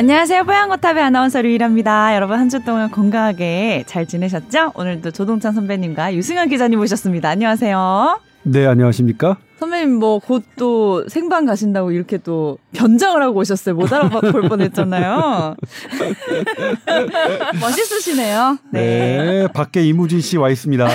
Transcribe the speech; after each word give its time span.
안녕하세요. 0.00 0.44
뽀양거탑의 0.44 1.02
아나운서 1.02 1.40
류일합니다. 1.40 2.14
여러분 2.14 2.38
한 2.38 2.50
주 2.50 2.62
동안 2.62 2.90
건강하게 2.90 3.84
잘 3.86 4.04
지내셨죠? 4.06 4.72
오늘도 4.74 5.10
조동찬 5.10 5.54
선배님과 5.54 6.14
유승현 6.14 6.50
기자님 6.50 6.78
모셨습니다. 6.78 7.30
안녕하세요. 7.30 8.20
네, 8.42 8.66
안녕하십니까? 8.66 9.38
선배님 9.58 9.94
뭐 9.98 10.20
곧 10.20 10.42
또 10.58 11.08
생방 11.08 11.46
가신다고 11.46 11.92
이렇게 11.92 12.18
또 12.18 12.58
변장을 12.74 13.22
하고 13.22 13.40
오셨어요. 13.40 13.74
못 13.74 13.90
알아볼 13.90 14.42
뻔했잖아요. 14.48 15.56
멋있으시네요. 17.60 18.58
네. 18.70 18.80
네, 18.82 19.48
밖에 19.48 19.82
이무진 19.82 20.20
씨 20.20 20.36
와 20.36 20.50
있습니다. 20.50 20.86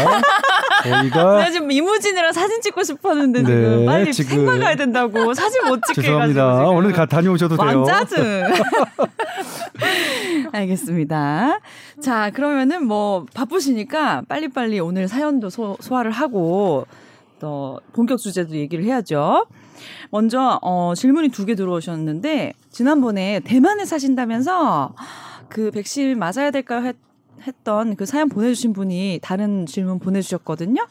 저희가 0.84 1.38
내가 1.38 1.50
지금 1.52 1.72
이무진이랑 1.72 2.32
사진 2.34 2.62
찍고 2.62 2.84
싶었는데 2.84 3.42
네, 3.42 3.46
지금 3.48 3.86
빨리 3.86 4.14
지금 4.14 4.36
생방 4.38 4.60
가야 4.60 4.76
된다고 4.76 5.34
사진 5.34 5.66
못 5.68 5.80
찍게 5.88 6.02
죄송합니다. 6.02 6.68
오늘 6.70 6.92
가 6.92 7.06
다녀오셔도 7.06 7.58
돼요. 7.58 7.84
짜증. 7.86 8.44
알겠습니다. 10.52 11.60
자 12.02 12.30
그러면은 12.32 12.86
뭐 12.86 13.26
바쁘시니까 13.34 14.24
빨리빨리 14.28 14.80
오늘 14.80 15.08
사연도 15.08 15.50
소, 15.50 15.78
소화를 15.80 16.12
하고 16.12 16.86
또 17.40 17.80
본격 17.94 18.20
주제도 18.20 18.56
얘기를 18.56 18.84
해야죠. 18.84 19.48
먼저 20.12 20.60
어, 20.62 20.94
질문이 20.96 21.30
두 21.30 21.46
개 21.46 21.56
들어오셨는데 21.56 22.54
지난번에 22.70 23.40
대만에 23.44 23.86
사신다면서 23.86 24.94
그 25.50 25.72
백신 25.72 26.20
맞아야 26.20 26.52
될까요? 26.52 26.86
했, 26.86 26.96
했던 27.42 27.96
그 27.96 28.06
사연 28.06 28.30
보내주신 28.30 28.74
분이 28.74 29.20
다른 29.22 29.66
질문 29.66 30.00
보내주셨거든요. 30.00 30.86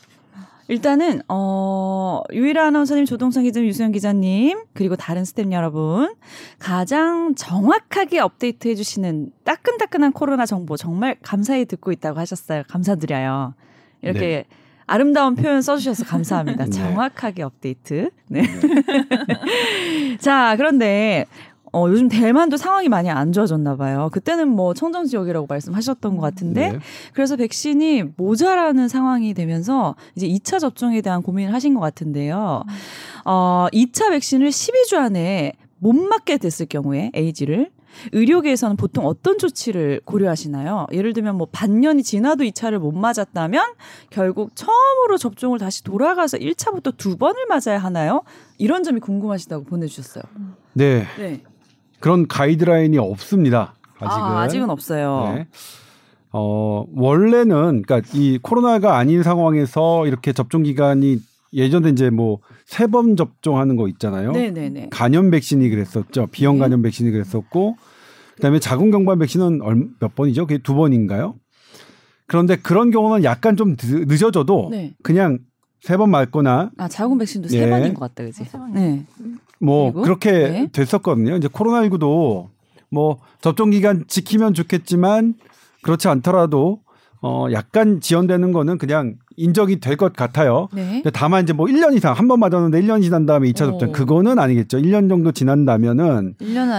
일단은 0.68 1.20
어 1.28 2.22
유일한 2.32 2.68
아나운서님, 2.68 3.04
조동상 3.04 3.42
기자님, 3.42 3.68
유수영 3.68 3.90
기자님 3.90 4.62
그리고 4.72 4.94
다른 4.94 5.24
스탭 5.24 5.50
여러분 5.50 6.14
가장 6.60 7.34
정확하게 7.34 8.20
업데이트 8.20 8.68
해 8.68 8.76
주시는 8.76 9.32
따끈따끈한 9.42 10.12
코로나 10.12 10.46
정보 10.46 10.76
정말 10.76 11.16
감사히 11.22 11.64
듣고 11.64 11.90
있다고 11.90 12.20
하셨어요. 12.20 12.62
감사드려요. 12.68 13.54
이렇게 14.02 14.20
네. 14.20 14.44
아름다운 14.86 15.36
표현 15.36 15.62
써주셔서 15.62 16.04
감사합니다. 16.04 16.64
네. 16.66 16.70
정확하게 16.70 17.42
업데이트. 17.42 18.10
네. 18.28 18.42
네. 18.42 20.16
자, 20.18 20.54
그런데 20.56 21.26
어, 21.72 21.86
요즘 21.88 22.08
대만도 22.08 22.56
상황이 22.56 22.88
많이 22.88 23.10
안 23.10 23.32
좋아졌나 23.32 23.76
봐요. 23.76 24.08
그때는 24.12 24.48
뭐 24.48 24.74
청정 24.74 25.06
지역이라고 25.06 25.46
말씀하셨던 25.48 26.16
것 26.16 26.22
같은데 26.22 26.72
네. 26.72 26.78
그래서 27.12 27.36
백신이 27.36 28.04
모자라는 28.16 28.88
상황이 28.88 29.34
되면서 29.34 29.94
이제 30.16 30.26
2차 30.26 30.58
접종에 30.58 31.00
대한 31.00 31.22
고민을 31.22 31.54
하신 31.54 31.74
것 31.74 31.80
같은데요. 31.80 32.64
어, 33.24 33.66
2차 33.72 34.10
백신을 34.10 34.48
12주 34.48 34.96
안에 34.96 35.52
못 35.78 35.94
맞게 35.94 36.38
됐을 36.38 36.66
경우에 36.66 37.10
에이지를 37.14 37.70
의료계에서는 38.12 38.76
보통 38.76 39.06
어떤 39.06 39.38
조치를 39.38 40.00
고려하시나요? 40.04 40.86
예를 40.92 41.12
들면 41.12 41.36
뭐 41.36 41.48
반년이 41.50 42.02
지나도 42.02 42.44
2차를 42.44 42.78
못 42.78 42.92
맞았다면 42.92 43.74
결국 44.10 44.54
처음으로 44.54 45.18
접종을 45.18 45.58
다시 45.58 45.82
돌아가서 45.84 46.38
1차부터 46.38 46.96
두 46.96 47.16
번을 47.16 47.46
맞아야 47.48 47.78
하나요? 47.78 48.22
이런 48.58 48.84
점이 48.84 49.00
궁금하시다고 49.00 49.64
보내주셨어요. 49.64 50.22
네. 50.74 51.04
네. 51.18 51.42
그런 52.00 52.26
가이드라인이 52.26 52.96
없습니다. 52.98 53.74
아직은. 53.98 54.22
아, 54.22 54.40
아직은 54.40 54.70
없어요. 54.70 55.32
네. 55.34 55.46
어, 56.32 56.84
원래는, 56.94 57.82
그니까 57.82 58.00
이 58.14 58.38
코로나가 58.40 58.96
아닌 58.96 59.22
상황에서 59.22 60.06
이렇게 60.06 60.32
접종 60.32 60.62
기간이 60.62 61.18
예전에 61.52 61.90
이제 61.90 62.10
뭐 62.10 62.38
세 62.66 62.86
번 62.86 63.16
접종하는 63.16 63.74
거 63.74 63.88
있잖아요. 63.88 64.30
네네네. 64.30 64.90
간염 64.92 65.30
백신이 65.30 65.68
그랬었죠. 65.70 66.28
비형 66.30 66.54
네. 66.54 66.60
간염 66.60 66.82
백신이 66.82 67.10
그랬었고, 67.10 67.76
그다음에 68.36 68.60
자궁경부암 68.60 69.18
백신은 69.18 69.60
몇 69.98 70.14
번이죠? 70.14 70.46
그게 70.46 70.58
두 70.62 70.74
번인가요? 70.76 71.34
그런데 72.28 72.54
그런 72.54 72.92
경우는 72.92 73.24
약간 73.24 73.56
좀 73.56 73.74
늦어져도 73.82 74.68
네. 74.70 74.94
그냥 75.02 75.40
세 75.82 75.96
번 75.96 76.10
맞거나 76.10 76.70
아 76.76 76.88
자궁 76.88 77.18
백신도 77.18 77.48
세 77.48 77.64
네. 77.64 77.70
번인 77.70 77.94
것 77.94 78.00
같다, 78.14 78.24
그지? 78.24 78.44
네. 78.72 79.04
뭐 79.58 79.92
그리고? 79.92 80.02
그렇게 80.02 80.30
네. 80.32 80.68
됐었거든요. 80.72 81.36
이제 81.36 81.48
코로나19도 81.48 82.48
뭐 82.90 83.18
접종 83.40 83.70
기간 83.70 84.04
지키면 84.06 84.54
좋겠지만 84.54 85.34
그렇지 85.82 86.08
않더라도 86.08 86.80
어 87.22 87.46
약간 87.52 88.00
지연되는 88.00 88.52
거는 88.52 88.78
그냥 88.78 89.16
인정이 89.36 89.78
될 89.80 89.96
것 89.96 90.12
같아요. 90.14 90.68
네. 90.72 91.02
다만 91.12 91.42
이제 91.44 91.52
뭐 91.52 91.66
1년 91.66 91.94
이상 91.94 92.14
한 92.14 92.28
번 92.28 92.40
맞았는데 92.40 92.80
1년 92.80 93.02
지난 93.02 93.26
다음에 93.26 93.48
2차 93.50 93.56
접종 93.56 93.92
그거는 93.92 94.38
아니겠죠. 94.38 94.78
1년 94.78 95.08
정도 95.08 95.30
지난다면은 95.32 96.34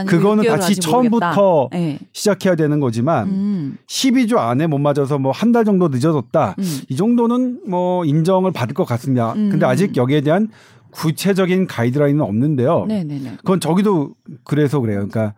그거는 0.08 0.44
다시 0.46 0.76
처음부터 0.82 1.70
네. 1.72 2.00
시작해야 2.12 2.56
되는 2.56 2.80
거지만 2.80 3.28
음. 3.30 3.78
12주 3.88 4.38
안에 4.38 4.66
못 4.68 4.78
맞아서 4.80 5.18
뭐 5.20 5.32
한 5.32 5.52
달 5.52 5.66
정도 5.66 5.88
늦어졌다. 5.90 6.56
음. 6.58 6.64
이 6.90 6.96
정도는 6.96 7.62
뭐 7.68 8.06
인정을 8.06 8.52
받을 8.52 8.74
것 8.74 8.86
같습니다. 8.86 9.34
음. 9.34 9.50
근데 9.52 9.66
아직 9.66 9.96
여기에 9.98 10.22
대한 10.22 10.48
구체적인 10.92 11.68
가이드라인은 11.68 12.22
없는데요. 12.22 12.86
네네네. 12.88 13.38
그건 13.38 13.60
저기도 13.60 14.12
그래서 14.44 14.80
그래요. 14.80 15.08
그러니까 15.08 15.34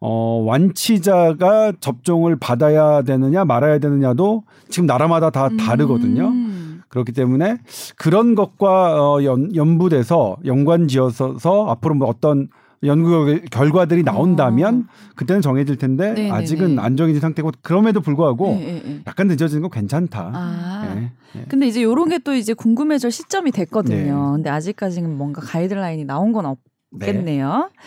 어, 0.00 0.42
완치자가 0.46 1.72
접종을 1.80 2.36
받아야 2.36 3.02
되느냐 3.02 3.44
말아야 3.44 3.78
되느냐도 3.78 4.44
지금 4.68 4.86
나라마다 4.86 5.30
다 5.30 5.48
음. 5.48 5.56
다르거든요. 5.56 6.28
음. 6.28 6.82
그렇기 6.88 7.12
때문에 7.12 7.58
그런 7.96 8.34
것과 8.34 9.14
어, 9.14 9.24
연, 9.24 9.54
연부돼서 9.54 10.36
연관지어서 10.44 11.66
앞으로 11.68 11.94
뭐 11.94 12.08
어떤 12.08 12.48
연구 12.84 13.40
결과들이 13.50 14.04
나온다면 14.04 14.86
어. 14.88 15.12
그때는 15.16 15.42
정해질 15.42 15.76
텐데 15.76 16.12
네네네. 16.12 16.30
아직은 16.30 16.78
안 16.78 16.96
정해진 16.96 17.20
상태고 17.20 17.50
그럼에도 17.60 18.00
불구하고 18.00 18.50
네네. 18.54 18.82
네. 18.84 19.00
약간 19.06 19.26
늦어지는 19.26 19.62
건 19.62 19.70
괜찮다. 19.72 20.30
아. 20.32 20.94
네. 20.94 21.10
네. 21.34 21.44
근데 21.48 21.66
이제 21.66 21.82
요런 21.82 22.08
게 22.08 22.18
또 22.18 22.34
이제 22.34 22.54
궁금해질 22.54 23.10
시점이 23.10 23.50
됐거든요. 23.50 24.26
네. 24.26 24.32
근데 24.36 24.50
아직까지는 24.50 25.16
뭔가 25.16 25.40
가이드라인이 25.40 26.04
나온 26.04 26.32
건 26.32 26.46
없겠네요. 26.92 27.70
네. 27.72 27.78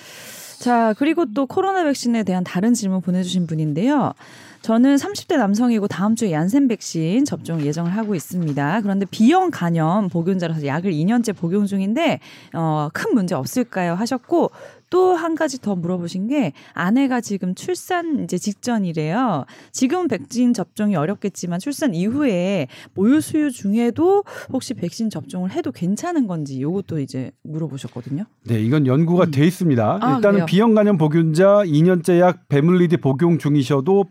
자, 0.62 0.94
그리고 1.00 1.26
또 1.34 1.48
코로나 1.48 1.84
백신에 1.84 2.22
대한 2.22 2.44
다른 2.44 2.76
질문 2.76 3.02
보내주신 3.02 3.48
분인데요. 3.48 4.14
저는 4.62 4.96
30대 4.96 5.38
남성이고 5.38 5.88
다음 5.88 6.16
주에 6.16 6.32
얀센 6.32 6.68
백신 6.68 7.26
접종 7.26 7.62
예정을 7.62 7.98
하고 7.98 8.14
있습니다. 8.14 8.82
그런데 8.82 9.08
B형 9.10 9.50
간염 9.50 10.10
복용자라서 10.10 10.68
약을 10.68 10.92
2년째 10.92 11.36
복용 11.36 11.66
중인데 11.66 12.20
어, 12.54 12.90
큰 12.94 13.16
문제 13.16 13.34
없을까요? 13.34 13.96
하셨고 13.96 14.52
또 14.92 15.12
한 15.22 15.36
가지 15.36 15.62
더 15.62 15.76
물어보신 15.76 16.28
게 16.28 16.54
아내가 16.74 17.22
지금 17.22 17.54
출산 17.54 18.24
이제 18.24 18.38
직전이래요. 18.38 19.46
지금 19.72 20.08
백신 20.08 20.54
접종이 20.54 20.96
어렵겠지만 20.96 21.60
출산 21.60 21.94
이후에 21.94 22.68
모유 22.96 23.22
수유 23.22 23.52
중에도 23.52 24.24
혹시 24.52 24.74
백신 24.74 25.10
접종을 25.10 25.52
해도 25.52 25.72
괜찮은 25.72 26.28
건지 26.28 26.62
요것도 26.62 27.00
이제 27.00 27.32
물어보셨거든요. 27.44 28.26
네, 28.46 28.60
이건 28.62 28.88
연구가 28.88 29.26
음. 29.26 29.32
돼 29.32 29.46
있습니다. 29.46 30.00
아, 30.02 30.16
일단은 30.16 30.46
B형 30.48 30.74
간염 30.74 30.98
복용자 30.98 31.64
2년째 31.66 32.20
약 32.20 32.48
베물리디 32.50 32.98
복용 32.98 33.38
중이셔도 33.38 34.06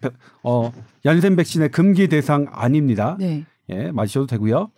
어, 0.44 0.72
얀센 1.04 1.34
백신의 1.34 1.70
금기 1.70 2.08
대상 2.08 2.46
아닙니다. 2.52 3.16
네. 3.18 3.44
예, 3.70 3.90
맞으셔도 3.90 4.26
되고요. 4.26 4.70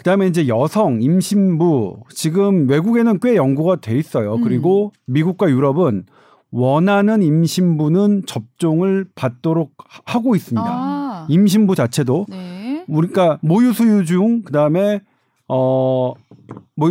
그다음에 0.00 0.28
이제 0.28 0.48
여성 0.48 1.02
임신부 1.02 2.04
지금 2.08 2.66
외국에는 2.70 3.20
꽤 3.20 3.36
연구가 3.36 3.76
돼 3.76 3.98
있어요. 3.98 4.36
음. 4.36 4.42
그리고 4.42 4.92
미국과 5.04 5.50
유럽은 5.50 6.06
원하는 6.50 7.22
임신부는 7.22 8.22
접종을 8.26 9.04
받도록 9.14 9.74
하고 10.06 10.34
있습니다. 10.34 10.66
아. 10.66 11.26
임신부 11.28 11.74
자체도 11.74 12.26
네. 12.30 12.86
우리가 12.88 13.40
모유 13.42 13.74
수유 13.74 14.06
중 14.06 14.40
그다음에 14.42 15.02
어뭐 15.48 16.14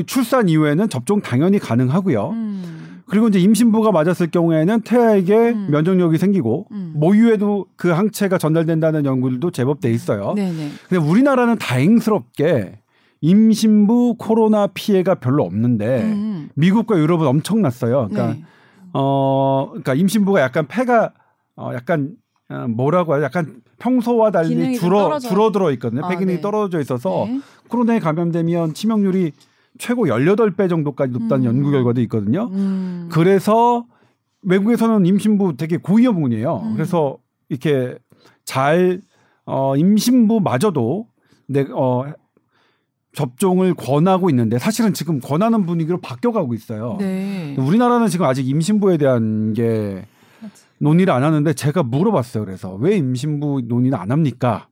출산 0.06 0.48
이후에는 0.48 0.88
접종 0.90 1.20
당연히 1.22 1.58
가능하고요. 1.58 2.30
음. 2.30 3.02
그리고 3.08 3.28
이제 3.28 3.40
임신부가 3.40 3.92
맞았을 3.92 4.30
경우에는 4.30 4.82
태아에게 4.82 5.36
음. 5.50 5.68
면역력이 5.72 6.20
생기고 6.20 6.68
음. 6.72 6.94
모유에도 6.96 7.66
그 7.76 7.90
항체가 7.90 8.38
전달된다는 8.38 9.04
연구들도 9.04 9.50
제법 9.50 9.82
돼 9.82 9.92
있어요. 9.92 10.36
네네. 10.36 10.70
근데 10.88 11.04
우리나라는 11.04 11.58
다행스럽게 11.58 12.78
임신부 13.22 14.16
코로나 14.18 14.68
피해가 14.68 15.16
별로 15.16 15.44
없는데 15.44 16.04
음. 16.04 16.50
미국과 16.56 16.98
유럽은 16.98 17.28
엄청났어요. 17.28 18.08
그러니까 18.10 18.34
네. 18.34 18.44
어 18.94 19.68
그러니까 19.70 19.94
임신부가 19.94 20.42
약간 20.42 20.68
폐가 20.68 21.14
어 21.56 21.72
약간 21.74 22.16
어, 22.50 22.68
뭐라고 22.68 23.16
해야 23.16 23.24
약간 23.24 23.62
평소와 23.78 24.32
달리 24.32 24.78
줄어 24.78 25.20
줄어들어 25.20 25.72
있거든요. 25.74 26.08
폐 26.08 26.16
기능이 26.16 26.34
아, 26.34 26.36
네. 26.38 26.42
떨어져 26.42 26.80
있어서 26.80 27.26
네. 27.28 27.42
코로나에 27.68 28.00
감염되면 28.00 28.74
치명률이 28.74 29.34
최고 29.78 30.06
18배 30.06 30.70
정도까지 30.70 31.12
높다는 31.14 31.46
음. 31.46 31.46
연구 31.46 31.72
결과도 31.72 32.02
있거든요. 32.02 32.50
음. 32.52 33.10
그래서 33.12 33.86
외국에서는 34.42 35.06
임신부 35.06 35.58
되게 35.58 35.78
고위험군이에요. 35.78 36.62
음. 36.64 36.74
그래서 36.74 37.18
이렇게 37.50 37.98
잘 38.46 39.02
어, 39.46 39.76
임신부마저도 39.76 41.08
내, 41.48 41.66
어, 41.74 42.06
접종을 43.14 43.74
권하고 43.74 44.30
있는데 44.30 44.60
사실은 44.60 44.94
지금 44.94 45.20
권하는 45.20 45.66
분위기로 45.66 46.00
바뀌어가고 46.00 46.54
있어요. 46.54 46.98
네. 47.00 47.56
우리나라는 47.58 48.08
지금 48.08 48.26
아직 48.26 48.48
임신부에 48.48 48.98
대한 48.98 49.54
게 49.54 50.06
논의를 50.80 51.14
안 51.14 51.24
하는데 51.24 51.52
제가 51.54 51.84
물어봤어요. 51.84 52.46
그래서 52.46 52.74
왜 52.76 52.96
임신부 52.98 53.64
논의는 53.68 53.98
안 53.98 54.12
합니까? 54.12 54.68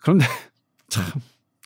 그런데 0.00 0.24
참 0.88 1.04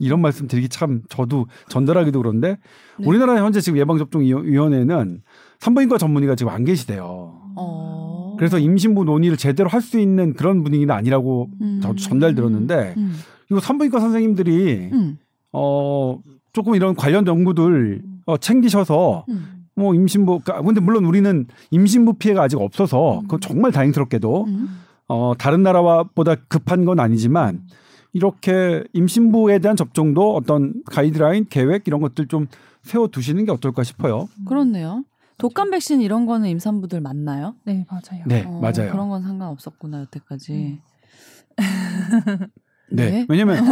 이런 0.00 0.20
말씀 0.20 0.48
드리기 0.48 0.68
참 0.68 1.02
저도 1.08 1.46
전달하기도 1.68 2.18
그런데 2.18 2.58
네. 2.98 3.06
우리나라 3.06 3.36
현재 3.36 3.60
지금 3.60 3.78
예방접종위원회는 3.78 5.22
산부인과 5.60 5.98
전문의가 5.98 6.34
지금 6.34 6.50
안 6.52 6.64
계시대요. 6.64 7.40
어. 7.56 8.36
그래서 8.38 8.58
임신부 8.58 9.04
논의를 9.04 9.36
제대로 9.36 9.68
할 9.68 9.82
수 9.82 10.00
있는 10.00 10.32
그런 10.32 10.64
분위기는 10.64 10.92
아니라고 10.92 11.50
음. 11.60 11.80
저도 11.82 11.96
전달 11.96 12.34
들었는데 12.34 12.94
음. 12.96 13.14
이거 13.50 13.60
산부인과 13.60 14.00
선생님들이 14.00 14.90
음. 14.92 15.18
어 15.52 16.18
조금 16.52 16.74
이런 16.74 16.94
관련 16.94 17.26
연구들 17.26 18.02
어, 18.26 18.36
챙기셔서 18.36 19.26
음. 19.28 19.66
뭐 19.74 19.94
임신부 19.94 20.40
그러니까 20.40 20.64
근데 20.64 20.80
물론 20.80 21.04
우리는 21.04 21.46
임신부 21.70 22.14
피해가 22.14 22.42
아직 22.42 22.60
없어서 22.60 23.20
음. 23.20 23.22
그건 23.22 23.40
정말 23.40 23.72
다행스럽게도 23.72 24.44
음. 24.44 24.80
어 25.08 25.32
다른 25.38 25.62
나라보다 25.62 26.34
급한 26.48 26.84
건 26.84 27.00
아니지만 27.00 27.62
이렇게 28.12 28.84
임신부에 28.92 29.58
대한 29.58 29.76
접종도 29.76 30.34
어떤 30.34 30.82
가이드라인 30.86 31.46
계획 31.48 31.88
이런 31.88 32.00
것들 32.00 32.28
좀 32.28 32.46
세워 32.82 33.08
두시는 33.08 33.44
게 33.44 33.52
어떨까 33.52 33.84
싶어요. 33.84 34.28
그렇네요. 34.46 35.04
독감 35.38 35.70
백신 35.70 36.00
이런 36.00 36.26
거는 36.26 36.48
임산부들 36.50 37.00
맞나요? 37.00 37.54
네, 37.64 37.86
맞아요. 37.90 38.24
네, 38.26 38.44
어, 38.46 38.60
맞아요. 38.60 38.92
그런 38.92 39.08
건 39.08 39.22
상관없었구나 39.22 40.00
여태까지. 40.02 40.80
음. 42.92 42.96
네. 42.96 43.10
네. 43.10 43.26
왜냐면 43.28 43.64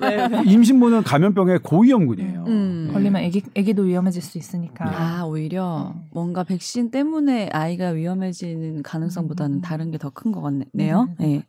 네, 0.00 0.28
네. 0.28 0.42
임신부는 0.46 1.02
감염병의 1.02 1.60
고위험군이에요. 1.62 2.44
음. 2.46 2.90
걸리면 2.92 3.24
아기 3.24 3.42
아기도 3.56 3.82
위험해질 3.82 4.22
수 4.22 4.38
있으니까. 4.38 4.84
아 4.86 5.24
오히려 5.24 5.92
네. 5.94 6.00
뭔가 6.12 6.44
백신 6.44 6.90
때문에 6.90 7.48
아이가 7.52 7.88
위험해지는 7.90 8.82
가능성보다는 8.82 9.56
음. 9.56 9.60
다른 9.60 9.90
게 9.90 9.98
더 9.98 10.10
큰 10.10 10.32
것 10.32 10.40
같네요. 10.42 11.08
네. 11.18 11.42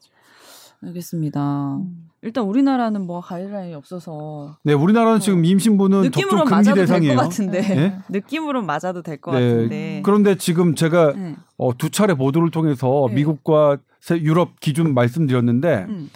알겠습니다. 0.81 1.75
음. 1.77 2.05
일단 2.21 2.45
우리나라는 2.45 3.05
뭐 3.05 3.21
가이드라인이 3.21 3.73
없어서. 3.75 4.57
네, 4.63 4.73
우리나라는 4.73 5.17
어. 5.17 5.19
지금 5.19 5.43
임신부는 5.45 6.11
접종 6.11 6.45
금지 6.45 6.73
대상이에요. 6.73 7.15
같은데. 7.17 7.61
네? 7.61 7.99
느낌으로 8.09 8.61
맞아도 8.61 9.01
될 9.01 9.17
것 9.19 9.31
네. 9.37 9.49
같은데. 9.49 10.01
그런데 10.05 10.35
지금 10.35 10.75
제가 10.75 11.13
네. 11.13 11.35
어, 11.57 11.77
두 11.77 11.89
차례 11.89 12.13
보도를 12.13 12.51
통해서 12.51 13.05
네. 13.09 13.15
미국과 13.15 13.77
유럽 14.21 14.59
기준 14.59 14.93
말씀드렸는데 14.93 15.85
음. 15.89 16.09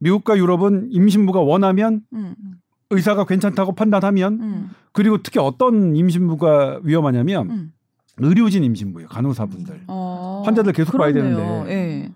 미국과 0.00 0.36
유럽은 0.36 0.88
임신부가 0.90 1.40
원하면 1.40 2.02
음. 2.12 2.34
의사가 2.90 3.24
괜찮다고 3.24 3.74
판단하면 3.74 4.40
음. 4.40 4.70
그리고 4.92 5.22
특히 5.22 5.38
어떤 5.38 5.94
임신부가 5.94 6.80
위험하냐면 6.82 7.50
음. 7.50 7.72
의료진 8.18 8.64
임신부예요. 8.64 9.08
간호사분들. 9.08 9.84
어. 9.86 10.42
환자들 10.44 10.72
계속 10.72 10.92
그렇네요. 10.92 11.14
봐야 11.14 11.22
되는데. 11.22 11.74
네. 11.74 12.12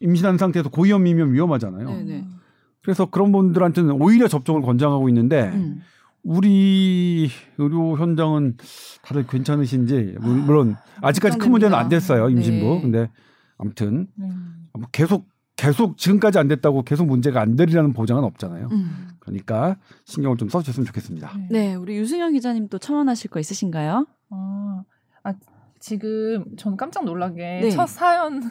임신한 0.00 0.38
상태에서 0.38 0.68
고위험이면 0.70 1.32
위험하잖아요. 1.32 1.88
네네. 1.88 2.26
그래서 2.82 3.06
그런 3.06 3.32
분들한테는 3.32 4.00
오히려 4.00 4.28
접종을 4.28 4.62
권장하고 4.62 5.08
있는데 5.08 5.48
음. 5.54 5.82
우리 6.22 7.30
의료 7.58 7.96
현장은 7.98 8.56
다들 9.02 9.26
괜찮으신지 9.26 10.16
물론 10.20 10.76
아직까지 11.00 11.38
큰 11.38 11.50
문제는 11.50 11.76
안 11.76 11.88
됐어요 11.88 12.28
임신부. 12.28 12.74
네. 12.74 12.80
근데 12.82 13.10
아무튼 13.58 14.06
음. 14.18 14.68
계속 14.92 15.26
계속 15.60 15.98
지금까지 15.98 16.38
안 16.38 16.48
됐다고 16.48 16.82
계속 16.82 17.06
문제가 17.06 17.42
안 17.42 17.54
되리라는 17.54 17.92
보장은 17.92 18.24
없잖아요. 18.24 18.68
음. 18.72 19.08
그러니까 19.18 19.76
신경을 20.06 20.38
좀 20.38 20.48
써주셨으면 20.48 20.86
좋겠습니다. 20.86 21.32
네, 21.50 21.68
네 21.68 21.74
우리 21.74 21.98
유승현 21.98 22.32
기자님 22.32 22.68
또 22.68 22.78
첨언하실 22.78 23.30
거 23.30 23.40
있으신가요? 23.40 24.06
아, 24.30 24.82
아 25.22 25.34
지금 25.78 26.46
전 26.56 26.78
깜짝 26.78 27.04
놀라게 27.04 27.60
네. 27.60 27.70
첫 27.70 27.86
사연 27.86 28.40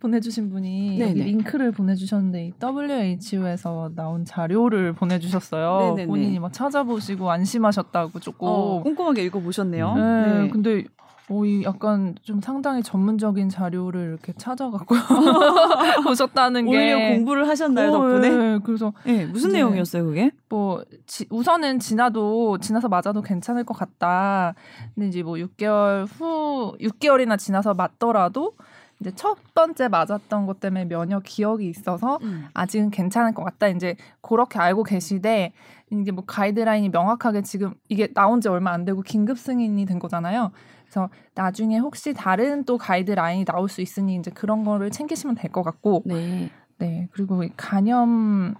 보내주신 0.00 0.50
분이 0.50 1.00
여기 1.00 1.22
링크를 1.22 1.70
보내주셨는데 1.70 2.52
WHO에서 2.60 3.92
나온 3.94 4.24
자료를 4.24 4.94
보내주셨어요. 4.94 5.94
네네네. 5.94 6.06
본인이 6.06 6.38
막 6.40 6.52
찾아보시고 6.52 7.30
안심하셨다고 7.30 8.18
조금 8.18 8.48
어, 8.48 8.82
꼼꼼하게 8.82 9.24
읽어보셨네요. 9.24 9.94
네, 9.94 10.42
네. 10.42 10.50
근데 10.50 10.84
어, 11.30 11.44
이 11.44 11.62
약간 11.64 12.14
좀 12.22 12.40
상당히 12.40 12.82
전문적인 12.82 13.48
자료를 13.50 14.08
이렇게 14.08 14.32
찾아갖고 14.32 14.94
보셨다는 16.04 16.64
게 16.64 16.70
오히려 16.70 17.14
공부를 17.14 17.46
하셨나요 17.48 17.90
어, 17.90 17.92
덕분에? 17.92 18.28
네, 18.30 18.58
그래서 18.64 18.92
네, 19.04 19.26
무슨 19.26 19.52
내용이었어요 19.52 20.04
그게? 20.06 20.30
뭐 20.48 20.82
지, 21.06 21.26
우선은 21.30 21.78
지나도 21.78 22.58
지나서 22.58 22.88
맞아도 22.88 23.22
괜찮을 23.22 23.64
것 23.64 23.74
같다. 23.74 24.54
근데 24.94 25.08
이제 25.08 25.22
뭐 25.22 25.34
6개월 25.34 26.06
후 26.06 26.76
6개월이나 26.80 27.38
지나서 27.38 27.74
맞더라도 27.74 28.54
이제 29.00 29.12
첫 29.14 29.38
번째 29.54 29.88
맞았던 29.88 30.46
것 30.46 30.58
때문에 30.60 30.86
면역 30.86 31.22
기억이 31.24 31.68
있어서 31.68 32.18
음. 32.22 32.46
아직은 32.54 32.90
괜찮을 32.90 33.32
것 33.32 33.44
같다. 33.44 33.68
이제 33.68 33.96
그렇게 34.20 34.58
알고 34.58 34.82
계시되 34.84 35.52
이제 35.92 36.10
뭐 36.10 36.24
가이드라인이 36.26 36.88
명확하게 36.88 37.42
지금 37.42 37.74
이게 37.88 38.08
나온 38.12 38.40
지 38.40 38.48
얼마 38.48 38.72
안 38.72 38.84
되고 38.84 39.02
긴급 39.02 39.38
승인이 39.38 39.84
된 39.86 39.98
거잖아요. 39.98 40.50
그래서 40.88 41.10
나중에 41.34 41.78
혹시 41.78 42.14
다른 42.14 42.64
또 42.64 42.78
가이드라인이 42.78 43.44
나올 43.44 43.68
수 43.68 43.82
있으니 43.82 44.16
이제 44.16 44.30
그런 44.30 44.64
거를 44.64 44.90
챙기시면 44.90 45.34
될 45.36 45.52
것 45.52 45.62
같고 45.62 46.02
네. 46.06 46.50
네. 46.78 47.08
그리고 47.12 47.42
간염 47.56 48.54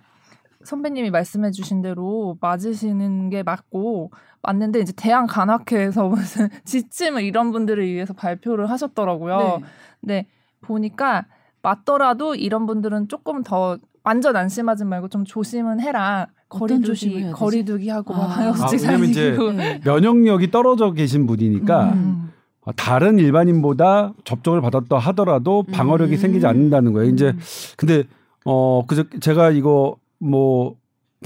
선배님이 0.65 1.11
말씀해 1.11 1.51
주신 1.53 1.81
대로 1.83 2.37
맞으시는 2.41 3.31
게 3.31 3.43
맞고 3.43 4.11
맞는데 4.43 4.81
이제 4.81 4.93
대한간학회에서 4.97 6.09
무슨 6.09 6.49
지침을 6.65 7.23
이런 7.23 7.51
분들을 7.53 7.85
위해서 7.87 8.13
발표를 8.13 8.69
하셨더라고요. 8.71 9.39
네. 9.39 9.61
근데 10.01 10.27
보니까 10.61 11.27
맞더라도 11.63 12.35
이런 12.35 12.67
분들은 12.67 13.09
조금 13.09 13.43
더 13.43 13.79
완전 14.03 14.37
안심하지 14.37 14.85
말고 14.85 15.09
좀 15.09 15.25
조심은 15.25 15.81
해라. 15.81 16.29
거리두기 16.49 17.31
거리두기 17.33 17.89
하고 17.89 18.15
아. 18.15 18.29
방역수칙 18.29 18.89
아, 18.89 18.93
왜냐면 18.93 19.11
이제 19.11 19.37
네. 19.57 19.81
면역력이 19.85 20.51
떨어져 20.51 20.93
계신 20.93 21.27
분이니까 21.27 21.93
음. 21.93 22.33
어, 22.63 22.73
다른 22.73 23.19
일반인보다 23.19 24.15
접종을 24.25 24.61
받았다 24.61 24.99
하더라도 24.99 25.63
방어력이 25.65 26.15
음. 26.15 26.19
생기지 26.19 26.47
않는다는 26.47 26.93
거예요. 26.93 27.11
이제 27.11 27.29
음. 27.29 27.39
근데 27.77 28.05
어 28.45 28.85
그저 28.87 29.05
제가 29.21 29.51
이거 29.51 29.97
뭐 30.19 30.77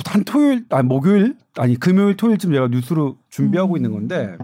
한 0.06 0.24
토요일 0.24 0.64
아니 0.70 0.86
목요일 0.86 1.36
아니 1.56 1.76
금요일 1.76 2.16
토요일쯤 2.16 2.52
제가 2.52 2.68
뉴스로 2.68 3.16
준비하고 3.28 3.74
음. 3.74 3.76
있는 3.76 3.92
건데 3.92 4.36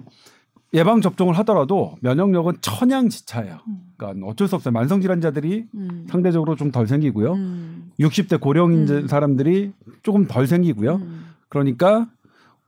예방 0.74 1.00
접종을 1.00 1.36
하더라도 1.38 1.96
면역력은 2.00 2.58
천양지차예요. 2.60 3.58
음. 3.66 3.76
그러니까 3.96 4.26
어쩔 4.26 4.48
수 4.48 4.54
없어요. 4.54 4.72
만성 4.72 5.00
질환자들이 5.00 5.66
음. 5.74 6.06
상대적으로 6.10 6.56
좀 6.56 6.70
덜 6.70 6.86
생기고요. 6.86 7.32
음. 7.32 7.90
60대 7.98 8.38
고령인 8.40 8.88
음. 8.88 9.08
사람들이 9.08 9.72
조금 10.02 10.26
덜 10.26 10.46
생기고요. 10.46 10.96
음. 10.96 11.24
그러니까 11.48 12.06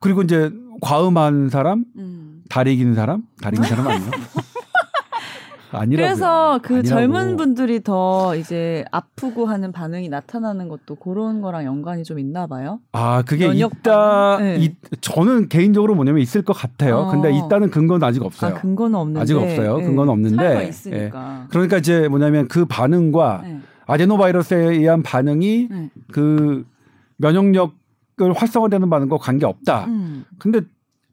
그리고 0.00 0.23
이제 0.23 0.50
과음한 0.80 1.50
사람, 1.50 1.85
음. 1.97 2.42
다리 2.49 2.76
기는 2.76 2.95
사람, 2.95 3.23
다리 3.42 3.57
기는 3.57 3.69
사람 3.69 3.87
아니에요? 3.88 4.11
아니라고요. 5.73 6.07
그래서 6.07 6.61
그 6.62 6.75
아니라고. 6.75 6.89
젊은 6.89 7.37
분들이 7.37 7.83
더 7.83 8.35
이제 8.37 8.85
아프고 8.91 9.47
하는 9.47 9.73
반응이 9.73 10.09
나타나는 10.09 10.69
것도 10.69 10.97
그런 10.97 11.41
거랑 11.41 11.65
연관이 11.65 12.03
좀 12.05 12.19
있나 12.19 12.47
봐요. 12.47 12.81
아, 12.93 13.23
그게 13.23 13.49
있다. 13.49 14.39
네. 14.39 14.57
이, 14.59 14.75
저는 15.00 15.49
개인적으로 15.49 15.95
뭐냐면 15.95 16.23
있을 16.23 16.43
것 16.43 16.53
같아요. 16.53 16.99
어. 16.99 17.11
근데 17.11 17.33
있다는 17.37 17.71
근거는 17.71 18.07
아직 18.07 18.23
없어요. 18.23 18.55
아, 18.57 18.61
근거는 18.61 18.95
없는데. 18.99 19.21
아직 19.21 19.37
없어요. 19.37 19.79
네. 19.79 19.85
근거는 19.85 20.12
없는데. 20.12 20.69
있으니까. 20.69 21.41
예. 21.43 21.47
그러니까 21.50 21.79
이제 21.79 22.09
뭐냐면 22.09 22.49
그 22.49 22.65
반응과 22.65 23.41
네. 23.45 23.61
아데노바이러스에 23.87 24.57
의한 24.57 25.03
반응이 25.03 25.69
네. 25.71 25.91
그 26.12 26.65
면역력을 27.17 28.33
활성화되는 28.35 28.89
반응과 28.89 29.19
관계 29.19 29.47
없다. 29.47 29.87
음. 29.87 30.25
근데 30.39 30.61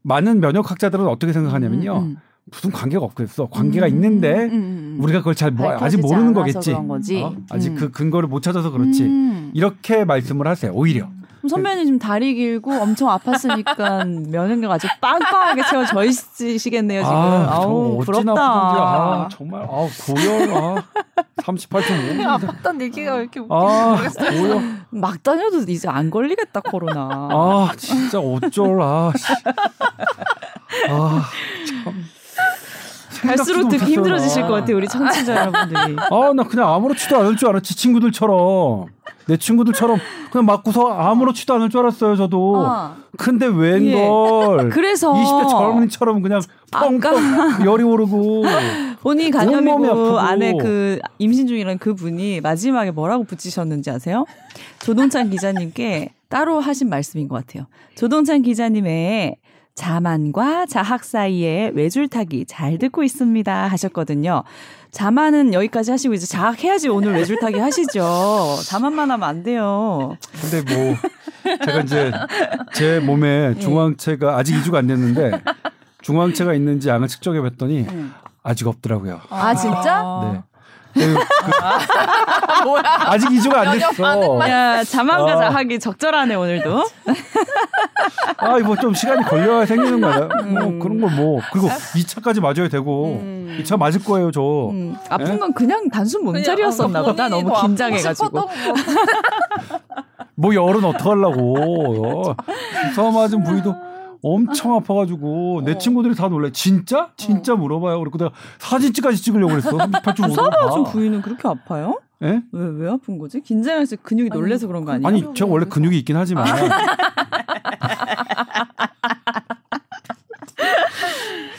많은 0.02 0.40
면역학자들은 0.40 1.06
어떻게 1.06 1.32
생각하냐면요. 1.32 1.92
음, 1.98 2.02
음. 2.04 2.16
음. 2.48 2.50
무슨 2.50 2.72
관계가 2.72 3.04
없겠어. 3.04 3.46
관계가 3.46 3.86
음, 3.86 3.92
있는데 3.92 4.32
음, 4.32 4.52
음, 4.52 4.52
음. 4.52 4.98
우리가 5.00 5.20
그걸 5.20 5.34
잘 5.34 5.50
뭐, 5.50 5.70
아직 5.72 6.00
모르는 6.00 6.32
거겠지. 6.32 6.72
어? 6.72 7.34
아직 7.50 7.74
그 7.74 7.90
근거를 7.90 8.28
못 8.28 8.42
찾아서 8.42 8.70
그렇지. 8.70 9.04
음. 9.04 9.50
이렇게 9.54 10.04
말씀을 10.04 10.46
하세요. 10.46 10.72
오히려. 10.72 11.08
선배님 11.48 11.84
지금 11.84 11.98
다리 11.98 12.34
길고 12.34 12.72
엄청 12.72 13.08
아팠으니까 13.08 14.06
면역력 14.28 14.72
아주 14.72 14.88
빵빵하게 15.00 15.62
채워져 15.70 16.04
있으시겠네요 16.04 17.02
지금. 17.02 17.14
아, 17.14 17.60
우 17.60 18.02
부럽다. 18.04 18.32
아, 18.36 19.28
정말 19.30 19.62
아 19.62 19.66
고열 19.66 20.52
아 20.52 20.82
38.5. 21.36 22.18
아팠던 22.40 22.80
얘기가 22.80 23.14
왜 23.14 23.20
이렇게 23.22 23.40
아, 23.48 23.96
고열. 24.18 24.62
막 24.90 25.22
다녀도 25.22 25.58
이제 25.68 25.88
안 25.88 26.10
걸리겠다 26.10 26.60
코로나. 26.60 27.08
아 27.30 27.70
진짜 27.76 28.18
어쩔 28.18 28.82
아. 28.82 29.12
아 30.90 31.22
참. 31.26 31.26
갈수록 33.36 33.68
듣기 33.68 33.92
힘들어지실 33.92 34.42
것 34.42 34.48
같아요, 34.48 34.76
우리 34.76 34.88
청취자 34.88 35.36
여러분들이. 35.36 35.96
아, 36.10 36.32
나 36.34 36.42
그냥 36.44 36.72
아무렇지도 36.72 37.16
않을 37.18 37.36
줄 37.36 37.48
알았지, 37.48 37.76
친구들처럼. 37.76 38.86
내 39.26 39.36
친구들처럼 39.36 39.98
그냥 40.30 40.46
맞고서 40.46 40.88
아무렇지도 40.88 41.54
않을 41.54 41.68
줄 41.68 41.80
알았어요, 41.80 42.16
저도. 42.16 42.56
어. 42.56 42.96
근데 43.18 43.46
웬걸. 43.46 44.64
예. 44.64 44.68
그래서. 44.72 45.12
20대 45.12 45.50
젊은이처럼 45.50 46.22
그냥 46.22 46.40
펑펑 46.72 47.64
열이 47.66 47.82
오르고. 47.82 48.44
본인 49.02 49.30
간염이고 49.30 50.18
안에 50.18 50.54
그 50.56 50.98
임신 51.18 51.46
중이라는 51.46 51.78
그 51.78 51.94
분이 51.94 52.40
마지막에 52.40 52.90
뭐라고 52.90 53.24
붙이셨는지 53.24 53.90
아세요? 53.90 54.24
조동찬 54.80 55.30
기자님께 55.30 56.12
따로 56.28 56.60
하신 56.60 56.88
말씀인 56.88 57.28
것 57.28 57.36
같아요. 57.36 57.66
조동찬 57.94 58.42
기자님의 58.42 59.36
자만과 59.78 60.66
자학 60.66 61.04
사이에 61.04 61.70
외줄타기 61.72 62.46
잘 62.46 62.78
듣고 62.78 63.04
있습니다 63.04 63.68
하셨거든요. 63.68 64.42
자만은 64.90 65.54
여기까지 65.54 65.92
하시고 65.92 66.14
이제 66.14 66.26
자학 66.26 66.64
해야지 66.64 66.88
오늘 66.88 67.14
외줄타기 67.14 67.60
하시죠. 67.60 68.56
자만만 68.66 69.08
하면 69.12 69.28
안 69.28 69.44
돼요. 69.44 70.16
근데 70.40 70.74
뭐 70.74 70.96
제가 71.64 71.80
이제 71.82 72.12
제 72.74 72.98
몸에 72.98 73.54
네. 73.54 73.60
중앙체가 73.60 74.36
아직 74.36 74.56
2주가 74.56 74.76
안 74.76 74.88
됐는데 74.88 75.42
중앙체가 76.02 76.54
있는지 76.54 76.88
양을 76.88 77.06
측정해 77.06 77.40
봤더니 77.40 77.86
네. 77.86 78.04
아직 78.42 78.66
없더라고요. 78.66 79.20
아, 79.30 79.54
진짜? 79.54 80.20
네. 80.32 80.42
그, 80.98 81.14
그, 81.14 82.80
아직 82.84 83.28
2주가 83.28 83.54
안 83.54 83.78
됐어. 83.78 84.48
야, 84.48 84.84
자만과 84.84 85.32
아. 85.32 85.36
자학이 85.36 85.78
적절하네, 85.78 86.34
오늘도. 86.34 86.84
아, 88.38 88.58
이거 88.58 88.76
좀 88.76 88.94
시간이 88.94 89.24
걸려야 89.24 89.66
생기는 89.66 90.00
거야. 90.00 90.28
음. 90.42 90.54
뭐, 90.54 90.78
그런 90.82 91.00
걸 91.00 91.10
뭐. 91.10 91.40
그리고 91.52 91.68
2차까지 91.68 92.40
맞아야 92.40 92.68
되고. 92.68 93.18
음. 93.20 93.58
2차 93.62 93.76
맞을 93.76 94.02
거예요, 94.04 94.30
저. 94.30 94.40
음. 94.70 94.96
아픈 95.08 95.34
예? 95.34 95.38
건 95.38 95.52
그냥 95.52 95.88
단순 95.88 96.24
몸살이었었나 96.24 97.02
보다. 97.02 97.28
너무 97.28 97.52
긴장해 97.60 98.00
가지고. 98.02 98.48
뭐 100.34 100.54
열은 100.54 100.84
어떡하려고. 100.84 102.34
주사 102.90 103.10
맞은 103.10 103.42
부위도 103.42 103.74
엄청 104.22 104.74
아파가지고 104.74 105.62
내 105.64 105.72
어. 105.72 105.78
친구들이 105.78 106.14
다 106.14 106.28
놀래. 106.28 106.50
진짜? 106.52 107.12
진짜 107.16 107.54
어. 107.54 107.56
물어봐요. 107.56 107.98
그리고 108.00 108.18
내가 108.18 108.30
사진찍까지 108.58 109.18
찍으려고 109.22 109.50
그랬어. 109.52 109.70
38.5도. 109.76 110.28
주사 110.28 110.42
맞은 110.42 110.84
부위는 110.84 111.22
그렇게 111.22 111.46
아파요? 111.48 112.00
예? 112.22 112.42
왜, 112.52 112.66
왜 112.84 112.90
아픈 112.90 113.18
거지? 113.18 113.40
긴장해서 113.40 113.96
근육이 114.02 114.30
아니, 114.32 114.40
놀래서 114.40 114.66
그런 114.66 114.84
거 114.84 114.92
아니에요? 114.92 115.06
아니, 115.06 115.34
제가 115.34 115.50
원래 115.50 115.66
근육이 115.66 115.96
있긴 115.98 116.16
하지만. 116.16 116.46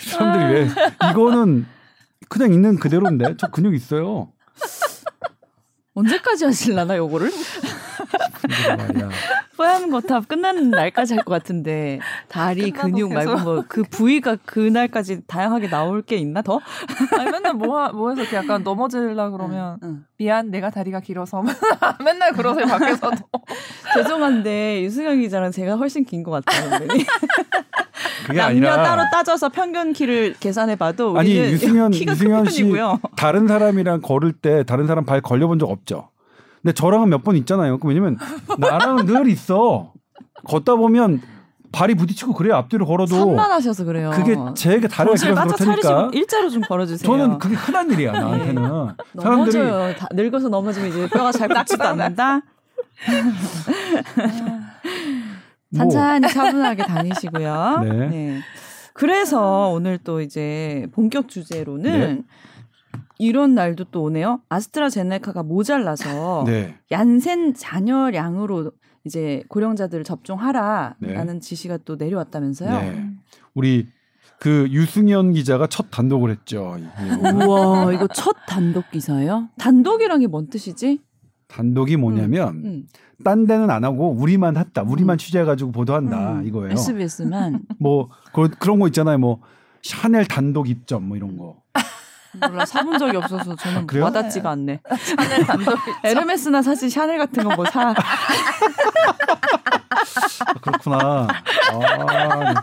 사람들이 0.10 0.54
왜, 0.54 0.68
이거는 1.12 1.66
그냥 2.28 2.54
있는 2.54 2.78
그대로인데? 2.78 3.36
저 3.38 3.48
근육 3.48 3.74
있어요. 3.74 4.32
언제까지 5.94 6.46
하실라나, 6.46 6.98
요거를? 6.98 7.32
뽀얀 9.58 9.90
거탑 9.90 10.28
끝나는 10.28 10.70
날까지 10.72 11.16
할 11.16 11.24
것 11.24 11.32
같은데 11.34 12.00
다리 12.30 12.72
근육 12.72 13.12
말고 13.14 13.38
뭐 13.40 13.64
그 13.68 13.84
부위가 13.84 14.38
그날까지 14.46 15.22
다양하게 15.28 15.70
나올 15.70 16.02
게 16.02 16.16
있나 16.16 16.42
더? 16.42 16.60
아니 17.20 17.30
맨날 17.30 17.54
뭐, 17.54 17.90
뭐 17.92 18.10
해서 18.10 18.22
이렇게 18.22 18.38
약간 18.38 18.64
넘어질라 18.64 19.30
그러면 19.32 19.78
응, 19.84 19.90
응. 19.90 20.06
미안 20.18 20.50
내가 20.50 20.70
다리가 20.70 21.02
길어서 21.02 21.44
맨날 22.04 22.32
그러세요 22.34 22.66
밖에서도 22.68 23.18
죄송한데 23.94 24.84
유승현 24.84 25.20
기자랑 25.22 25.52
제가 25.52 25.76
훨씬 25.76 26.06
긴 26.06 26.24
것 26.24 26.32
같아요 26.46 26.80
그게 28.26 28.38
남녀 28.40 28.44
아니라 28.44 28.76
따로 28.84 29.04
따져서 29.12 29.50
평균 29.50 29.94
키를 29.94 30.36
계산해봐도 30.40 31.18
아니 31.18 31.36
유승현 31.38 31.94
유승현 31.94 32.46
씨 32.50 32.72
다른 33.16 33.48
사람이랑 33.48 34.02
걸을 34.02 34.34
때 34.34 34.64
다른 34.64 34.88
사람 34.88 35.06
발 35.06 35.22
걸려본 35.22 35.60
적 35.60 35.70
없죠? 35.70 36.10
근데 36.62 36.74
저랑은 36.74 37.10
몇 37.10 37.24
번 37.24 37.36
있잖아요. 37.38 37.78
왜냐면 37.84 38.18
나랑은 38.58 39.06
늘 39.06 39.28
있어. 39.30 39.94
걷다 40.46 40.76
보면 40.76 41.22
발이 41.72 41.96
부딪히고 41.96 42.34
그래요. 42.34 42.56
앞뒤로 42.56 42.86
걸어도. 42.86 43.16
산만하셔서 43.16 43.84
그래요. 43.86 44.10
그게 44.14 44.36
제게 44.56 44.88
다리가 44.88 45.16
길어서 45.16 45.56
그렇다니까. 45.56 46.10
일자로 46.14 46.50
좀 46.50 46.62
걸어주세요. 46.64 47.08
저는 47.08 47.38
그게 47.38 47.56
흔한 47.56 47.92
일이야 47.92 48.12
나한테는. 48.12 48.56
네. 48.64 49.22
사람들이 49.22 49.58
넘어져요. 49.58 49.96
다 49.96 50.08
늙어서 50.14 50.50
넘어지면 50.50 50.90
이제 50.90 51.08
뼈가 51.10 51.32
잘 51.32 51.48
깎지도 51.50 51.84
않는다. 51.84 52.42
천천히 55.76 56.28
차분하게 56.28 56.84
다니시고요. 56.84 57.80
네. 57.84 57.90
네. 58.08 58.40
그래서 58.94 59.70
오늘 59.70 59.98
또 60.00 60.22
이제 60.22 60.88
본격 60.94 61.30
주제로는 61.30 61.84
네. 62.00 62.22
이런 63.20 63.54
날도 63.54 63.86
또 63.92 64.04
오네요. 64.04 64.42
아스트라제네카가 64.50 65.44
모자라서 65.44 66.44
네. 66.48 66.76
얀센 66.92 67.54
잔여량으로 67.54 68.72
이제 69.06 69.44
고령자들을 69.50 70.04
접종하라라는 70.04 71.34
네. 71.34 71.40
지시가 71.40 71.78
또 71.86 71.96
내려왔다면서요. 71.98 72.72
네. 72.72 73.06
우리 73.54 73.88
그 74.40 74.68
유승현 74.72 75.34
기자가 75.34 75.68
첫 75.68 75.88
단독을 75.92 76.32
했죠. 76.32 76.78
우와, 77.46 77.92
이거 77.94 78.08
첫 78.08 78.36
단독 78.48 78.90
기사예요? 78.92 79.50
단독이란 79.58 80.22
게 80.22 80.28
뭔 80.28 80.48
뜻이지? 80.50 81.00
단독이 81.50 81.98
뭐냐면 81.98 82.48
음, 82.50 82.66
음. 82.66 82.88
딴 83.24 83.48
데는 83.48 83.70
안 83.70 83.84
하고 83.84 84.12
우리만 84.12 84.56
했다. 84.56 84.84
우리만 84.84 85.16
음. 85.16 85.18
취재해가지고 85.18 85.72
보도한다 85.72 86.34
음. 86.40 86.48
이거예요. 86.48 86.72
SBS만 86.72 87.64
뭐 87.80 88.10
그, 88.34 88.50
그런 88.50 88.80
거 88.80 88.88
있잖아요. 88.88 89.18
뭐 89.18 89.42
샤넬 89.82 90.26
단독 90.26 90.70
입점 90.70 91.08
뭐 91.08 91.18
이런 91.18 91.38
거. 91.38 91.58
몰라 92.34 92.66
사본 92.66 92.98
적이 93.00 93.18
없어서 93.18 93.56
저는 93.56 93.88
아, 93.92 94.04
와닿지가 94.06 94.50
않네. 94.52 94.82
샤넬 94.98 95.46
단독 95.46 95.78
에르메스나 96.04 96.62
사실 96.62 96.90
샤넬 96.90 97.18
같은 97.18 97.44
거 97.44 97.56
뭐 97.56 97.66
사. 97.66 97.90
아, 97.90 97.94
그렇구나. 100.62 101.28
아, 101.72 102.54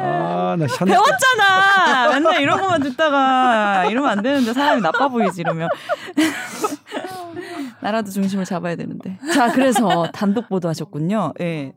아, 0.00 0.56
나 0.58 0.66
샤넬 0.68 0.94
배웠잖아. 0.94 2.08
맨날 2.14 2.40
이런 2.40 2.60
것만 2.60 2.82
듣다가 2.82 3.84
이러면 3.86 4.10
안 4.10 4.22
되는데 4.22 4.52
사람이 4.52 4.80
나빠 4.82 5.08
보이지 5.08 5.40
이러면. 5.42 5.68
나라도 7.80 8.10
중심을 8.10 8.44
잡아야 8.44 8.76
되는데. 8.76 9.18
자, 9.34 9.50
그래서 9.52 10.06
단독 10.12 10.48
보도하셨군요. 10.48 11.34
예. 11.40 11.44
네. 11.44 11.72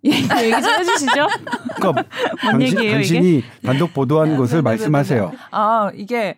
예, 0.04 0.10
얘기 0.10 0.62
좀 0.62 0.72
해주시죠. 0.72 1.26
그러니까 1.76 2.04
당신, 2.40 2.78
얘기예요, 2.78 2.94
당신이 2.94 3.38
이게? 3.38 3.46
단독 3.62 3.92
보도한 3.92 4.36
것을 4.36 4.62
말씀하세요. 4.62 5.32
아 5.50 5.90
이게 5.94 6.36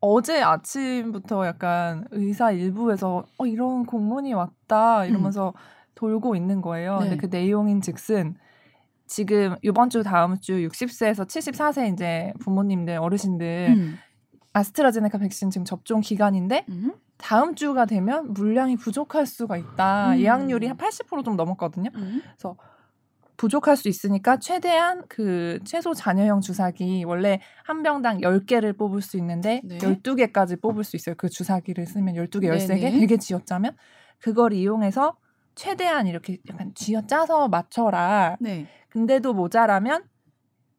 어제 0.00 0.40
아침부터 0.42 1.46
약간 1.46 2.06
의사 2.12 2.50
일부에서 2.50 3.24
어 3.36 3.46
이런 3.46 3.84
공문이 3.84 4.32
왔다 4.32 5.04
이러면서 5.04 5.48
음. 5.48 5.60
돌고 5.96 6.36
있는 6.36 6.62
거예요. 6.62 7.00
네. 7.00 7.08
근데 7.08 7.16
그 7.16 7.26
내용인 7.26 7.80
즉슨 7.80 8.36
지금 9.06 9.56
이번 9.62 9.90
주 9.90 10.02
다음 10.02 10.38
주 10.38 10.52
60세에서 10.52 11.26
74세 11.26 11.92
이제 11.92 12.32
부모님들 12.40 12.98
어르신들 12.98 13.74
음. 13.76 13.98
아스트라제네카 14.52 15.18
백신 15.18 15.50
지금 15.50 15.64
접종 15.64 16.00
기간인데 16.00 16.64
음. 16.68 16.94
다음 17.16 17.54
주가 17.54 17.84
되면 17.84 18.32
물량이 18.32 18.76
부족할 18.76 19.26
수가 19.26 19.56
있다. 19.56 20.12
음. 20.12 20.20
예약률이 20.20 20.68
한 20.68 20.76
80%좀 20.76 21.36
넘었거든요. 21.36 21.90
음. 21.96 22.22
그래서 22.22 22.56
부족할 23.38 23.76
수 23.76 23.88
있으니까 23.88 24.38
최대한 24.38 25.04
그 25.08 25.60
최소 25.64 25.94
잔여형 25.94 26.40
주사기 26.40 27.04
원래 27.04 27.40
한 27.64 27.82
병당 27.82 28.20
10개를 28.20 28.76
뽑을 28.76 29.00
수 29.00 29.16
있는데 29.16 29.62
네. 29.64 29.78
12개까지 29.78 30.60
뽑을 30.60 30.84
수 30.84 30.96
있어요. 30.96 31.14
그 31.16 31.30
주사기를 31.30 31.86
쓰면 31.86 32.16
12개, 32.16 32.42
13개 32.42 32.90
되게 32.90 33.16
쥐어짜면 33.16 33.76
그걸 34.18 34.52
이용해서 34.52 35.16
최대한 35.54 36.06
이렇게 36.08 36.38
약간 36.50 36.72
쥐어짜서 36.74 37.48
맞춰라. 37.48 38.36
네. 38.40 38.66
근데도 38.90 39.32
모자라면 39.32 40.02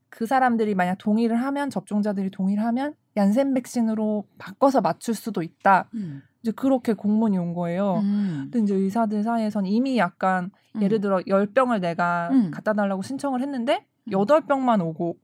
그 0.09 0.25
사람들이 0.25 0.75
만약 0.75 0.97
동의를 0.97 1.37
하면 1.37 1.69
접종자들이 1.69 2.29
동의를 2.29 2.63
하면 2.65 2.93
얀센 3.15 3.53
백신으로 3.53 4.27
바꿔서 4.37 4.81
맞출 4.81 5.15
수도 5.15 5.41
있다. 5.41 5.89
음. 5.93 6.23
이제 6.41 6.51
그렇게 6.51 6.93
공문이 6.93 7.38
온 7.38 7.53
거예요. 7.53 7.96
음. 7.98 8.50
근데 8.51 8.60
이제 8.60 8.75
의사들 8.75 9.24
사이에선 9.24 9.65
이미 9.65 9.98
약간 9.98 10.51
음. 10.75 10.81
예를 10.81 11.01
들어 11.01 11.19
열병을 11.27 11.81
내가 11.81 12.29
음. 12.31 12.51
갖다 12.51 12.74
달라고 12.74 13.01
신청을 13.01 13.41
했는데 13.41 13.86
음. 14.05 14.12
여덟 14.12 14.41
병만 14.41 14.81
오고 14.81 15.17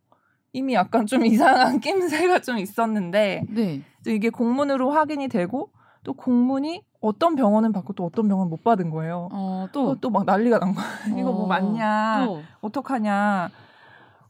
이미 0.53 0.73
약간 0.73 1.05
좀 1.05 1.25
이상한 1.25 1.79
낌새가 1.79 2.39
좀 2.39 2.57
있었는데 2.57 3.45
네. 3.49 3.81
이게 4.07 4.29
공문으로 4.29 4.91
확인이 4.91 5.27
되고 5.27 5.71
또 6.03 6.13
공문이 6.13 6.83
어떤 7.01 7.35
병원은 7.35 7.71
받고 7.71 7.93
또 7.93 8.05
어떤 8.05 8.27
병원은 8.27 8.49
못 8.49 8.63
받은 8.63 8.89
거예요. 8.89 9.29
어, 9.31 9.67
또또 9.71 10.09
막 10.09 10.25
난리가 10.25 10.59
난 10.59 10.73
거야. 10.73 10.85
어, 10.85 10.87
이거 11.19 11.31
뭐 11.31 11.43
어, 11.43 11.47
맞냐? 11.47 12.25
또. 12.25 12.41
어떡하냐? 12.61 13.49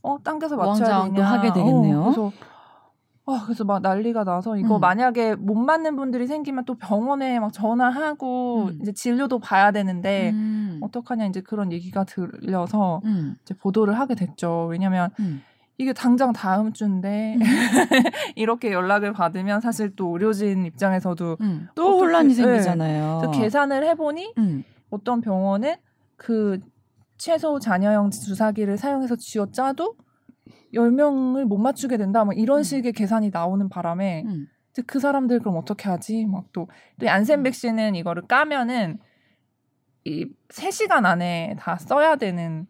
어, 0.01 0.17
당겨서 0.23 0.55
맞춰야 0.55 1.03
되냐? 1.05 1.25
하게 1.25 1.51
되겠네요. 1.51 1.99
어, 1.99 2.03
그래서 2.03 2.31
아, 3.27 3.41
그래서 3.43 3.63
막 3.63 3.81
난리가 3.81 4.23
나서 4.23 4.55
이거 4.55 4.75
음. 4.75 4.81
만약에 4.81 5.35
못 5.35 5.55
맞는 5.55 5.95
분들이 5.95 6.27
생기면 6.27 6.65
또 6.65 6.75
병원에 6.75 7.39
막 7.39 7.51
전화하고 7.51 8.65
음. 8.65 8.79
이제 8.81 8.91
진료도 8.91 9.39
봐야 9.39 9.71
되는데 9.71 10.29
음. 10.29 10.79
어떡하냐 10.81 11.25
이제 11.25 11.41
그런 11.41 11.71
얘기가 11.71 12.03
들려서 12.03 13.01
음. 13.05 13.35
이제 13.41 13.55
보도를 13.55 13.97
하게 13.97 14.13
됐죠. 14.13 14.67
왜냐면 14.69 15.09
음. 15.19 15.41
이게 15.79 15.91
당장 15.91 16.33
다음 16.33 16.71
주인데 16.71 17.35
음. 17.35 17.39
이렇게 18.35 18.71
연락을 18.71 19.11
받으면 19.11 19.59
사실 19.59 19.95
또 19.95 20.13
의료진 20.13 20.65
입장에서도 20.65 21.37
또 21.73 21.83
어떻게, 21.83 22.05
혼란이 22.05 22.29
네. 22.29 22.33
생기잖아요. 22.35 23.31
네. 23.31 23.39
계산을 23.39 23.83
해보니 23.87 24.35
어떤 24.91 25.21
병원은 25.21 25.75
그 26.15 26.59
최소 27.17 27.59
잔여형 27.59 28.11
주사기를 28.11 28.77
사용해서 28.77 29.15
쥐어짜도 29.15 29.95
10명을 30.73 31.45
못 31.45 31.57
맞추게 31.57 31.97
된다. 31.97 32.25
막 32.25 32.37
이런 32.37 32.59
음. 32.59 32.63
식의 32.63 32.93
계산이 32.93 33.29
나오는 33.31 33.67
바람에 33.69 34.23
음. 34.25 34.47
그 34.87 34.99
사람들 34.99 35.39
그럼 35.39 35.57
어떻게 35.57 35.87
하지? 35.89 36.25
막 36.25 36.51
또또 36.51 37.05
얀센 37.05 37.39
음. 37.39 37.43
백신은 37.43 37.95
이거를 37.95 38.27
까면은 38.27 38.99
이 40.05 40.27
3시간 40.49 41.05
안에 41.05 41.55
다 41.59 41.77
써야 41.77 42.15
되는 42.15 42.67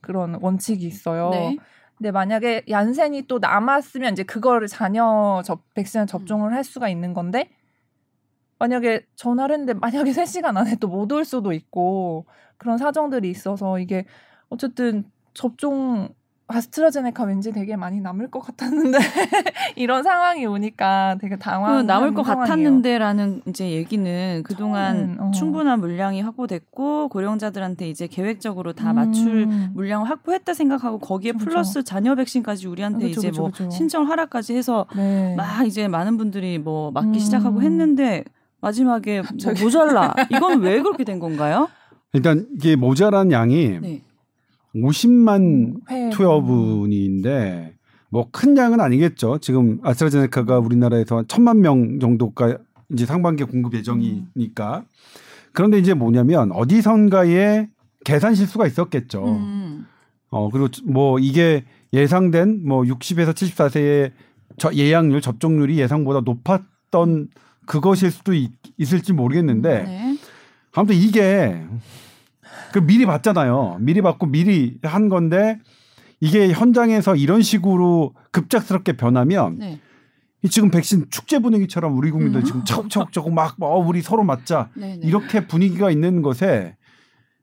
그런 0.00 0.36
원칙이 0.40 0.86
있어요. 0.86 1.30
네. 1.30 1.56
근데 1.98 2.10
만약에 2.12 2.64
얀센이 2.70 3.26
또 3.26 3.38
남았으면 3.38 4.12
이제 4.12 4.22
그거를 4.22 4.68
자녀 4.68 5.42
접 5.44 5.62
백신 5.74 6.06
접종을 6.06 6.54
할 6.54 6.64
수가 6.64 6.88
있는 6.88 7.12
건데 7.12 7.50
만약에 8.58 9.06
전화를 9.16 9.54
했는데 9.54 9.74
만약에 9.74 10.10
3시간 10.12 10.56
안에 10.56 10.76
또 10.76 10.88
못 10.88 11.12
올 11.12 11.24
수도 11.24 11.52
있고 11.52 12.26
그런 12.58 12.78
사정들이 12.78 13.28
있어서 13.30 13.78
이게 13.78 14.04
어쨌든 14.48 15.04
접종 15.34 16.08
아스트라제네카 16.50 17.24
왠지 17.24 17.52
되게 17.52 17.76
많이 17.76 18.00
남을 18.00 18.30
것 18.30 18.40
같았는데 18.40 18.98
이런 19.76 20.02
상황이 20.02 20.44
오니까 20.46 21.16
되게 21.20 21.36
당황. 21.36 21.86
남을 21.86 22.14
것 22.14 22.24
상황이에요. 22.24 22.46
같았는데라는 22.46 23.42
이제 23.46 23.70
얘기는 23.70 24.42
그동안 24.42 25.16
어. 25.20 25.30
충분한 25.32 25.80
물량이 25.80 26.20
확보됐고 26.22 27.08
고령자들한테 27.08 27.88
이제 27.88 28.06
계획적으로 28.06 28.72
다 28.72 28.90
음. 28.90 28.96
맞출 28.96 29.46
물량을 29.74 30.08
확보했다 30.10 30.52
생각하고 30.54 30.98
거기에 30.98 31.32
그쵸, 31.32 31.44
플러스 31.44 31.82
자녀 31.84 32.14
백신까지 32.14 32.66
우리한테 32.66 33.08
그쵸, 33.08 33.20
이제 33.20 33.30
그쵸, 33.30 33.42
뭐 33.42 33.70
신청 33.70 34.10
하락까지 34.10 34.54
해서 34.56 34.86
네. 34.96 35.34
막 35.36 35.66
이제 35.66 35.88
많은 35.88 36.16
분들이 36.16 36.58
뭐 36.58 36.90
맞기 36.90 37.08
음. 37.08 37.18
시작하고 37.18 37.62
했는데 37.62 38.24
마지막에 38.60 39.22
뭐 39.22 39.52
모자라. 39.62 40.14
이건 40.30 40.60
왜 40.60 40.82
그렇게 40.82 41.04
된 41.04 41.18
건가요? 41.18 41.68
일단 42.12 42.46
이게 42.56 42.76
모자란 42.76 43.30
양이 43.32 43.78
네. 43.80 44.02
50만 44.74 45.80
회. 45.90 46.10
투여분인데 46.10 47.74
뭐 48.10 48.28
큰 48.32 48.56
양은 48.56 48.80
아니겠죠. 48.80 49.38
지금 49.38 49.78
아스트라제네카가 49.82 50.58
우리나라에서 50.58 51.18
한 51.18 51.24
천만 51.28 51.60
명 51.60 51.98
정도가 52.00 52.58
이제 52.92 53.06
상반기 53.06 53.44
공급 53.44 53.74
예정이니까. 53.74 54.78
음. 54.78 54.84
그런데 55.52 55.78
이제 55.78 55.94
뭐냐면 55.94 56.52
어디선가에 56.52 57.68
계산 58.04 58.34
실수가 58.34 58.66
있었겠죠. 58.66 59.24
음. 59.24 59.86
어 60.30 60.48
그리고 60.50 60.68
뭐 60.84 61.18
이게 61.18 61.64
예상된 61.92 62.62
뭐 62.66 62.82
60에서 62.82 63.32
74세의 63.32 64.12
저 64.58 64.72
예약률 64.72 65.20
접종률이 65.20 65.78
예상보다 65.78 66.20
높았던 66.20 67.28
그것일 67.66 68.10
수도 68.10 68.32
있, 68.34 68.50
을지 68.92 69.12
모르겠는데 69.12 69.82
네. 69.84 70.16
아무튼 70.72 70.96
이게 70.96 71.64
그 72.72 72.78
미리 72.78 73.06
봤잖아요. 73.06 73.78
미리 73.80 74.02
봤고 74.02 74.26
미리 74.26 74.78
한 74.82 75.08
건데 75.08 75.58
이게 76.20 76.52
현장에서 76.52 77.16
이런 77.16 77.42
식으로 77.42 78.14
급작스럽게 78.30 78.96
변하면 78.96 79.58
네. 79.58 79.80
지금 80.50 80.70
백신 80.70 81.06
축제 81.10 81.38
분위기처럼 81.38 81.96
우리 81.96 82.10
국민들 82.10 82.40
음. 82.40 82.44
지금 82.44 82.64
척척척 82.64 83.32
막 83.32 83.56
어, 83.60 83.78
우리 83.78 84.00
서로 84.02 84.22
맞자 84.24 84.70
네네. 84.74 84.96
네. 84.96 85.06
이렇게 85.06 85.46
분위기가 85.46 85.90
있는 85.90 86.22
것에 86.22 86.76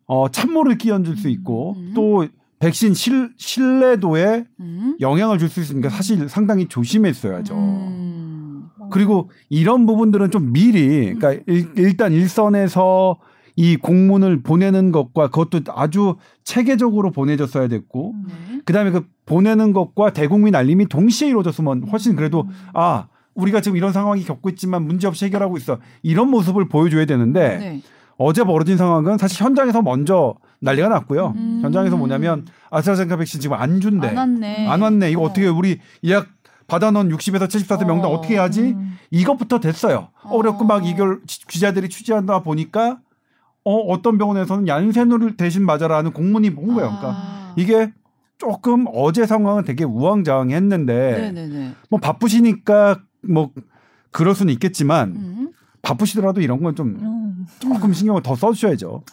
어, 0.06 0.30
참모를 0.30 0.78
끼얹을 0.78 1.18
수 1.18 1.30
있고 1.30 1.76
음. 1.78 1.92
또 1.96 2.28
백신 2.60 2.94
실, 2.94 3.34
신뢰도에 3.38 4.46
음. 4.60 4.98
영향을 5.00 5.38
줄 5.38 5.50
수 5.50 5.60
있으니까 5.62 5.90
사실 5.90 6.28
상당히 6.28 6.68
조심했어야죠. 6.68 7.54
음. 7.56 8.70
그리고 8.90 9.30
이런 9.50 9.86
부분들은 9.86 10.32
좀 10.32 10.54
미리 10.54 11.14
그러니까 11.14 11.34
일, 11.46 11.72
일단 11.76 12.14
일선에서 12.14 13.20
이 13.58 13.76
공문을 13.76 14.44
보내는 14.44 14.92
것과 14.92 15.30
그것도 15.30 15.74
아주 15.74 16.16
체계적으로 16.44 17.12
보내졌어야 17.12 17.68
됐고 17.68 18.14
네. 18.28 18.62
그다음에 18.66 18.92
그 18.92 19.08
보내는 19.26 19.74
것과 19.74 20.14
대국민 20.14 20.56
알림이 20.56 20.88
동시에 20.88 21.28
이루어졌으면 21.30 21.90
훨씬 21.92 22.16
그래도 22.16 22.42
음. 22.42 22.50
아 22.76 23.08
우리가 23.34 23.62
지금 23.62 23.76
이런 23.76 23.92
상황이 23.92 24.24
겪고 24.24 24.50
있지만 24.50 24.84
문제없이 24.84 25.26
해결하고 25.26 25.58
있어 25.58 25.80
이런 26.04 26.30
모습을 26.30 26.70
보여줘야 26.70 27.06
되는데 27.06 27.58
네. 27.58 27.82
어제 28.18 28.44
벌어진 28.44 28.78
상황은 28.78 29.18
사실 29.18 29.44
현장에서 29.44 29.82
먼저 29.82 30.36
난리가 30.60 30.90
났고요. 30.90 31.34
음. 31.36 31.60
현장에서 31.64 31.98
뭐냐면 31.98 32.46
아스트라제네카 32.70 33.18
백신 33.18 33.42
지금 33.42 33.58
안 33.58 33.82
준대. 33.82 34.10
안 34.10 34.18
왔네. 34.18 34.68
안 34.68 34.82
왔네. 34.82 35.12
이거 35.12 35.24
어. 35.24 35.28
떻게 35.30 35.48
우리 35.48 35.80
예약 36.04 36.28
받아놓은 36.68 37.10
60에서 37.10 37.48
74세 37.48 37.86
명단 37.88 38.12
어. 38.12 38.22
떻게 38.22 38.36
해야지? 38.36 38.62
음. 38.62 38.98
이것부터 39.10 39.60
됐어요. 39.60 40.10
어. 40.24 40.30
어렵고 40.30 40.66
막 40.66 40.86
이걸 40.86 41.22
기자들이 41.26 41.90
취재한다 41.90 42.44
보니까 42.44 43.00
어, 43.68 43.80
어떤 43.92 44.18
병원에서는 44.18 44.66
얀센을 44.70 45.36
대신 45.36 45.66
맞아라는 45.66 46.14
공문이 46.14 46.56
본 46.56 46.68
거예요. 46.68 46.88
그러니까 46.88 47.10
아. 47.10 47.54
이게 47.58 47.92
조금 48.38 48.86
어제 48.94 49.26
상황은 49.26 49.66
되게 49.66 49.84
우왕좌왕했는데 49.84 50.94
네네네. 51.34 51.72
뭐 51.90 52.00
바쁘시니까 52.00 53.02
뭐 53.28 53.52
그럴 54.12 54.36
수는 54.36 54.54
있겠지만 54.54 55.10
음. 55.18 55.52
바쁘시더라도 55.82 56.40
이런 56.40 56.64
건좀 56.64 56.88
음. 57.02 57.46
조금 57.60 57.92
신경을 57.92 58.22
더 58.22 58.36
써주셔야죠. 58.36 59.04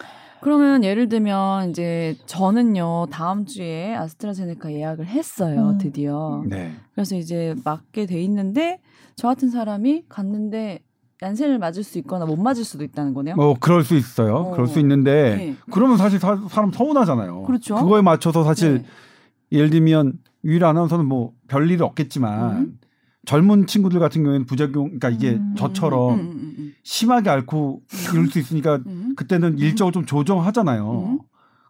그러면 0.40 0.84
예를 0.84 1.08
들면 1.08 1.70
이제 1.70 2.16
저는요 2.26 3.06
다음 3.10 3.46
주에 3.46 3.92
아스트라제네카 3.96 4.72
예약을 4.72 5.06
했어요 5.06 5.70
음. 5.70 5.78
드디어. 5.78 6.44
네. 6.46 6.70
그래서 6.94 7.16
이제 7.16 7.56
맞게 7.64 8.06
돼 8.06 8.22
있는데 8.22 8.78
저 9.16 9.26
같은 9.26 9.50
사람이 9.50 10.04
갔는데 10.08 10.78
얀센을 11.22 11.58
맞을 11.58 11.82
수 11.82 11.98
있거나 11.98 12.26
못 12.26 12.36
맞을 12.36 12.64
수도 12.64 12.84
있다는 12.84 13.14
거네요. 13.14 13.36
뭐 13.36 13.56
그럴 13.58 13.84
수 13.84 13.94
있어요. 13.94 14.34
어. 14.34 14.50
그럴 14.52 14.66
수 14.66 14.78
있는데 14.80 15.36
네. 15.36 15.56
그러면 15.70 15.96
사실 15.96 16.18
사, 16.18 16.38
람 16.54 16.72
서운하잖아요. 16.72 17.44
그렇죠. 17.44 17.76
그거에 17.76 18.02
맞춰서 18.02 18.44
사실 18.44 18.82
네. 18.82 19.58
예를 19.58 19.70
들면 19.70 20.14
유일 20.44 20.64
아나운서는 20.64 21.06
뭐 21.06 21.32
별일 21.48 21.82
없겠지만 21.82 22.56
음. 22.56 22.78
젊은 23.26 23.66
친구들 23.66 24.00
같은 24.00 24.22
경우에는 24.22 24.46
부작용, 24.46 24.84
그러니까 24.98 25.08
이게 25.08 25.30
음. 25.32 25.54
저처럼 25.56 26.14
음, 26.14 26.20
음, 26.20 26.54
음, 26.58 26.74
심하게 26.82 27.30
앓고 27.30 27.82
이럴 28.12 28.26
수 28.26 28.38
있으니까 28.38 28.80
그때는 29.16 29.58
일정을 29.58 29.92
좀 29.92 30.04
조정하잖아요. 30.04 31.20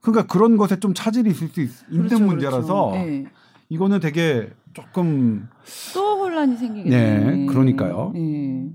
그러니까 0.00 0.26
그런 0.26 0.56
것에 0.56 0.80
좀 0.80 0.94
차질이 0.94 1.30
있을 1.30 1.48
수 1.48 1.60
있, 1.60 1.70
는 1.88 2.06
그렇죠, 2.06 2.24
문제라서 2.24 2.90
그렇죠. 2.90 3.06
네. 3.06 3.26
이거는 3.68 4.00
되게 4.00 4.50
조금 4.72 5.48
또 5.94 6.18
혼란이 6.18 6.56
생기게 6.56 6.90
네, 6.90 7.46
그러니까요. 7.46 8.10
네. 8.14 8.68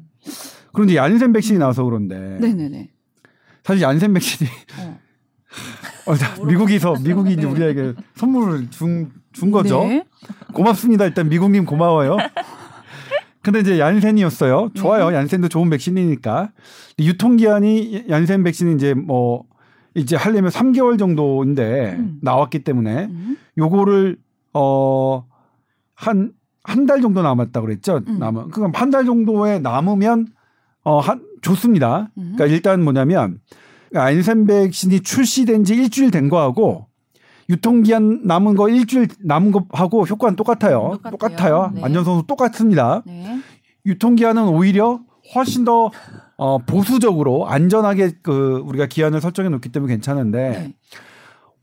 그런데 0.73 0.95
얀센 0.95 1.33
백신이 1.33 1.59
나와서 1.59 1.83
그런데 1.83 2.37
네네네. 2.39 2.89
사실 3.63 3.81
얀센 3.81 4.13
백신이 4.13 4.49
어. 4.79 4.99
어, 6.07 6.45
미국에서 6.45 6.95
미국이 7.03 7.33
이제 7.33 7.41
네. 7.41 7.47
우리에게 7.47 7.93
선물을 8.15 8.69
준, 8.71 9.11
준 9.31 9.51
거죠. 9.51 9.83
네. 9.83 10.05
고맙습니다. 10.53 11.05
일단 11.05 11.29
미국님 11.29 11.65
고마워요. 11.65 12.17
근데 13.41 13.59
이제 13.61 13.79
얀센이었어요. 13.79 14.71
좋아요. 14.73 15.09
네. 15.09 15.15
얀센도 15.17 15.47
좋은 15.47 15.69
백신이니까. 15.69 16.51
유통 16.99 17.37
기한이 17.37 18.05
얀센 18.09 18.43
백신이 18.43 18.75
이제 18.75 18.93
뭐 18.93 19.43
이제 19.95 20.15
하려면 20.15 20.51
3개월 20.51 20.99
정도인데 20.99 21.95
음. 21.97 22.19
나왔기 22.21 22.63
때문에 22.63 23.05
음. 23.05 23.37
요거를 23.57 24.17
어한 24.53 26.33
한 26.63 26.85
달 26.85 27.01
정도 27.01 27.21
남았다 27.23 27.61
그랬죠. 27.61 28.01
음. 28.07 28.19
남은 28.19 28.49
그럼 28.49 28.71
한 28.75 28.91
달 28.91 29.05
정도에 29.05 29.59
남으면 29.59 30.27
어 30.83 30.99
한 30.99 31.23
좋습니다. 31.41 32.09
음. 32.17 32.33
그러니까 32.35 32.45
일단 32.45 32.83
뭐냐면 32.83 33.39
얀센 33.93 34.45
백신이 34.45 35.01
출시된 35.01 35.63
지 35.63 35.75
일주일 35.75 36.11
된 36.11 36.29
거하고 36.29 36.87
유통기한 37.49 38.21
남은 38.25 38.55
거 38.55 38.69
일주일 38.69 39.07
남은 39.23 39.51
거하고 39.51 40.05
효과는 40.05 40.35
똑같아요. 40.35 40.99
똑같아요. 41.01 41.11
똑같아요. 41.11 41.71
네. 41.73 41.83
안전성도 41.83 42.27
똑같습니다. 42.27 43.01
네. 43.05 43.39
유통기한은 43.85 44.47
오히려 44.49 44.99
훨씬 45.35 45.63
더 45.65 45.91
어, 46.37 46.59
보수적으로 46.59 47.47
안전하게 47.47 48.11
그 48.21 48.61
우리가 48.65 48.85
기한을 48.85 49.21
설정해 49.21 49.49
놓기 49.49 49.69
때문에 49.69 49.93
괜찮은데 49.93 50.49
네. 50.49 50.73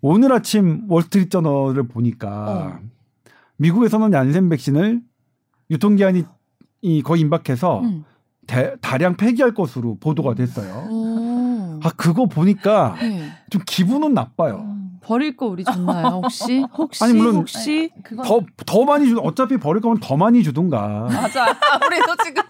오늘 0.00 0.32
아침 0.32 0.84
월스트리트 0.88 1.30
저널을 1.30 1.88
보니까 1.88 2.78
어. 2.80 2.86
미국에서는 3.58 4.12
얀센 4.12 4.48
백신을 4.48 5.00
유통기한이 5.70 6.24
이 6.82 7.02
거의 7.02 7.22
임박해서 7.22 7.80
음. 7.80 8.04
대, 8.46 8.76
다량 8.80 9.16
폐기할 9.16 9.54
것으로 9.54 9.96
보도가 9.98 10.34
됐어요. 10.34 10.88
오. 10.90 11.80
아 11.82 11.90
그거 11.96 12.26
보니까 12.26 12.96
네. 13.00 13.30
좀 13.50 13.62
기분은 13.66 14.14
나빠요. 14.14 14.64
음. 14.64 14.98
버릴 15.02 15.36
거 15.36 15.46
우리 15.46 15.62
줬나요 15.62 16.20
혹시? 16.22 16.66
혹시 16.76 17.04
아니 17.04 17.12
물론 17.14 17.36
혹시 17.36 17.90
더더 18.16 18.44
더 18.66 18.84
많이 18.84 19.06
주 19.06 19.18
어차피 19.18 19.56
버릴 19.56 19.80
거면 19.80 19.98
더 20.00 20.16
많이 20.16 20.42
주든가. 20.42 21.06
맞아. 21.08 21.44
우리도 21.86 22.16
지금 22.24 22.42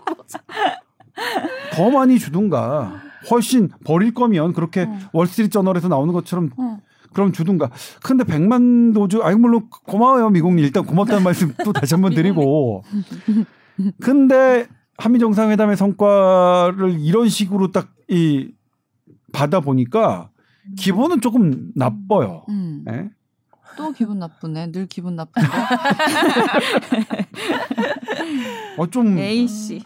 더 1.73 1.91
많이 1.91 2.19
주든가. 2.19 3.03
훨씬 3.31 3.69
버릴 3.85 4.15
거면 4.15 4.53
그렇게 4.53 4.83
어. 4.83 4.99
월스트리트 5.13 5.51
저널에서 5.53 5.89
나오는 5.89 6.13
것처럼 6.15 6.51
어. 6.57 6.79
그럼 7.13 7.33
주든가. 7.33 7.71
근데 8.03 8.25
백만 8.25 8.93
도주 8.93 9.23
아이 9.23 9.35
물론 9.35 9.69
고마워요 9.87 10.31
미국님 10.31 10.65
일단 10.65 10.85
고맙다는 10.85 11.23
말씀 11.25 11.53
또 11.65 11.73
다시 11.73 11.95
한번 11.95 12.15
드리고. 12.15 12.85
근데 14.01 14.67
한미 14.99 15.19
정상회담의 15.19 15.77
성과를 15.77 16.99
이런 17.01 17.29
식으로 17.29 17.73
딱 17.73 17.97
이 18.09 18.53
받아 19.33 19.61
보니까 19.61 20.31
기분은 20.79 21.21
조금 21.21 21.73
나빠요. 21.75 22.45
음. 22.49 22.83
네? 22.85 23.11
또 23.77 23.93
기분 23.93 24.19
나쁘네. 24.21 24.73
늘 24.73 24.87
기분 24.87 25.17
나쁜데. 25.17 25.49
어좀 28.79 29.19
A 29.19 29.47
씨. 29.49 29.83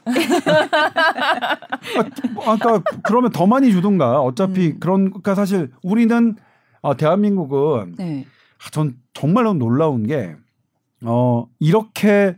아, 2.46 2.52
아까 2.52 2.82
그러면 3.02 3.32
더 3.32 3.46
많이 3.46 3.72
주든가. 3.72 4.20
어차피 4.20 4.68
음. 4.68 4.80
그런 4.80 5.04
그러니까 5.06 5.34
사실 5.34 5.72
우리는 5.82 6.36
어, 6.82 6.96
대한민국은 6.96 7.94
네. 7.96 8.26
아, 8.64 8.70
전 8.70 8.96
정말로 9.12 9.54
놀라운 9.54 10.06
게 10.06 10.36
어, 11.02 11.46
이렇게 11.58 12.36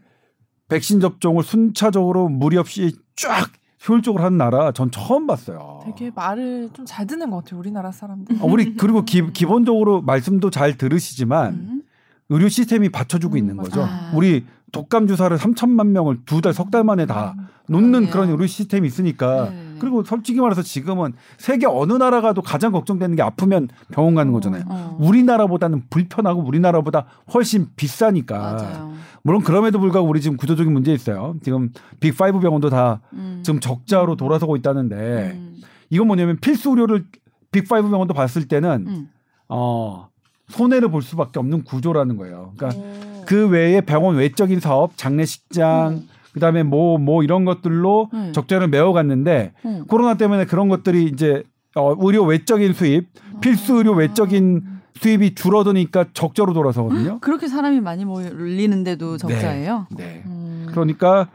백신 0.72 1.00
접종을 1.00 1.42
순차적으로 1.44 2.28
무리 2.28 2.56
없이 2.56 2.96
쫙 3.16 3.50
효율적으로 3.88 4.22
하는 4.24 4.38
나라 4.38 4.72
전 4.72 4.90
처음 4.90 5.26
봤어요. 5.26 5.80
되게 5.84 6.10
말을 6.14 6.70
좀 6.72 6.86
잘 6.86 7.06
듣는 7.06 7.30
것 7.30 7.38
같아요. 7.44 7.58
우리나라 7.60 7.90
사람들. 7.92 8.36
어, 8.40 8.46
우리 8.46 8.74
그리고 8.76 9.04
기, 9.04 9.32
기본적으로 9.32 10.02
말씀도 10.02 10.50
잘 10.50 10.76
들으시지만 10.78 11.52
음. 11.54 11.82
의료 12.28 12.48
시스템이 12.48 12.88
받쳐주고 12.90 13.34
음, 13.34 13.38
있는 13.38 13.56
거죠. 13.56 13.82
아. 13.82 14.12
우리 14.14 14.46
독감 14.70 15.06
주사를 15.08 15.36
3천만 15.36 15.88
명을 15.88 16.20
두 16.24 16.40
달, 16.40 16.54
석 16.54 16.70
달 16.70 16.84
만에 16.84 17.04
다 17.06 17.34
음, 17.36 17.46
놓는 17.68 18.10
그런 18.10 18.30
의료 18.30 18.46
시스템이 18.46 18.86
있으니까. 18.88 19.50
네. 19.50 19.71
그리고 19.82 20.04
솔직히 20.04 20.40
말해서 20.40 20.62
지금은 20.62 21.12
세계 21.38 21.66
어느 21.66 21.94
나라 21.94 22.20
가도 22.20 22.40
가장 22.40 22.70
걱정되는 22.70 23.16
게 23.16 23.22
아프면 23.22 23.68
병원 23.90 24.14
가는 24.14 24.30
어, 24.30 24.34
거잖아요. 24.34 24.62
어. 24.68 24.96
우리나라보다는 25.00 25.86
불편하고 25.90 26.40
우리나라보다 26.40 27.06
훨씬 27.34 27.66
비싸니까. 27.74 28.38
맞아요. 28.38 28.92
물론 29.24 29.42
그럼에도 29.42 29.80
불구하고 29.80 30.08
우리 30.08 30.20
지금 30.20 30.36
구조적인 30.36 30.72
문제 30.72 30.92
있어요. 30.92 31.34
지금 31.42 31.72
빅5 31.98 32.40
병원도 32.40 32.70
다 32.70 33.00
음. 33.14 33.40
지금 33.42 33.58
적자로 33.58 34.14
돌아서고 34.14 34.54
있다는데 34.54 35.32
음. 35.34 35.60
이건 35.90 36.06
뭐냐면 36.06 36.38
필수 36.38 36.70
의료를 36.70 37.04
빅5 37.50 37.90
병원도 37.90 38.14
봤을 38.14 38.46
때는 38.46 38.84
음. 38.86 39.10
어 39.48 40.10
손해를 40.46 40.92
볼 40.92 41.02
수밖에 41.02 41.40
없는 41.40 41.64
구조라는 41.64 42.18
거예요. 42.18 42.52
그러니까 42.56 42.80
오. 42.80 43.24
그 43.26 43.48
외에 43.48 43.80
병원 43.80 44.14
외적인 44.14 44.60
사업, 44.60 44.96
장례식장, 44.96 45.88
음. 45.88 46.08
그다음에 46.32 46.62
뭐뭐 46.62 46.98
뭐 46.98 47.22
이런 47.22 47.44
것들로 47.44 48.08
음. 48.14 48.32
적자를 48.32 48.68
메워갔는데 48.68 49.52
음. 49.64 49.84
코로나 49.86 50.14
때문에 50.14 50.46
그런 50.46 50.68
것들이 50.68 51.04
이제 51.04 51.42
어, 51.74 51.94
의료 51.98 52.24
외적인 52.24 52.72
수입, 52.74 53.08
필수 53.40 53.76
의료 53.76 53.92
외적인 53.92 54.62
수입이 54.94 55.34
줄어드니까 55.34 56.06
적자로 56.12 56.52
돌아서거든요. 56.52 57.18
그렇게 57.20 57.48
사람이 57.48 57.80
많이 57.80 58.04
몰리는데도 58.04 59.16
적자예요. 59.16 59.86
네. 59.96 60.04
네. 60.04 60.22
음. 60.26 60.66
그러니까 60.70 61.28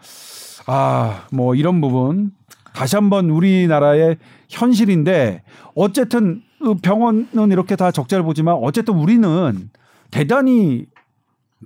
아 0.68 1.24
뭐 1.32 1.56
이런 1.56 1.82
부분 1.82 2.32
다시 2.74 2.96
한번 2.96 3.30
우리나라의 3.30 4.18
현실인데 4.50 5.44
어쨌든 5.76 6.42
그 6.60 6.76
병원은 6.76 7.52
이렇게 7.52 7.76
다 7.76 7.92
적자를 7.92 8.24
보지만 8.24 8.56
어쨌든 8.62 8.96
우리는 8.96 9.70
대단히 10.12 10.86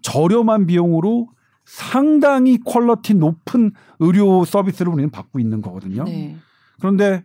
저렴한 0.01 0.67
비용으로 0.67 1.27
상당히 1.65 2.57
퀄러티 2.63 3.13
높은 3.13 3.71
의료 3.99 4.45
서비스를 4.45 4.91
우리는 4.91 5.09
받고 5.09 5.39
있는 5.39 5.61
거거든요. 5.61 6.03
네. 6.03 6.35
그런데 6.79 7.23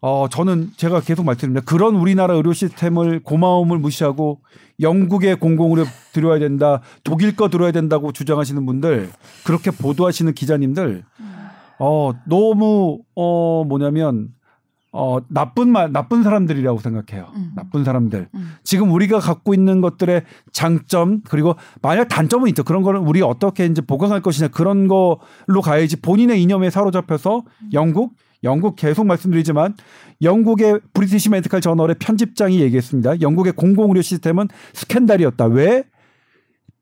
어 0.00 0.28
저는 0.30 0.70
제가 0.76 1.00
계속 1.00 1.24
말씀드립니다. 1.24 1.64
그런 1.64 1.96
우리나라 1.96 2.34
의료 2.34 2.52
시스템을 2.52 3.20
고마움을 3.20 3.78
무시하고 3.78 4.40
영국의 4.80 5.36
공공의료 5.40 5.84
들어야 6.12 6.38
된다, 6.38 6.82
독일 7.02 7.34
거 7.34 7.48
들어야 7.48 7.72
된다고 7.72 8.12
주장하시는 8.12 8.64
분들, 8.66 9.10
그렇게 9.44 9.70
보도하시는 9.70 10.34
기자님들, 10.34 11.02
어 11.78 12.12
너무 12.26 13.00
어 13.14 13.64
뭐냐면 13.64 14.28
어, 14.96 15.20
나쁜 15.28 15.70
말, 15.70 15.92
나쁜 15.92 16.22
사람들이라고 16.22 16.80
생각해요. 16.80 17.28
음. 17.36 17.52
나쁜 17.54 17.84
사람들. 17.84 18.28
음. 18.34 18.52
지금 18.64 18.90
우리가 18.92 19.20
갖고 19.20 19.52
있는 19.52 19.82
것들의 19.82 20.22
장점, 20.52 21.20
그리고 21.28 21.54
만약 21.82 22.08
단점은 22.08 22.48
있죠. 22.48 22.64
그런 22.64 22.82
거를 22.82 22.98
우리 23.00 23.20
어떻게 23.20 23.66
이제 23.66 23.82
보강할 23.82 24.22
것이냐 24.22 24.48
그런 24.48 24.88
걸로 24.88 25.60
가야지 25.62 26.00
본인의 26.00 26.42
이념에 26.42 26.70
사로잡혀서 26.70 27.38
음. 27.38 27.70
영국, 27.74 28.14
영국 28.42 28.76
계속 28.76 29.06
말씀드리지만 29.06 29.74
영국의 30.22 30.80
브리티시 30.94 31.30
메디칼 31.30 31.60
저널의 31.60 31.96
편집장이 31.98 32.60
얘기했습니다. 32.60 33.20
영국의 33.20 33.52
공공의료 33.52 34.00
시스템은 34.00 34.48
스캔들이었다. 34.72 35.44
왜? 35.46 35.84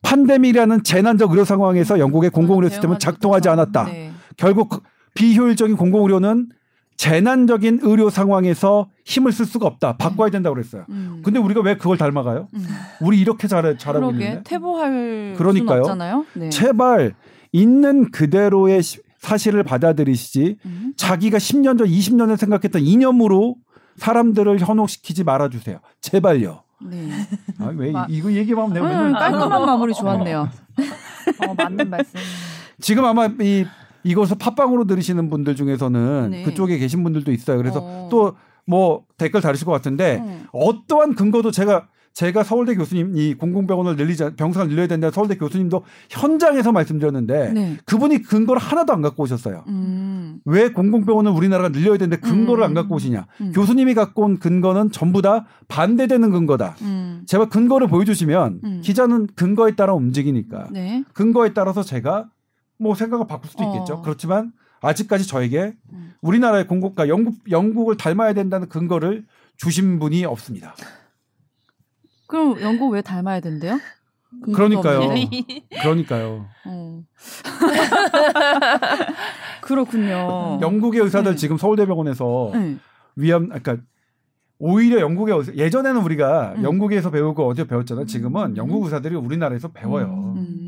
판데믹이라는 0.03 0.85
재난적 0.85 1.31
의료 1.31 1.45
상황에서 1.45 1.99
영국의 1.99 2.31
공공의료 2.31 2.67
아, 2.67 2.71
시스템은 2.71 2.99
작동하지 2.99 3.49
않았다. 3.49 3.85
네. 3.85 4.13
결국 4.37 4.85
비효율적인 5.15 5.77
공공의료는 5.77 6.49
재난적인 6.97 7.81
의료 7.83 8.09
상황에서 8.11 8.89
힘을 9.05 9.33
쓸 9.33 9.47
수가 9.47 9.67
없다. 9.67 9.97
바꿔야 9.97 10.31
된다고 10.31 10.55
그랬어요. 10.55 10.85
음. 10.91 11.21
근데 11.25 11.39
우리가 11.39 11.61
왜 11.61 11.77
그걸 11.77 11.99
닮아가요? 11.99 12.49
음. 12.55 12.67
우리 13.01 13.21
이렇게 13.21 13.49
잘 13.49 13.77
잘하고 13.77 14.11
있는데. 14.13 14.43
퇴보할 14.45 15.35
그러니까요. 15.37 15.81
없잖아요. 15.81 16.27
네. 16.35 16.49
제발 16.51 17.15
있는 17.53 18.11
그대로의 18.11 18.81
사실을 19.19 19.63
받아들이시지 19.63 20.57
음. 20.67 20.93
자기가 20.97 21.39
10년 21.39 21.79
전, 21.79 21.87
20년 21.87 22.29
전 22.29 22.37
생각했던 22.37 22.83
이념으로 22.83 23.57
사람들을 23.97 24.59
현혹시키지 24.59 25.25
말아 25.25 25.49
주세요. 25.49 25.79
제발요. 26.01 26.63
네. 26.83 27.11
아, 27.59 27.73
왜 27.75 27.91
마... 27.91 28.07
이거 28.09 28.31
얘기만 28.31 28.71
하면 28.71 28.75
내가 28.75 29.03
음, 29.03 29.13
깔끔한 29.13 29.67
마무리 29.67 29.95
좋았네요. 29.95 30.49
어, 31.49 31.55
맞는 31.57 31.89
말씀. 31.89 32.21
지금 32.81 33.05
아마 33.05 33.27
이 33.41 33.65
이것을 34.05 34.37
팟빵으로 34.39 34.87
들으시는 34.87 35.31
분들 35.31 35.57
중에서는 35.57 36.31
네. 36.31 36.43
그쪽에 36.45 36.79
계신 36.79 37.03
분들도 37.03 37.33
있어요. 37.33 37.57
그래서 37.57 37.81
어. 37.83 38.09
또뭐 38.11 39.05
댓글 39.19 39.41
다르실 39.41 39.67
것 39.67 39.73
같은데 39.73 40.23
음. 40.25 40.47
어떠한 40.53 41.15
근거도 41.15 41.51
제가 41.51 41.89
제가 42.15 42.45
서울대 42.45 42.77
교수님 42.77 43.17
이 43.17 43.35
공공병원을 43.35 43.97
늘리자 43.97 44.37
병상을 44.37 44.69
늘려야 44.69 44.87
된다 44.87 45.11
서울대 45.11 45.37
교수님도 45.37 45.83
현장에서 46.11 46.71
말씀드렸는데 46.71 47.53
네. 47.53 47.77
그분이 47.87 48.23
근거를 48.23 48.63
하나도 48.63 48.93
안 48.93 49.03
갖고 49.03 49.25
오셨어요. 49.25 49.65
음. 49.67 50.39
왜 50.45 50.71
공공병원을 50.71 51.33
우리나라가 51.33 51.71
늘려야 51.71 51.99
되는데 51.99 52.19
근거를 52.19 52.63
음. 52.63 52.67
안 52.69 52.75
갖고 52.75 52.95
오시냐? 52.95 53.27
음. 53.41 53.53
교수님이 53.53 53.95
갖고 53.95 54.23
온 54.23 54.39
근거는 54.39 54.93
전부 54.93 55.23
다 55.23 55.47
반대되는 55.67 56.31
근거다. 56.31 56.77
음. 56.83 57.23
제가 57.27 57.49
근거를 57.49 57.89
보여주시면 57.89 58.61
음. 58.63 58.81
기자는 58.85 59.27
근거에 59.35 59.75
따라 59.75 59.93
움직이니까 59.95 60.69
네. 60.71 61.03
근거에 61.15 61.53
따라서 61.53 61.83
제가 61.83 62.29
뭐 62.85 62.95
생각을 62.95 63.27
바꿀 63.27 63.51
수도 63.51 63.65
있겠죠. 63.65 63.95
어. 63.95 64.03
그렇지만 64.03 64.53
아직까지 64.83 65.27
저에게 65.27 65.75
음. 65.93 66.15
우리나라의 66.21 66.67
공국과 66.67 67.09
영국 67.09 67.37
영국을 67.51 67.97
닮아야 67.97 68.35
된다는 68.35 68.69
근거를 68.69 69.25
주신 69.57 69.99
분이 69.99 70.27
없습니다. 70.27 70.75
그럼 72.27 72.61
영국 72.61 72.91
왜 72.91 73.01
닮아야 73.01 73.41
된대요? 73.41 73.81
그러니까요. 74.53 75.01
그러니까요. 75.81 76.47
어. 76.67 77.03
그렇군요. 79.63 80.59
영국의 80.61 81.01
의사들 81.03 81.33
네. 81.33 81.37
지금 81.37 81.57
서울대병원에서 81.57 82.51
네. 82.53 82.77
위험, 83.17 83.49
그러니까 83.49 83.79
오히려 84.59 85.01
영국의 85.01 85.37
의사, 85.37 85.55
예전에는 85.55 86.03
우리가 86.03 86.55
음. 86.59 86.65
영국에서 86.65 87.11
배우고 87.11 87.47
어디 87.47 87.67
배웠잖아요. 87.67 88.07
지금은 88.07 88.53
음. 88.53 88.57
영국 88.57 88.85
의사들이 88.85 89.15
우리나라에서 89.15 89.69
배워요. 89.69 90.35
음. 90.37 90.64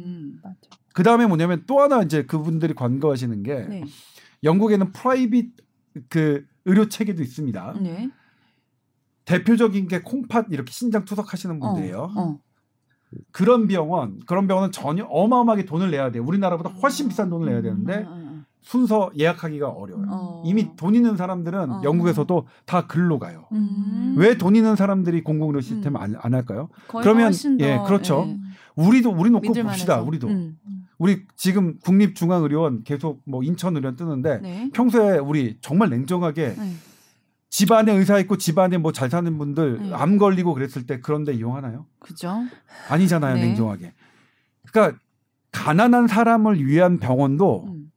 그 0.96 1.02
다음에 1.02 1.26
뭐냐면 1.26 1.62
또 1.66 1.80
하나 1.82 2.00
이제 2.00 2.24
그분들이 2.24 2.72
관거하시는 2.72 3.42
게 3.42 3.66
네. 3.68 3.84
영국에는 4.42 4.92
프라이빗 4.92 5.52
그 6.08 6.46
의료 6.64 6.88
체계도 6.88 7.22
있습니다. 7.22 7.74
네. 7.82 8.08
대표적인 9.26 9.88
게 9.88 10.00
콩팥 10.00 10.46
이렇게 10.52 10.72
신장 10.72 11.04
투석하시는 11.04 11.60
분들이에요. 11.60 11.98
어, 11.98 12.12
어. 12.16 12.38
그런 13.30 13.68
병원, 13.68 14.20
그런 14.24 14.46
병원은 14.46 14.72
전혀 14.72 15.04
어마어마하게 15.04 15.66
돈을 15.66 15.90
내야 15.90 16.10
돼요. 16.10 16.24
우리나라보다 16.26 16.70
훨씬 16.70 17.08
비싼 17.10 17.28
돈을 17.28 17.50
내야 17.50 17.60
되는데 17.60 17.98
음, 17.98 18.06
음, 18.06 18.12
음, 18.12 18.44
순서 18.62 19.10
예약하기가 19.18 19.68
어려워요. 19.68 20.06
어. 20.08 20.42
이미 20.46 20.74
돈 20.76 20.94
있는 20.94 21.18
사람들은 21.18 21.72
어. 21.72 21.82
영국에서도 21.84 22.46
다 22.64 22.86
글로 22.86 23.18
가요. 23.18 23.44
음. 23.52 24.14
왜돈 24.16 24.56
있는 24.56 24.76
사람들이 24.76 25.22
공공의료 25.24 25.60
시스템 25.60 25.96
음. 25.96 26.00
안, 26.00 26.16
안 26.18 26.32
할까요? 26.32 26.70
그러면 26.88 27.32
예, 27.60 27.80
그렇죠. 27.86 28.24
예. 28.28 28.38
우리도 28.76 29.10
우리 29.10 29.28
놓고 29.28 29.52
봅시다. 29.52 30.00
우리도. 30.00 30.28
음. 30.28 30.58
우리 30.98 31.26
지금 31.36 31.78
국립중앙의료원 31.80 32.84
계속 32.84 33.22
뭐 33.24 33.42
인천의료원 33.42 33.96
뜨는데 33.96 34.38
네. 34.38 34.70
평소에 34.72 35.18
우리 35.18 35.58
정말 35.60 35.90
냉정하게 35.90 36.54
네. 36.56 36.72
집안에 37.50 37.92
의사 37.92 38.18
있고 38.20 38.36
집안에 38.38 38.78
뭐 38.78 38.92
잘 38.92 39.10
사는 39.10 39.38
분들 39.38 39.78
네. 39.90 39.94
암 39.94 40.18
걸리고 40.18 40.54
그랬을 40.54 40.86
때 40.86 41.00
그런데 41.00 41.32
이용하나요? 41.32 41.86
그죠? 41.98 42.42
아니잖아요, 42.88 43.34
네. 43.34 43.42
냉정하게. 43.46 43.92
그러니까 44.70 44.98
가난한 45.52 46.06
사람을 46.06 46.64
위한 46.66 46.98
병원도 46.98 47.64
음. 47.68 47.92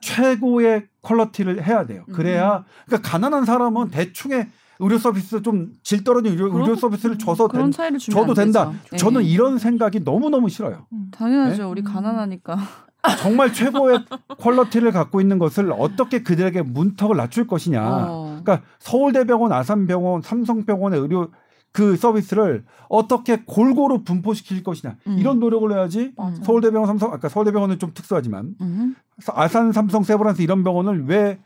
최고의 0.00 0.86
퀄러티를 1.02 1.64
해야 1.64 1.86
돼요. 1.86 2.04
그래야 2.12 2.58
음. 2.58 2.64
그러니까 2.86 3.08
가난한 3.10 3.44
사람은 3.44 3.90
대충의 3.90 4.48
의료 4.78 4.98
서비스 4.98 5.42
좀 5.42 5.72
질 5.82 6.04
떨어진 6.04 6.32
의료, 6.32 6.46
의료 6.56 6.74
서비스를 6.74 7.18
줘서 7.18 7.48
그런 7.48 7.70
된, 7.70 7.98
줘도 7.98 8.34
된다. 8.34 8.72
네. 8.90 8.96
저는 8.96 9.22
이런 9.24 9.58
생각이 9.58 10.04
너무 10.04 10.30
너무 10.30 10.48
싫어요. 10.48 10.86
음, 10.92 11.08
당연하죠. 11.10 11.62
네? 11.64 11.68
우리 11.68 11.82
가난하니까. 11.82 12.56
정말 13.22 13.52
최고의 13.52 14.04
퀄러티를 14.38 14.90
갖고 14.90 15.20
있는 15.20 15.38
것을 15.38 15.70
어떻게 15.72 16.22
그들에게 16.22 16.62
문턱을 16.62 17.16
낮출 17.16 17.46
것이냐. 17.46 17.80
어. 18.08 18.40
그러니까 18.42 18.66
서울대병원, 18.80 19.52
아산병원, 19.52 20.22
삼성병원의 20.22 21.00
의료 21.00 21.30
그 21.72 21.94
서비스를 21.96 22.64
어떻게 22.88 23.42
골고루 23.44 24.02
분포시킬 24.02 24.62
것이냐 24.62 24.96
음. 25.08 25.18
이런 25.18 25.38
노력을 25.38 25.70
해야지 25.70 26.12
맞아. 26.16 26.42
서울대병원 26.42 26.86
삼성 26.86 27.12
아까 27.12 27.28
서울대병원은 27.28 27.78
좀 27.78 27.92
특수하지만 27.92 28.54
음. 28.62 28.94
아산 29.34 29.72
삼성 29.72 30.02
세브란스 30.02 30.40
이런 30.40 30.64
병원을 30.64 31.04
왜 31.06 31.38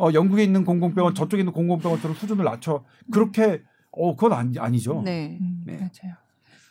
어, 0.00 0.12
영국에 0.14 0.42
있는 0.42 0.64
공공병원 0.64 1.14
저쪽에 1.14 1.42
있는 1.42 1.52
공공병원처럼 1.52 2.16
수준을 2.16 2.44
낮춰 2.44 2.84
그렇게 3.12 3.62
어 3.92 4.16
그건 4.16 4.32
아니, 4.32 4.58
아니죠. 4.58 5.02
네. 5.04 5.38
네. 5.66 5.74
맞아요. 5.74 6.16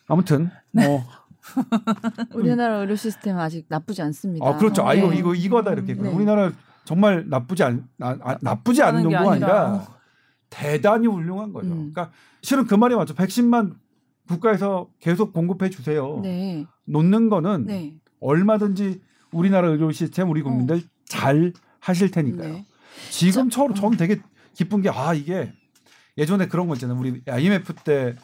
아무튼 0.07 0.49
뭐 0.71 1.03
우리나라 2.33 2.77
의료 2.77 2.95
시스템 2.95 3.37
아직 3.37 3.65
나쁘지 3.69 4.01
않습니다. 4.01 4.47
아 4.47 4.57
그렇죠. 4.57 4.85
아 4.87 4.95
이거 4.95 5.09
네. 5.11 5.17
이거 5.17 5.35
이거다 5.35 5.73
이렇게 5.73 5.93
네. 5.93 6.09
우리나라 6.09 6.51
정말 6.85 7.25
나쁘지 7.29 7.63
않 7.63 7.87
아, 7.99 8.17
아, 8.21 8.37
나쁘지 8.41 8.81
않은 8.81 9.03
정도가 9.03 9.31
아니라 9.33 9.85
대단히 10.49 11.05
훌륭한 11.05 11.53
거죠. 11.53 11.67
음. 11.67 11.91
그러니까 11.91 12.11
실은 12.41 12.65
그 12.65 12.73
말이 12.73 12.95
맞죠. 12.95 13.13
백신만 13.13 13.75
국가에서 14.27 14.89
계속 14.99 15.33
공급해 15.33 15.69
주세요. 15.69 16.19
네. 16.23 16.65
놓는 16.85 17.29
거는 17.29 17.65
네. 17.65 17.95
얼마든지 18.21 19.01
우리나라 19.31 19.67
의료 19.67 19.91
시스템 19.91 20.29
우리 20.31 20.41
국민들 20.41 20.77
어. 20.77 20.81
잘 21.05 21.53
하실 21.79 22.09
테니까요. 22.09 22.53
네. 22.53 22.65
지금처럼 23.09 23.73
저는 23.75 23.97
되게 23.97 24.21
기쁜 24.53 24.81
게 24.81 24.89
아 24.89 25.13
이게 25.13 25.53
예전에 26.17 26.47
그런 26.47 26.67
거 26.67 26.73
있잖아요. 26.75 26.97
우리 26.99 27.21
IMF 27.27 27.73
때 27.83 28.15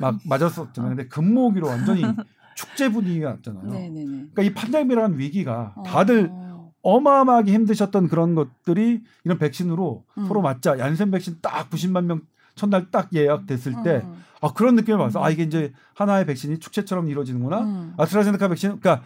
막 0.00 0.18
맞았었잖아요. 0.24 0.96
근데 0.96 1.08
금모기로 1.08 1.66
완전히 1.68 2.02
축제 2.56 2.88
분위기가 2.90 3.30
났잖아요. 3.34 3.64
네네네. 3.70 4.04
그러니까 4.06 4.42
이 4.42 4.54
판데믹이라는 4.54 5.18
위기가 5.18 5.74
어. 5.76 5.82
다들 5.82 6.28
어. 6.30 6.72
어마어마하게 6.82 7.52
힘드셨던 7.52 8.08
그런 8.08 8.34
것들이 8.34 9.02
이런 9.24 9.38
백신으로 9.38 10.04
음. 10.18 10.26
서로 10.26 10.40
맞자 10.40 10.78
얀센 10.78 11.10
백신 11.10 11.38
딱 11.42 11.68
90만 11.70 12.04
명 12.06 12.22
첫날 12.54 12.90
딱 12.90 13.10
예약됐을 13.12 13.82
때 13.84 14.02
음. 14.04 14.22
아, 14.40 14.52
그런 14.54 14.74
느낌을 14.76 14.98
받아서 14.98 15.20
음. 15.20 15.24
아 15.24 15.30
이게 15.30 15.42
이제 15.42 15.72
하나의 15.94 16.24
백신이 16.26 16.58
축제처럼 16.58 17.08
이루어지는구나. 17.08 17.60
음. 17.60 17.94
아스트라제네카 17.98 18.48
백신 18.48 18.80
그러니까 18.80 19.04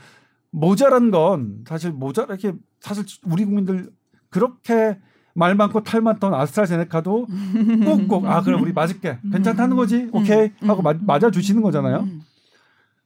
모자란 0.51 1.11
건 1.11 1.65
사실 1.69 1.91
모자 1.91 2.23
이렇게 2.23 2.53
사실 2.81 3.05
우리 3.25 3.45
국민들 3.45 3.91
그렇게 4.37 4.99
말 5.33 5.55
많고 5.55 5.83
탈 5.83 6.03
많던 6.03 6.35
아스트라제네카도 6.35 7.27
꼭꼭 7.87 8.27
아 8.27 8.43
그래 8.43 8.59
우리 8.59 8.73
맞을게 8.73 9.19
괜찮다는 9.33 9.77
거지 9.77 9.97
음. 9.97 10.11
오케이 10.13 10.51
하고 10.61 10.83
마, 10.83 10.93
맞아 11.01 11.31
주시는 11.31 11.63
거잖아요. 11.63 12.07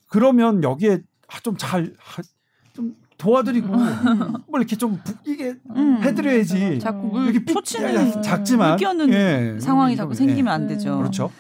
그러면 0.09 0.65
여기에 0.65 1.03
아, 1.29 1.39
좀잘좀 1.41 2.97
도와드리고 3.17 3.69
뭐 3.69 4.59
이렇게 4.59 4.75
좀 4.75 5.01
이게 5.25 5.55
음. 5.77 6.03
해드려야지. 6.03 6.81
자꾸 6.81 7.23
이렇게 7.23 7.45
표치는 7.45 8.23
작지만 8.23 8.79
예. 9.13 9.57
상황이 9.61 9.95
자꾸 9.95 10.15
생기면 10.15 10.53
안 10.53 10.67
되죠. 10.67 10.99
그렇죠. 10.99 11.31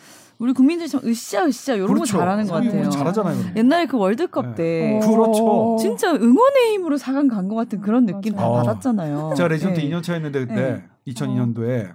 우리 0.40 0.54
국민들이 0.54 0.88
좀 0.88 1.00
으쌰 1.04 1.44
으쌰 1.44 1.74
이런 1.74 1.86
그렇죠. 1.88 2.14
거 2.14 2.18
잘하는 2.20 2.46
것 2.46 2.54
같아요. 2.54 2.88
잘하잖아요. 2.88 3.52
옛날에 3.56 3.84
그 3.86 3.98
월드컵 3.98 4.46
네. 4.46 4.54
때 4.54 5.00
그렇죠. 5.06 5.76
진짜 5.78 6.12
응원의 6.14 6.72
힘으로 6.72 6.96
4강 6.96 7.28
간 7.30 7.46
것 7.50 7.54
같은 7.56 7.80
그런 7.82 8.06
느낌 8.06 8.34
다 8.34 8.48
받았잖아요. 8.48 9.34
제가 9.36 9.48
레전드 9.48 9.78
네. 9.80 9.88
2년 9.88 10.02
차였는데 10.02 10.40
그때 10.46 10.54
네. 10.54 11.12
2002년도에 11.12 11.90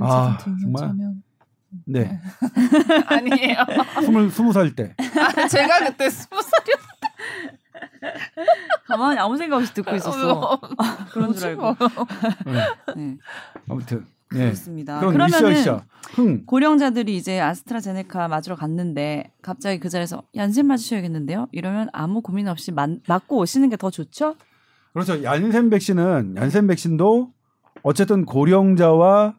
어. 0.00 0.04
아 0.06 0.38
정말 0.38 0.94
네. 1.86 2.20
아니에요. 3.06 3.56
스물 4.04 4.30
스무 4.30 4.52
살 4.52 4.74
때. 4.76 4.94
아, 4.98 5.48
제가 5.48 5.80
그때 5.86 6.08
스무 6.08 6.40
살이었. 6.40 6.78
가만히 8.86 9.18
아무 9.18 9.36
생각 9.36 9.56
없이 9.56 9.74
듣고 9.74 9.94
있었어. 9.96 10.60
그런 11.12 11.34
줄 11.34 11.48
알고. 11.48 11.74
네. 12.46 12.52
네. 12.96 13.16
아무튼 13.68 14.06
네. 14.32 14.38
그렇습니다. 14.40 15.00
그러면은 15.00 16.44
고령자들이 16.46 17.16
이제 17.16 17.40
아스트라제네카 17.40 18.28
맞으러 18.28 18.56
갔는데 18.56 19.32
갑자기 19.42 19.78
그 19.80 19.88
자리에서 19.88 20.22
얀센 20.36 20.66
맞으셔야겠는데요. 20.66 21.48
이러면 21.52 21.88
아무 21.92 22.20
고민 22.22 22.48
없이 22.48 22.72
맞, 22.72 22.90
맞고 23.06 23.38
오시는 23.38 23.70
게 23.70 23.76
더 23.76 23.90
좋죠? 23.90 24.34
그렇죠. 24.92 25.22
얀센 25.22 25.70
백신은 25.70 26.34
얀센 26.36 26.66
백신도 26.66 27.32
어쨌든 27.82 28.24
고령자와 28.24 29.36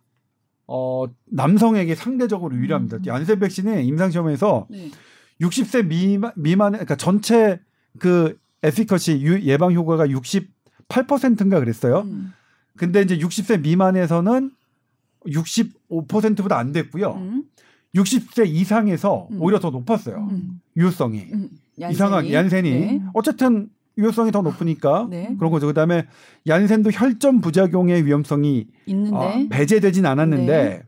어, 0.67 1.06
남성에게 1.32 1.95
상대적으로 1.95 2.56
유리합니다. 2.56 2.97
음. 2.97 3.06
얀센 3.06 3.39
백신이 3.39 3.86
임상 3.86 4.12
시험에서 4.12 4.67
네. 4.69 4.89
60세 5.41 5.88
미만 5.88 6.32
미만 6.36 6.73
그러니까 6.73 6.95
전체 6.95 7.60
그 7.99 8.38
에피커시 8.63 9.41
예방 9.43 9.73
효과가 9.73 10.06
68%인가 10.08 11.60
그랬어요. 11.60 12.02
음. 12.02 12.34
근데 12.78 13.02
이제 13.02 13.17
60세 13.17 13.62
미만에서는 13.62 14.52
65%보다 15.27 16.58
안 16.58 16.71
됐고요. 16.71 17.13
음. 17.13 17.43
60세 17.95 18.47
이상에서 18.47 19.27
음. 19.32 19.41
오히려 19.41 19.60
더 19.60 19.69
높았어요. 19.69 20.27
음. 20.32 20.62
유효성이. 20.77 21.27
음. 21.34 21.49
이상한 21.77 22.32
얀센이. 22.32 22.69
네. 22.71 23.01
어쨌든 23.13 23.69
유효성이 23.97 24.32
더 24.32 24.41
높으니까 24.41 25.08
네. 25.12 25.36
그런 25.38 25.51
거죠. 25.51 25.67
그다음에 25.67 26.05
얀센도 26.47 26.91
혈전 26.91 27.41
부작용의 27.41 28.05
위험성이 28.05 28.67
있는데 28.86 29.15
어, 29.15 29.47
배제되진 29.49 30.05
않았는데 30.05 30.45
네. 30.45 30.84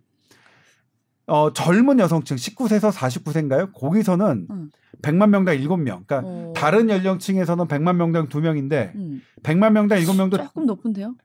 어, 1.27 1.53
젊은 1.53 1.99
여성층 1.99 2.35
19세에서 2.35 2.91
49세인가요? 2.91 3.73
거기서는 3.73 4.47
음. 4.49 4.69
100만 5.01 5.29
명당 5.29 5.57
7명. 5.57 6.05
그러니까 6.05 6.19
오. 6.19 6.53
다른 6.55 6.89
연령층에서는 6.89 7.65
100만 7.67 7.95
명당 7.95 8.27
2명인데 8.27 8.93
음. 8.95 9.21
100만 9.43 9.71
명당 9.71 9.99
7명도 9.99 10.37
조금 10.37 10.65
높은데요? 10.65 11.15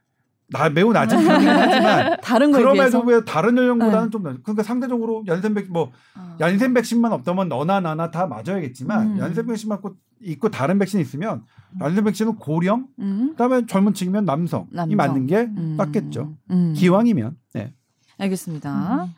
나 0.49 0.69
매우 0.69 0.93
낮은 0.93 1.25
편이긴 1.25 1.49
하지만 1.49 2.17
다른 2.23 2.53
그럼에도 2.53 3.01
왜 3.01 3.25
다른 3.25 3.57
연령보다는 3.57 4.05
네. 4.07 4.11
좀 4.11 4.23
낮. 4.23 4.43
그러니까 4.43 4.63
상대적으로 4.63 5.25
연센 5.27 5.55
백신 5.55 5.73
뭐 5.73 5.91
어. 6.17 6.37
연센 6.39 6.73
백신만 6.73 7.13
없다면 7.13 7.49
너나 7.49 7.81
나나 7.81 8.11
다 8.11 8.27
맞아야겠지만 8.27 9.15
음. 9.15 9.19
연센 9.19 9.47
백신 9.47 9.69
맞고 9.69 9.97
있고 10.21 10.49
다른 10.51 10.79
백신 10.79 11.01
있으면 11.01 11.43
연센 11.81 12.05
백신은 12.05 12.37
고령 12.37 12.87
음. 13.01 13.31
그다음에 13.31 13.67
젊은 13.67 13.93
층이면 13.93 14.25
남성이 14.25 14.67
남성. 14.71 14.97
맞는 14.97 15.27
게 15.27 15.37
음. 15.57 15.75
맞겠죠. 15.77 16.37
음. 16.51 16.75
기왕이면. 16.77 17.37
네. 17.55 17.75
알겠습니다. 18.19 19.05
음. 19.05 19.15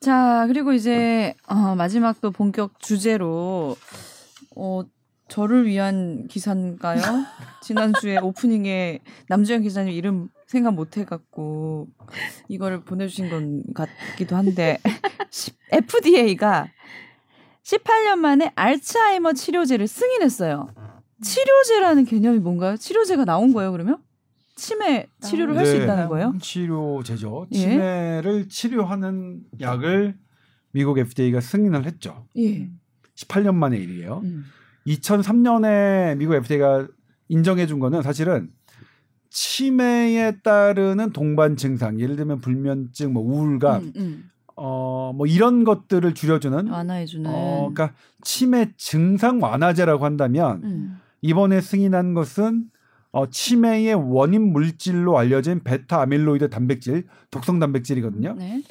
자 0.00 0.44
그리고 0.48 0.72
이제 0.72 1.34
어, 1.46 1.74
마지막 1.76 2.20
또 2.20 2.30
본격 2.30 2.80
주제로 2.80 3.76
어, 4.56 4.82
저를 5.34 5.66
위한 5.66 6.28
기사인가요? 6.28 7.00
지난주에 7.60 8.18
오프닝에 8.18 9.00
남주현 9.28 9.62
기자님 9.62 9.92
이름 9.92 10.28
생각 10.46 10.74
못 10.74 10.96
해갖고 10.96 11.88
이거를 12.48 12.84
보내주신 12.84 13.30
건 13.30 13.64
같기도 13.74 14.36
한데 14.36 14.78
FDA가 15.72 16.68
18년 17.64 18.18
만에 18.18 18.52
알츠하이머 18.54 19.32
치료제를 19.32 19.88
승인했어요. 19.88 20.72
치료제라는 21.20 22.04
개념이 22.04 22.38
뭔가요? 22.38 22.76
치료제가 22.76 23.24
나온 23.24 23.52
거예요, 23.52 23.72
그러면? 23.72 23.98
치매 24.54 25.08
치료를 25.20 25.56
할수 25.56 25.78
네, 25.78 25.82
있다는 25.82 26.06
거예요? 26.10 26.34
치료제죠. 26.40 27.48
예? 27.50 27.58
치매를 27.58 28.48
치료하는 28.48 29.40
약을 29.60 30.16
미국 30.70 30.96
FDA가 30.96 31.40
승인을 31.40 31.86
했죠. 31.86 32.28
예. 32.36 32.70
18년 33.16 33.56
만의 33.56 33.82
일이에요. 33.82 34.20
음. 34.22 34.44
2003년에 34.86 36.16
미국 36.16 36.34
FDA가 36.34 36.86
인정해 37.28 37.66
준 37.66 37.78
거는 37.78 38.02
사실은 38.02 38.50
치매에 39.30 40.38
따르는 40.42 41.10
동반 41.10 41.56
증상, 41.56 41.98
예를 41.98 42.16
들면 42.16 42.40
불면증, 42.40 43.12
뭐 43.12 43.22
우울감, 43.22 43.82
음, 43.82 43.92
음. 43.96 44.30
어뭐 44.54 45.26
이런 45.26 45.64
것들을 45.64 46.14
줄여주는 46.14 46.68
완화해주는. 46.68 47.28
어, 47.28 47.70
그러니까 47.72 47.96
치매 48.22 48.72
증상 48.76 49.42
완화제라고 49.42 50.04
한다면 50.04 50.60
음. 50.62 51.00
이번에 51.22 51.60
승인한 51.60 52.14
것은 52.14 52.66
어, 53.10 53.28
치매의 53.28 53.94
원인 53.94 54.52
물질로 54.52 55.18
알려진 55.18 55.64
베타 55.64 56.00
아밀로이드 56.02 56.50
단백질, 56.50 57.06
독성 57.30 57.58
단백질이거든요. 57.58 58.34
네. 58.38 58.62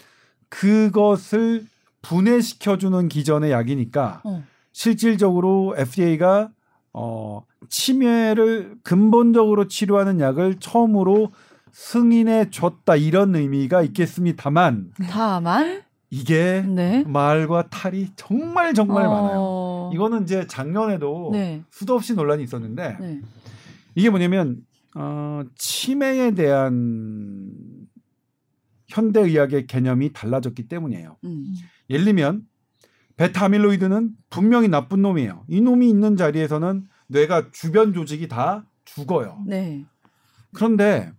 그것을 0.49 1.65
분해시켜주는 2.01 3.09
기전의 3.09 3.51
약이니까 3.51 4.21
어. 4.23 4.43
실질적으로 4.73 5.75
FDA가 5.77 6.51
어, 6.91 7.43
치매를 7.69 8.75
근본적으로 8.83 9.67
치료하는 9.67 10.19
약을 10.19 10.59
처음으로 10.59 11.31
승인해 11.71 12.49
줬다 12.51 12.95
이런 12.95 13.35
의미가 13.35 13.81
있겠습니다만 13.81 14.91
다만 15.09 15.81
이게 16.11 16.61
네. 16.61 17.03
말과 17.07 17.67
탈이 17.69 18.09
정말 18.15 18.75
정말 18.75 19.07
어... 19.07 19.09
많아요. 19.09 19.91
이거는 19.93 20.23
이제 20.23 20.45
작년에도 20.45 21.31
네. 21.31 21.63
수도 21.71 21.95
없이 21.95 22.13
논란이 22.13 22.43
있었는데 22.43 22.97
네. 22.99 23.21
이게 23.95 24.11
뭐냐면 24.11 24.57
어, 24.95 25.41
치매에 25.55 26.35
대한 26.35 27.51
현대 28.87 29.21
의학의 29.21 29.65
개념이 29.65 30.13
달라졌기 30.13 30.67
때문이에요. 30.67 31.17
음. 31.23 31.55
예를 31.89 32.05
들면 32.05 32.43
베타아밀로이드는 33.17 34.15
분명히 34.29 34.67
나쁜 34.67 35.01
놈이에요. 35.01 35.45
이 35.47 35.61
놈이 35.61 35.89
있는 35.89 36.17
자리에서는 36.17 36.87
뇌가 37.07 37.51
주변 37.51 37.93
조직이 37.93 38.27
다 38.27 38.65
죽어요. 38.85 39.43
네. 39.45 39.85
그런데 40.53 41.11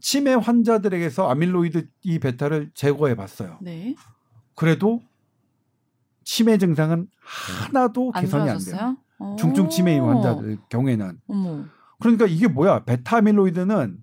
치매 0.00 0.32
환자들에게서 0.32 1.28
아밀로이드 1.28 1.88
이 2.02 2.18
베타를 2.18 2.70
제거해 2.74 3.14
봤어요. 3.14 3.58
네. 3.60 3.94
그래도 4.54 5.02
치매 6.24 6.58
증상은 6.58 7.08
하나도 7.20 8.12
개선이 8.12 8.48
안, 8.48 8.56
안 8.56 8.58
돼요. 8.58 8.96
중증 9.38 9.68
치매 9.68 9.98
환자들 9.98 10.58
경우에는. 10.68 11.20
어머. 11.26 11.64
그러니까 11.98 12.26
이게 12.26 12.48
뭐야? 12.48 12.84
베타아밀로이드는 12.84 14.02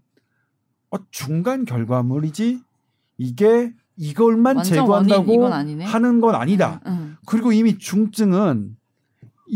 어, 0.92 0.98
중간 1.10 1.66
결과물이지 1.66 2.62
이게 3.18 3.74
이걸만 3.98 4.64
제거한다고 4.64 5.48
하는 5.86 6.22
건 6.22 6.36
아니다. 6.36 6.82
응, 6.88 6.92
응. 6.92 7.18
그리고 7.26 7.52
이미 7.52 7.78
중증은 7.78 8.76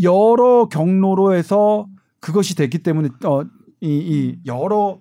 여러 0.03 0.67
경로로 0.67 1.33
해서 1.33 1.87
그것이 2.19 2.55
됐기 2.55 2.79
때문에 2.79 3.09
어, 3.25 3.43
이, 3.81 3.87
이 3.87 4.39
여러 4.45 4.99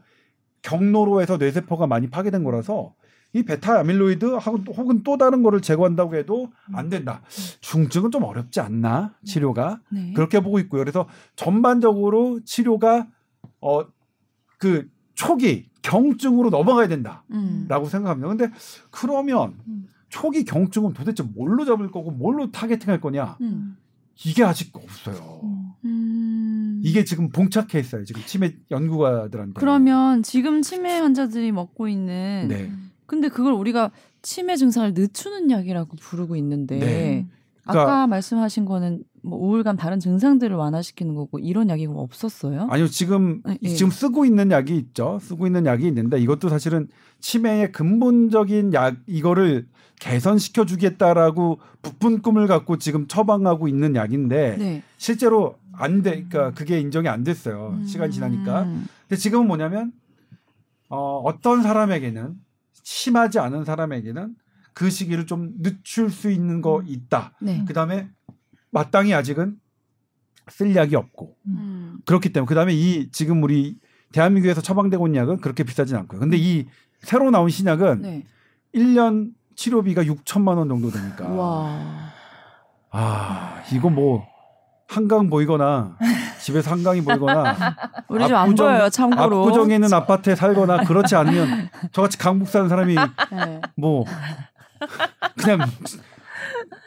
경로로 0.63 1.21
해서 1.21 1.37
뇌세포가 1.37 1.87
많이 1.87 2.09
파괴된 2.11 2.45
거라서 2.45 2.95
이 3.33 3.45
베타 3.45 3.79
아밀로이드 3.79 4.25
혹은 4.27 5.03
또 5.05 5.17
다른 5.17 5.43
거를 5.43 5.61
제거한다고 5.61 6.17
해도 6.17 6.51
안 6.73 6.89
된다. 6.89 7.23
중증은 7.61 8.11
좀 8.11 8.25
어렵지 8.25 8.61
않나 8.61 9.15
치료가 9.25 9.81
네. 9.91 10.13
그렇게 10.15 10.41
보고 10.41 10.59
있고요. 10.59 10.81
그래서 10.83 11.07
전반적으로 11.37 12.41
치료가 12.45 13.07
어 13.61 13.85
그 14.61 14.87
초기 15.15 15.70
경증으로 15.83 16.51
넘어가야 16.51 16.89
된다라고 16.89 17.25
음. 17.33 17.67
생각합니다. 17.69 18.29
근데 18.29 18.51
그러면 18.91 19.55
음. 19.67 19.87
초기 20.09 20.45
경증은 20.45 20.93
도대체 20.93 21.23
뭘로 21.23 21.65
잡을 21.65 21.91
거고 21.91 22.11
뭘로 22.11 22.51
타겟팅할 22.51 23.01
거냐? 23.01 23.39
음. 23.41 23.77
이게 24.25 24.45
아직 24.45 24.77
없어요. 24.77 25.77
음. 25.85 26.81
이게 26.85 27.05
지금 27.05 27.31
봉착해 27.31 27.79
있어요. 27.79 28.05
지금 28.05 28.23
치매 28.27 28.55
연구가들한테. 28.71 29.55
그러면 29.59 30.23
지금 30.23 30.63
치매 30.63 30.99
환자들이 30.99 31.53
먹고 31.53 31.89
있는 31.89 32.49
네. 32.49 32.71
근데 33.07 33.29
그걸 33.29 33.55
우리가 33.55 33.91
치매 34.23 34.57
증상을 34.57 34.93
늦추는 34.95 35.51
약이라고 35.51 35.97
부르고 35.97 36.37
있는데 36.37 36.79
네. 36.79 37.27
그러니까, 37.63 37.83
아까 37.83 38.07
말씀하신 38.07 38.65
거는 38.65 39.05
뭐 39.23 39.39
우울감 39.39 39.77
다른 39.77 40.01
증상들을 40.01 40.55
완화시키는 40.57 41.15
거고 41.15 41.39
이런 41.39 41.69
약이 41.69 41.87
없었어요? 41.87 42.69
아니요 42.71 42.89
지금 42.89 43.43
네. 43.45 43.75
지금 43.75 43.91
쓰고 43.91 44.25
있는 44.25 44.51
약이 44.51 44.77
있죠 44.77 45.19
쓰고 45.21 45.47
있는 45.47 45.67
약이 45.67 45.87
있는데 45.87 46.19
이것도 46.19 46.49
사실은 46.49 46.89
치매의 47.21 47.73
근본적인 47.73 48.73
약 48.73 48.97
이거를 49.07 49.67
개선시켜 50.01 50.65
주겠다라고 50.65 51.61
부푼 51.83 52.23
꿈을 52.23 52.47
갖고 52.47 52.79
지금 52.79 53.07
처방하고 53.07 53.69
있는 53.69 53.95
약인데 53.95 54.57
네. 54.59 54.83
실제로 54.97 55.57
안 55.73 56.03
돼, 56.03 56.25
그러니까 56.29 56.53
그게 56.53 56.81
인정이 56.81 57.09
안 57.09 57.25
됐어요 57.25 57.77
음. 57.79 57.85
시간이 57.85 58.13
지나니까. 58.13 58.65
근데 58.65 59.17
지금은 59.17 59.47
뭐냐면 59.47 59.93
어, 60.89 61.23
어떤 61.25 61.63
사람에게는 61.63 62.35
심하지 62.83 63.39
않은 63.39 63.65
사람에게는 63.65 64.35
그 64.73 64.91
시기를 64.91 65.27
좀 65.27 65.53
늦출 65.61 66.11
수 66.11 66.31
있는 66.31 66.61
거 66.61 66.79
음. 66.79 66.85
있다. 66.87 67.33
네. 67.41 67.65
그 67.67 67.73
다음에 67.73 68.09
마땅히 68.71 69.15
아직은 69.15 69.57
쓸 70.49 70.75
약이 70.75 70.97
없고 70.97 71.37
음. 71.47 71.99
그렇기 72.07 72.33
때문에 72.33 72.47
그 72.49 72.55
다음에 72.55 72.73
이 72.73 73.11
지금 73.13 73.43
우리 73.43 73.77
대한민국에서 74.13 74.61
처방되고 74.61 75.07
있는 75.07 75.21
약은 75.21 75.41
그렇게 75.41 75.63
비싸진 75.65 75.97
않고요. 75.97 76.21
근데 76.21 76.37
이 76.37 76.67
새로 77.01 77.31
나온 77.31 77.49
신약은 77.49 78.03
네. 78.03 78.25
1년 78.75 79.31
치료비가 79.57 80.03
6천만 80.05 80.57
원 80.59 80.69
정도 80.69 80.91
되니까. 80.91 81.29
와. 81.29 82.11
아, 82.91 83.63
이거 83.73 83.89
뭐 83.91 84.27
한강 84.89 85.31
보이거나 85.31 85.97
집에서 86.41 86.73
한강이 86.73 87.03
보이거나 87.05 87.55
우리 88.09 88.27
좀 88.27 88.37
안 88.37 88.55
보여요 88.55 88.89
참고로 88.91 89.43
압구정에 89.47 89.75
있는 89.77 89.93
아파트에 89.93 90.35
살거나 90.35 90.79
그렇지 90.85 91.15
않으면 91.15 91.69
저같이 91.93 92.19
강북 92.19 92.49
사는 92.49 92.69
사람이 92.69 92.97
네. 92.97 93.61
뭐 93.77 94.05
그냥 95.37 95.61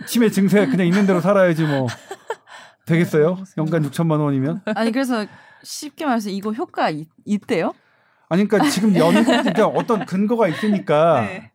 치매 0.06 0.30
증세 0.30 0.66
그냥 0.68 0.88
있는 0.88 1.06
대로 1.06 1.22
살아야지 1.22 1.64
뭐 1.64 1.88
되겠어요 2.86 3.38
연간 3.58 3.84
6천만 3.90 4.20
원이면 4.20 4.62
아니 4.76 4.92
그래서 4.92 5.26
쉽게 5.64 6.06
말해서 6.06 6.30
이거 6.30 6.52
효과 6.52 6.90
있, 6.90 7.08
있대요? 7.26 7.74
아니 8.30 8.48
그러니까 8.48 8.70
지금 8.70 8.96
연구 8.98 9.24
그러니까 9.24 9.68
어떤 9.68 10.06
근거가 10.06 10.48
있으니까 10.48 11.22
네. 11.22 11.52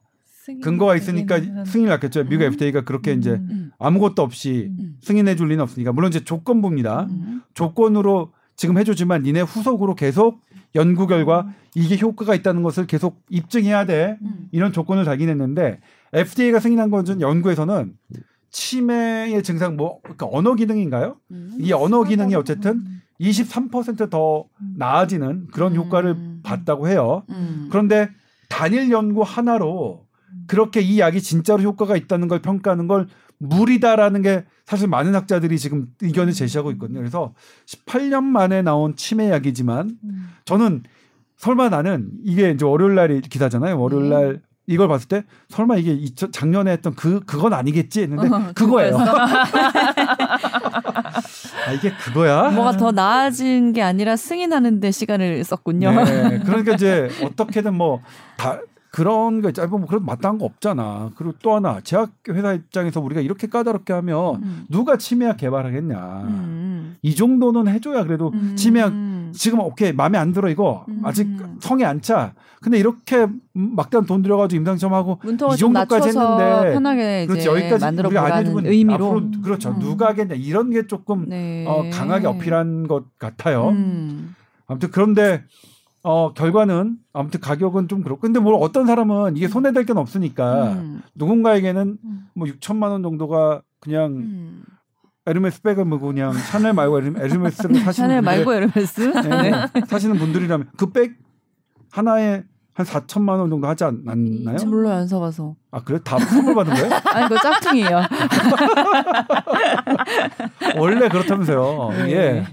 근거가 0.62 0.96
있으니까 0.96 1.40
승인을 1.66 1.90
났겠죠. 1.90 2.24
미국 2.24 2.44
음. 2.44 2.52
FDA가 2.52 2.82
그렇게 2.82 3.12
음. 3.12 3.18
이제 3.18 3.32
음. 3.32 3.70
아무것도 3.78 4.22
없이 4.22 4.70
음. 4.78 4.96
승인해 5.02 5.37
줄 5.37 5.48
리는 5.48 5.62
없으니까 5.62 5.92
물론 5.92 6.08
이제 6.08 6.24
조건부입니다. 6.24 7.06
음. 7.11 7.42
조건으로 7.52 8.32
지금 8.56 8.78
해주지만 8.78 9.22
니네 9.24 9.42
후속으로 9.42 9.94
계속 9.94 10.40
연구 10.74 11.06
결과 11.06 11.42
음. 11.42 11.54
이게 11.74 11.98
효과가 11.98 12.34
있다는 12.34 12.62
것을 12.62 12.87
계속 12.87 13.20
입증해야 13.28 13.84
돼 13.84 14.18
이런 14.50 14.72
조건을 14.72 15.04
달긴 15.04 15.28
했는데 15.28 15.80
FDA가 16.12 16.61
승인한 16.61 16.90
것은 16.90 17.21
연구에서는 17.21 17.94
치매의 18.51 19.42
증상 19.42 19.77
뭐 19.77 20.01
그러니까 20.03 20.27
언어 20.31 20.55
기능인가요? 20.55 21.16
이 21.59 21.73
언어 21.73 22.03
기능이 22.05 22.35
어쨌든 22.35 22.83
23%더 23.21 24.47
나아지는 24.77 25.49
그런 25.53 25.75
효과를 25.77 26.16
봤다고 26.42 26.88
해요. 26.88 27.25
그런데 27.71 28.09
단일 28.49 28.90
연구 28.90 29.23
하나로 29.23 30.07
그렇게 30.47 30.81
이 30.81 30.99
약이 30.99 31.21
진짜로 31.21 31.62
효과가 31.62 31.97
있다는 31.97 32.29
걸 32.29 32.40
평가하는 32.40 32.87
걸 32.87 33.07
무리다라는 33.38 34.23
게 34.23 34.44
사실 34.66 34.88
많은 34.88 35.14
학자들이 35.14 35.59
지금 35.59 35.87
의견을 36.01 36.33
제시하고 36.33 36.71
있거든요. 36.73 37.01
그래서 37.01 37.35
18년 37.66 38.25
만에 38.25 38.62
나온 38.62 38.97
치매 38.97 39.31
약이지만 39.31 39.99
저는 40.44 40.85
설마 41.37 41.68
나는 41.68 42.11
이게 42.25 42.51
이제 42.51 42.64
월요일 42.64 42.94
날이 42.94 43.21
기사잖아요. 43.21 43.79
월요일 43.79 44.09
날 44.09 44.33
네. 44.33 44.40
이걸 44.68 44.87
봤을 44.87 45.09
때 45.09 45.24
설마 45.48 45.76
이게 45.76 45.98
작년에 46.31 46.70
했던 46.72 46.94
그 46.94 47.20
그건 47.24 47.54
아니겠지 47.54 48.02
했는데 48.02 48.28
어, 48.28 48.52
그거예요. 48.54 48.98
아 51.66 51.72
이게 51.74 51.90
그거야? 52.04 52.50
뭐가 52.50 52.76
더 52.76 52.92
나아진 52.92 53.72
게 53.72 53.83
아니라 53.83 54.16
승인하는데 54.16 54.90
시간을 54.90 55.42
썼군요. 55.42 56.04
네, 56.04 56.40
그러니까 56.44 56.74
이제 56.74 57.09
어떻게든 57.22 57.74
뭐 57.74 58.00
다 58.38 58.61
그런 58.90 59.42
거 59.42 59.53
짧은 59.53 59.70
뭐 59.70 59.87
그런 59.87 60.05
마땅한 60.05 60.38
거 60.38 60.46
없잖아. 60.46 61.11
그리고 61.16 61.35
또 61.42 61.55
하나 61.55 61.81
제약 61.83 62.11
회사 62.31 62.55
입장에서 62.55 63.01
우리가 63.01 63.20
이렇게 63.20 63.46
까다롭게 63.46 63.92
하면 63.92 64.42
음. 64.42 64.64
누가 64.68 64.96
치매약 64.96 65.37
개발하겠냐. 65.37 66.22
음. 66.24 66.96
이 67.03 67.14
정도는 67.14 67.68
해줘야 67.68 68.05
그래도 68.05 68.31
음. 68.33 68.57
치매약 68.57 68.92
지금 69.33 69.61
오케이 69.61 69.92
마음에 69.92 70.16
안 70.18 70.33
들어 70.33 70.48
이거 70.48 70.87
아직 71.03 71.29
성에 71.61 71.85
안 71.85 72.01
차. 72.01 72.33
근데 72.61 72.79
이렇게 72.79 73.27
막대한 73.53 74.07
돈 74.07 74.22
들여가지고 74.22 74.59
임상시험하고 74.59 75.20
이 75.24 75.57
정도까지 75.57 76.09
했는데 76.09 76.72
편하게 76.72 77.27
그렇지 77.27 77.46
여기까지 77.46 77.87
우리가 77.87 78.24
안 78.24 78.40
해주면 78.40 78.66
의미로 78.66 79.07
앞으로 79.07 79.31
그렇죠 79.42 79.70
음. 79.70 79.79
누가 79.79 80.09
하겠냐 80.09 80.35
이런 80.35 80.70
게 80.70 80.87
조금 80.87 81.29
네. 81.29 81.64
어, 81.68 81.88
강하게 81.92 82.27
어필한 82.27 82.88
것 82.88 83.16
같아요. 83.18 83.68
음. 83.68 84.35
아무튼 84.66 84.90
그런데 84.90 85.44
어 86.11 86.33
결과는 86.33 86.97
아무튼 87.12 87.38
가격은 87.40 87.88
좀 87.88 88.03
그렇고 88.03 88.23
근데 88.23 88.40
뭐 88.40 88.57
어떤 88.57 88.87
사람은 88.87 89.37
이게 89.37 89.47
손에 89.47 89.73
댈게 89.73 89.92
없으니까 89.92 90.73
음. 90.73 91.03
누군가에게는 91.14 91.99
음. 92.03 92.27
뭐 92.35 92.47
6천만 92.49 92.85
원 92.90 93.03
정도가 93.03 93.61
그냥 93.79 94.12
음. 94.12 94.62
에르메스 95.27 95.61
백을 95.61 95.85
뭐 95.85 95.99
그냥 95.99 96.33
샤넬 96.33 96.73
말고 96.73 97.01
에르메스를 97.01 97.77
사시는 97.85 97.92
샤넬 97.92 98.23
말고 98.23 98.55
에르메스 98.55 99.01
네, 99.03 99.51
네. 99.51 99.53
사시는 99.87 100.16
분들이라면 100.16 100.71
그 100.79 100.90
백 100.92 101.12
하나에 101.90 102.42
한 102.75 102.87
4천만 102.87 103.40
원 103.40 103.51
정도 103.51 103.66
하지 103.66 103.83
않나요? 103.83 104.57
몰라요, 104.66 104.99
안 104.99 105.09
사봐서. 105.09 105.57
아, 105.73 105.83
그래? 105.83 105.99
다 106.05 106.16
선물 106.21 106.55
받은 106.55 106.75
거예요? 106.75 106.90
아니, 107.12 107.29
그거 107.29 107.40
짝퉁이에요. 107.42 107.99
원래 110.78 111.09
그렇다면서요. 111.09 111.89
네. 111.91 112.11
예. 112.12 112.45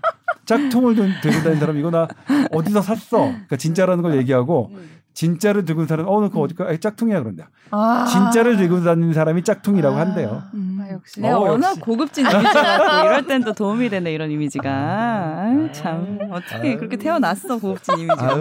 짝퉁을 0.46 0.96
들고 0.96 1.38
다니는 1.40 1.60
사람 1.60 1.78
이거 1.78 1.90
나 1.90 2.08
어디서 2.52 2.82
샀어? 2.82 3.18
그러니까 3.20 3.56
진짜라는 3.58 4.02
걸 4.04 4.16
얘기하고 4.18 4.72
진짜를 5.14 5.64
들고 5.66 5.82
있는 5.82 5.88
사람 5.88 6.08
어, 6.08 6.20
너 6.22 6.28
그거 6.28 6.42
어디 6.42 6.54
까 6.56 6.76
짝퉁이야 6.78 7.22
그런다. 7.22 7.50
아~ 7.72 8.06
진짜를 8.06 8.58
들고 8.58 8.84
다니는 8.84 9.14
사람이 9.14 9.44
짝퉁이라고 9.44 9.96
아~ 9.96 10.00
한대요. 10.02 10.44
음, 10.54 10.78
아, 10.82 10.92
역시. 10.92 11.22
내가 11.22 11.38
어, 11.38 11.52
워낙 11.52 11.70
역시. 11.70 11.80
고급진 11.80 12.26
이미지가 12.30 13.06
이럴 13.06 13.26
땐 13.26 13.44
또 13.44 13.54
도움이 13.54 13.90
되네 13.90 14.14
이런 14.14 14.30
이미지가. 14.30 14.70
아유, 14.70 15.70
참 15.72 16.20
어떻게 16.32 16.70
아유. 16.72 16.78
그렇게 16.78 16.98
태어났어 16.98 17.58
고급진 17.60 18.00
이미지가. 18.00 18.36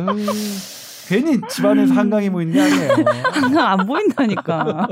괜히 1.06 1.40
집안에서 1.48 1.94
한강이 1.94 2.30
보이는 2.30 2.52
게 2.52 2.60
아니에요. 2.60 3.04
한강 3.32 3.66
안 3.66 3.86
보인다니까. 3.86 4.88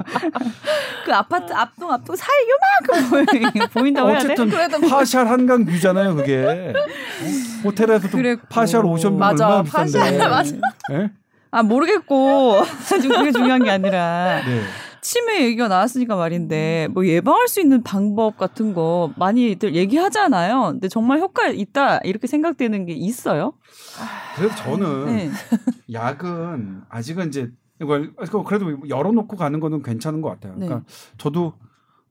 그 1.04 1.14
아파트 1.14 1.52
앞동 1.52 1.92
앞동 1.92 2.14
사이 2.16 2.28
요만큼 2.92 3.68
보인다고 3.72 4.10
해야 4.10 4.18
돼? 4.20 4.32
어쨌든 4.32 4.88
partial 4.88 5.26
한강 5.26 5.64
view잖아요, 5.64 6.14
그게. 6.16 6.72
호텔에서도 7.64 8.16
그랬고. 8.16 8.46
partial 8.48 8.84
ocean 8.84 9.18
view 9.18 9.24
얼마나 9.24 9.62
비싼데. 9.62 10.18
맞아. 10.28 10.54
네? 10.90 11.10
아 11.50 11.62
모르겠고 11.62 12.62
지금 13.00 13.16
그게 13.18 13.30
중요한 13.32 13.62
게 13.62 13.70
아니라 13.70 14.40
네. 14.46 14.62
치매 15.02 15.42
얘기가 15.42 15.66
나왔으니까 15.66 16.14
말인데 16.14 16.88
뭐 16.92 17.04
예방할 17.04 17.48
수 17.48 17.60
있는 17.60 17.82
방법 17.82 18.38
같은 18.38 18.72
거 18.72 19.12
많이들 19.16 19.74
얘기하잖아요. 19.74 20.70
근데 20.70 20.88
정말 20.88 21.18
효과 21.18 21.48
있다 21.48 21.98
이렇게 21.98 22.28
생각되는 22.28 22.86
게 22.86 22.92
있어요? 22.92 23.54
그래서 24.36 24.54
저는 24.54 25.06
네. 25.06 25.30
약은 25.92 26.82
아직은 26.88 27.28
이제 27.28 27.50
이걸 27.80 28.14
그래도 28.46 28.88
열어놓고 28.88 29.36
가는 29.36 29.58
거는 29.58 29.82
괜찮은 29.82 30.22
것 30.22 30.30
같아요. 30.30 30.54
그러니까 30.54 30.78
네. 30.78 30.84
저도 31.18 31.54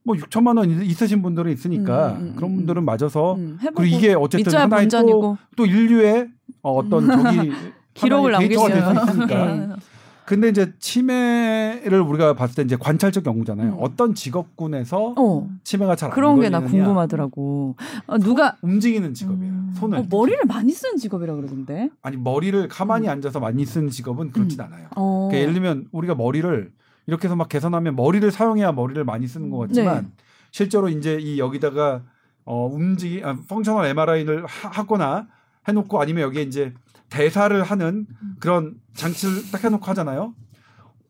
뭐 0.03 0.15
6천만 0.15 0.57
원 0.57 0.69
있으신 0.69 1.21
분들은 1.21 1.49
있으니까 1.53 2.13
음, 2.13 2.21
음, 2.21 2.35
그런 2.35 2.55
분들은 2.57 2.83
맞아서 2.83 3.37
그리고 3.75 3.83
이게 3.85 4.13
어쨌든 4.13 4.53
하나의 4.53 4.89
또, 4.89 5.37
또 5.55 5.65
인류의 5.65 6.27
어떤 6.61 7.07
저기 7.07 7.53
기록을 7.93 8.33
남기시니까. 8.33 9.77
네. 10.21 10.25
근데 10.25 10.49
이제 10.49 10.73
치매를 10.79 11.99
우리가 12.01 12.33
봤을 12.35 12.55
때 12.55 12.61
이제 12.63 12.75
관찰적 12.77 13.25
연구잖아요. 13.25 13.73
음. 13.73 13.77
어떤 13.79 14.13
직업군에서 14.15 15.15
어. 15.17 15.49
치매가 15.63 15.95
잘안 15.95 16.13
그런 16.15 16.39
게 16.39 16.49
나 16.49 16.59
궁금하더라고. 16.61 17.75
어, 18.07 18.17
누가 18.17 18.55
움직이는 18.61 19.13
직업이에요. 19.13 19.51
음. 19.51 19.73
손을 19.77 19.99
어, 19.99 20.05
머리를 20.09 20.39
많이 20.47 20.71
쓰는 20.71 20.97
직업이라 20.97 21.35
그러던데. 21.35 21.89
아니 22.01 22.17
머리를 22.17 22.67
가만히 22.67 23.07
음. 23.07 23.11
앉아서 23.11 23.39
많이 23.39 23.65
쓰는 23.65 23.89
직업은 23.89 24.31
그렇진 24.31 24.59
음. 24.59 24.65
않아요. 24.65 24.87
어. 24.95 25.27
그러니까 25.29 25.41
예를 25.41 25.53
들면 25.53 25.87
우리가 25.91 26.15
머리를 26.15 26.71
이렇게 27.07 27.27
해서 27.27 27.35
막 27.35 27.49
개선하면 27.49 27.95
머리를 27.95 28.29
사용해야 28.31 28.71
머리를 28.71 29.03
많이 29.03 29.27
쓰는 29.27 29.49
것 29.49 29.57
같지만 29.59 30.03
네. 30.03 30.09
실제로 30.51 30.87
이제 30.89 31.17
이 31.19 31.39
여기다가 31.39 32.01
어 32.45 32.67
움직이 32.71 33.21
아, 33.23 33.35
펑셔널 33.47 33.85
MRI를 33.87 34.45
하, 34.45 34.85
거나 34.85 35.27
해놓고 35.67 36.01
아니면 36.01 36.23
여기에 36.23 36.43
이제 36.43 36.73
대사를 37.09 37.61
하는 37.61 38.07
그런 38.39 38.75
장치를 38.93 39.51
딱 39.51 39.63
해놓고 39.63 39.85
하잖아요. 39.85 40.33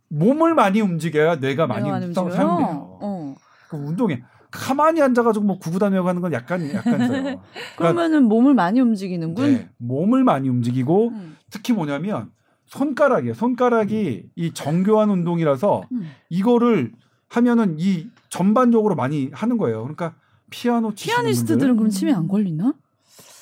몸을 0.10 0.56
많이 0.56 0.82
움직여야 0.82 1.38
뇌가 1.38 1.68
많이 1.68 1.90
사용돼요. 2.14 2.98
어. 3.02 3.36
그 3.70 3.78
운동에 3.78 4.24
가만히 4.52 5.02
앉아가지고 5.02 5.46
뭐 5.46 5.58
구구다녀고 5.58 6.08
하는 6.08 6.22
건 6.22 6.34
약간 6.34 6.70
약간. 6.74 6.98
그러니까 7.08 7.42
그러면은 7.78 8.26
몸을 8.26 8.54
많이 8.54 8.82
움직이는군. 8.82 9.46
네, 9.46 9.70
몸을 9.78 10.26
많이 10.26 10.50
움직이고 10.50 11.10
음. 11.10 11.38
특히 11.50 11.72
뭐냐면 11.72 12.32
손가락이에요. 12.66 13.34
손가락이 13.34 14.24
음. 14.26 14.32
이 14.36 14.54
정교한 14.54 15.10
운동이라서 15.10 15.84
음. 15.94 16.12
이거를 16.30 16.92
하면은 17.30 17.78
이 17.80 18.10
전반적으로 18.30 18.96
많이 18.96 19.30
하는 19.32 19.58
거예요. 19.58 19.82
그러니까 19.84 20.16
피아노 20.50 20.94
치시는 20.94 21.16
피아니스트들은 21.16 21.78
그럼 21.78 21.90
치매 21.90 22.12
안 22.12 22.28
걸리나? 22.28 22.74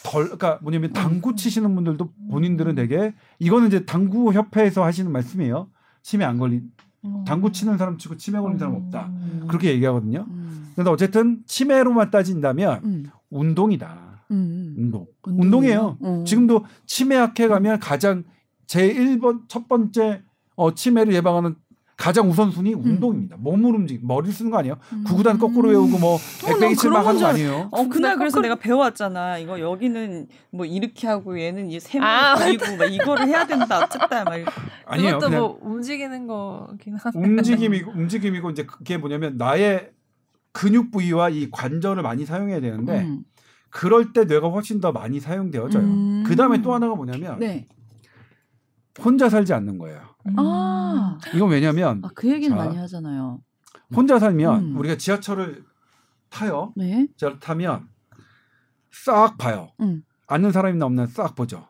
덜 0.09 0.23
그러니까 0.23 0.57
뭐냐면 0.63 0.91
당구 0.91 1.35
치시는 1.35 1.75
분들도 1.75 2.09
본인들은 2.31 2.73
되게 2.75 3.13
이거는 3.37 3.67
이제 3.67 3.85
당구 3.85 4.33
협회에서 4.33 4.83
하시는 4.83 5.11
말씀이에요. 5.11 5.69
치매 6.01 6.25
안 6.25 6.39
걸린 6.39 6.71
어. 7.03 7.23
당구 7.27 7.51
치는 7.51 7.77
사람 7.77 7.97
치고 7.97 8.17
치매 8.17 8.39
걸린 8.39 8.57
사람 8.57 8.73
없다. 8.75 9.07
음. 9.07 9.45
그렇게 9.47 9.71
얘기하거든요. 9.73 10.25
음. 10.27 10.71
그런데 10.73 10.89
어쨌든 10.89 11.43
치매로만 11.45 12.09
따진다면 12.09 12.81
음. 12.83 13.05
운동이다. 13.29 14.23
운동. 14.29 15.07
운동이에요. 15.23 15.97
어. 16.01 16.23
지금도 16.25 16.65
치매학회 16.85 17.47
가면 17.47 17.79
가장 17.79 18.23
제 18.67 18.91
1번 18.93 19.43
첫 19.47 19.67
번째 19.67 20.23
어 20.55 20.73
치매를 20.73 21.13
예방하는 21.13 21.55
가장 21.99 22.29
우선순위 22.29 22.73
음. 22.75 22.81
운동입니다. 22.85 23.35
몸을 23.37 23.75
움직, 23.75 23.99
머리 24.01 24.31
쓰는 24.31 24.49
거 24.49 24.57
아니에요? 24.57 24.77
음. 24.93 25.03
구구단 25.03 25.37
거꾸로 25.37 25.67
외우고 25.67 25.97
뭐 25.97 26.17
백배기 26.45 26.77
칠막 26.77 27.05
하는 27.05 27.19
거 27.19 27.27
아니에요? 27.27 27.67
어 27.71 27.87
그날 27.89 28.15
그래서 28.15 28.39
내가 28.39 28.55
배워왔잖아. 28.55 29.37
이거 29.37 29.59
여기는 29.59 30.27
뭐 30.51 30.65
이렇게 30.65 31.07
하고 31.07 31.37
얘는 31.37 31.69
이 31.69 31.77
세모 31.77 32.05
아, 32.05 32.35
그리고 32.35 32.77
막 32.77 32.85
이거를 32.85 33.27
해야 33.27 33.45
된다. 33.45 33.83
어쨌다 33.83 34.23
막. 34.23 34.33
아니에요. 34.85 35.19
그것도 35.19 35.29
뭐 35.37 35.59
움직이는 35.61 36.25
거긴 36.25 36.95
한데. 36.95 37.19
움직임이고 37.19 37.91
움직임이고 37.91 38.49
이제 38.51 38.65
그게 38.65 38.95
뭐냐면 38.95 39.35
나의 39.35 39.89
근육 40.53 40.91
부위와 40.91 41.29
이 41.29 41.49
관절을 41.51 42.01
많이 42.01 42.25
사용해야 42.25 42.61
되는데 42.61 43.01
음. 43.01 43.23
그럴 43.69 44.13
때 44.13 44.23
뇌가 44.23 44.47
훨씬 44.47 44.79
더 44.79 44.93
많이 44.93 45.19
사용되어져요. 45.19 45.83
음. 45.83 46.23
그 46.25 46.37
다음에 46.37 46.61
또 46.61 46.73
하나가 46.73 46.95
뭐냐면 46.95 47.39
네. 47.39 47.67
혼자 48.99 49.29
살지 49.29 49.53
않는 49.53 49.77
거예요. 49.77 50.01
아. 50.37 51.17
이건 51.33 51.49
왜냐면 51.49 52.01
아, 52.03 52.09
그 52.15 52.29
얘기는 52.29 52.55
자, 52.55 52.63
많이 52.63 52.77
하잖아요. 52.77 53.41
혼자 53.95 54.19
살면 54.19 54.59
음. 54.59 54.77
우리가 54.77 54.97
지하철을 54.97 55.63
타요. 56.29 56.73
네. 56.75 57.07
지하철 57.17 57.39
타면 57.39 57.87
싹 58.91 59.37
봐요. 59.37 59.71
음. 59.81 60.03
아는 60.27 60.51
사람이나 60.51 60.85
없나 60.85 61.05
싹 61.07 61.35
보죠. 61.35 61.67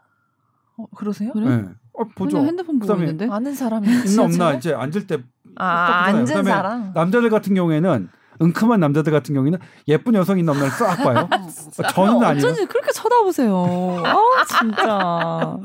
어, 0.78 0.86
그러세요? 0.96 1.32
그래? 1.34 1.58
네. 1.58 1.70
어, 1.94 2.04
보죠. 2.16 2.40
핸드폰 2.40 2.80
보고 2.80 2.94
있는데 2.96 3.28
아는 3.30 3.54
사람이 3.54 3.88
있나 4.06 4.24
없나 4.24 4.54
이제 4.54 4.74
앉을 4.74 5.08
때 5.08 5.22
아, 5.58 6.04
앉은 6.06 6.44
사람. 6.44 6.94
남자들 6.94 7.30
같은 7.30 7.54
경우에는 7.54 8.10
은큼한 8.42 8.80
남자들 8.80 9.12
같은 9.12 9.36
경우에는 9.36 9.60
예쁜 9.88 10.14
여성이 10.16 10.40
있나 10.40 10.52
없나 10.52 10.70
싹 10.70 10.98
봐요. 10.98 11.28
어, 11.32 11.88
저는 11.90 12.24
아니에요. 12.24 12.48
어쩐지 12.48 12.66
그렇게 12.66 12.92
쳐다보세요. 12.92 14.04
아 14.06 14.46
진짜. 14.46 15.58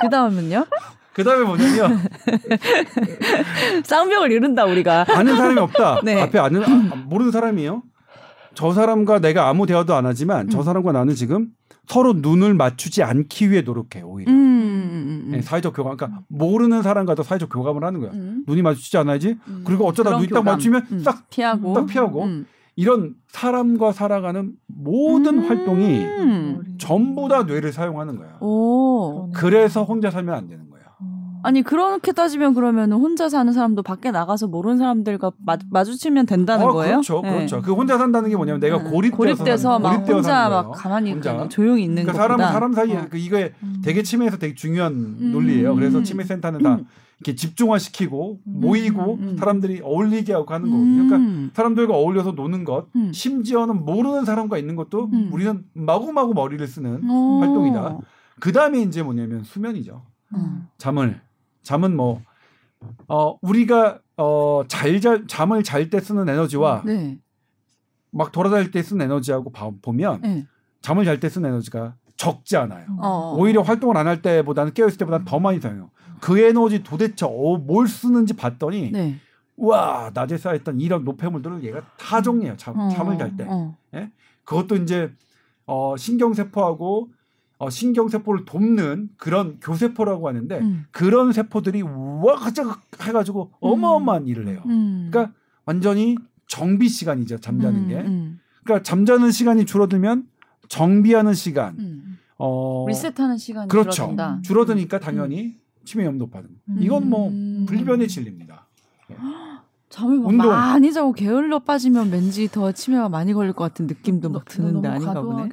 그 0.00 0.08
다음은요? 0.08 0.66
그 1.12 1.24
다음에 1.24 1.44
뭐냐면 1.44 2.00
쌍벽을 3.84 4.32
이룬다 4.32 4.64
우리가 4.64 5.06
아는 5.08 5.36
사람이 5.36 5.58
없다. 5.58 6.00
네. 6.04 6.20
앞에 6.22 6.38
아는 6.38 6.64
아, 6.64 6.94
모르는 6.96 7.32
사람이에요. 7.32 7.82
저 8.54 8.72
사람과 8.72 9.18
내가 9.20 9.48
아무 9.48 9.66
대화도 9.66 9.94
안 9.94 10.06
하지만 10.06 10.46
음. 10.46 10.50
저 10.50 10.62
사람과 10.62 10.92
나는 10.92 11.14
지금 11.14 11.48
서로 11.86 12.12
눈을 12.12 12.54
맞추지 12.54 13.02
않기 13.02 13.50
위해 13.50 13.62
노력해 13.62 14.02
오히려 14.02 14.30
음, 14.30 14.36
음, 15.10 15.22
음, 15.26 15.30
네, 15.32 15.42
사회적 15.42 15.74
교감. 15.74 15.96
그러니까 15.96 16.22
모르는 16.28 16.82
사람과도 16.82 17.22
사회적 17.22 17.48
교감을 17.50 17.84
하는 17.84 18.00
거야. 18.00 18.12
음. 18.12 18.44
눈이 18.46 18.62
마주치지 18.62 18.96
않아야지. 18.98 19.36
음. 19.48 19.62
그리고 19.64 19.86
어쩌다 19.86 20.10
눈이 20.12 20.28
딱 20.28 20.44
맞추면 20.44 21.00
싹 21.04 21.28
피하고, 21.28 21.74
딱 21.74 21.86
피하고. 21.86 22.26
이런 22.76 23.14
사람과 23.28 23.92
살아가는 23.92 24.52
모든 24.66 25.40
활동이 25.40 26.06
전부 26.78 27.28
다 27.28 27.42
뇌를 27.42 27.72
사용하는 27.72 28.16
거야. 28.16 28.38
오. 28.40 29.30
그래서 29.32 29.82
혼자 29.84 30.10
살면 30.10 30.34
안 30.34 30.48
되는 30.48 30.69
거야. 30.69 30.69
아니 31.42 31.62
그렇게 31.62 32.12
따지면 32.12 32.54
그러면 32.54 32.92
혼자 32.92 33.28
사는 33.28 33.52
사람도 33.52 33.82
밖에 33.82 34.10
나가서 34.10 34.46
모르는 34.48 34.78
사람들과 34.78 35.32
마, 35.70 35.84
주치면 35.84 36.26
된다는 36.26 36.66
어, 36.66 36.72
거예요? 36.72 36.92
그렇죠, 36.96 37.20
네. 37.22 37.30
그렇죠. 37.30 37.62
그 37.62 37.72
혼자 37.72 37.98
산다는 37.98 38.30
게 38.30 38.36
뭐냐면 38.36 38.60
내가 38.60 38.82
네. 38.82 38.90
고립돼서, 38.90 39.16
고립돼서 39.16 39.78
막 39.78 40.08
혼자 40.08 40.48
막 40.48 40.72
가만히 40.72 41.12
혼자. 41.12 41.48
조용히 41.48 41.84
있는 41.84 42.04
그러니까 42.04 42.22
사람 42.22 42.38
사람 42.40 42.72
사이에 42.72 42.96
어. 42.96 43.06
그 43.10 43.16
이게 43.18 43.52
음. 43.62 43.80
되게 43.84 44.02
치매에서 44.02 44.38
되게 44.38 44.54
중요한 44.54 44.92
음. 44.92 45.32
논리예요. 45.32 45.74
그래서 45.74 46.02
치매 46.02 46.24
센터는 46.24 46.62
다 46.62 46.74
음. 46.74 46.86
이렇게 47.20 47.34
집중화시키고 47.34 48.40
음. 48.46 48.60
모이고 48.60 49.14
음. 49.20 49.36
사람들이 49.38 49.80
어울리게 49.82 50.32
하고 50.32 50.52
하는 50.52 50.70
거거든요. 50.70 51.06
그러니까 51.06 51.52
사람들과 51.54 51.94
어울려서 51.94 52.32
노는 52.32 52.64
것, 52.64 52.86
심지어는 53.12 53.84
모르는 53.84 54.24
사람과 54.24 54.58
있는 54.58 54.76
것도 54.76 55.10
우리는 55.30 55.64
마구마구 55.74 56.34
머리를 56.34 56.66
쓰는 56.66 57.08
오. 57.08 57.40
활동이다. 57.40 57.98
그 58.40 58.52
다음에 58.52 58.80
이제 58.80 59.02
뭐냐면 59.02 59.42
수면이죠. 59.42 60.02
잠을 60.78 61.20
잠은 61.62 61.96
뭐 61.96 62.22
어, 63.08 63.36
우리가 63.42 64.00
어, 64.16 64.62
잘, 64.68 65.00
잘 65.00 65.26
잠을 65.26 65.62
잘 65.62 65.90
때 65.90 66.00
쓰는 66.00 66.28
에너지와 66.28 66.82
네. 66.84 67.18
막 68.10 68.32
돌아다닐 68.32 68.70
때 68.70 68.82
쓰는 68.82 69.04
에너지하고 69.04 69.50
봐, 69.52 69.70
보면 69.82 70.20
네. 70.22 70.46
잠을 70.80 71.04
잘 71.04 71.20
때 71.20 71.28
쓰는 71.28 71.50
에너지가 71.50 71.94
적지 72.16 72.56
않아요. 72.56 72.86
어. 73.00 73.34
오히려 73.38 73.62
활동을 73.62 73.96
안 73.96 74.06
할 74.06 74.20
때보다는 74.22 74.74
깨어 74.74 74.86
있을 74.88 74.98
때보다는 74.98 75.24
더 75.24 75.38
많이 75.38 75.60
사용해요. 75.60 75.90
그 76.20 76.38
에너지 76.38 76.82
도대체 76.82 77.24
어, 77.26 77.56
뭘 77.56 77.86
쓰는지 77.88 78.34
봤더니 78.34 78.90
네. 78.92 79.16
와 79.56 80.10
낮에 80.14 80.38
쌓였던 80.38 80.80
이런 80.80 81.04
노폐물들을 81.04 81.64
얘가 81.64 81.82
다 81.98 82.22
정리해요. 82.22 82.56
잠, 82.56 82.78
어. 82.78 82.88
잠을 82.90 83.18
잘 83.18 83.36
때. 83.36 83.46
어. 83.48 83.76
예? 83.94 84.10
그것도 84.44 84.76
이제 84.76 85.12
어, 85.66 85.96
신경세포하고 85.96 87.08
어, 87.60 87.68
신경세포를 87.68 88.46
돕는 88.46 89.10
그런 89.18 89.60
교세포라고 89.60 90.26
하는데 90.28 90.58
음. 90.60 90.86
그런 90.92 91.30
세포들이 91.30 91.82
와가짝 91.82 92.80
해가지고 93.02 93.52
어마어마한 93.60 94.22
음. 94.22 94.28
일을 94.28 94.48
해요. 94.48 94.62
음. 94.64 95.08
그러니까 95.10 95.34
완전히 95.66 96.16
정비 96.46 96.88
시간이죠 96.88 97.38
잠자는 97.38 97.82
음, 97.82 97.88
게. 97.88 97.96
음. 97.96 98.40
그러니까 98.64 98.82
잠자는 98.82 99.30
시간이 99.30 99.66
줄어들면 99.66 100.26
정비하는 100.68 101.34
시간, 101.34 101.76
음. 101.78 102.18
어 102.38 102.86
리셋하는 102.88 103.36
시간이 103.36 103.68
그렇죠. 103.68 103.90
줄어든다. 103.90 104.40
줄어드니까 104.42 104.98
당연히 104.98 105.58
치매 105.84 106.04
위험 106.04 106.16
높아는. 106.16 106.48
이건 106.78 107.10
뭐 107.10 107.30
불변의 107.66 108.08
진리입니다. 108.08 108.66
네. 109.10 109.16
잠을 109.90 110.18
운동. 110.18 110.48
많이 110.48 110.92
자고 110.92 111.12
게을러 111.12 111.58
빠지면 111.58 112.10
왠지 112.12 112.48
더 112.48 112.70
치매가 112.70 113.08
많이 113.08 113.32
걸릴 113.32 113.52
것 113.52 113.64
같은 113.64 113.88
느낌도 113.88 114.30
막 114.30 114.44
드는데 114.44 114.86
아닌가 114.88 115.20
보네. 115.20 115.48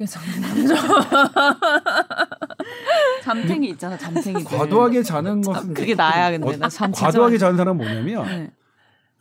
잠탱이 3.24 3.68
있잖아, 3.70 3.96
잠탱이. 3.98 4.44
과도하게 4.44 5.02
자는 5.02 5.40
것은 5.42 5.74
그게 5.74 5.94
나야 5.94 6.30
근데 6.30 6.54
어, 6.54 6.56
나 6.56 6.68
잠 6.68 6.92
과도하게 6.92 7.38
자는 7.38 7.56
사람은 7.56 7.84
뭐냐면 7.84 8.24
네. 8.26 8.50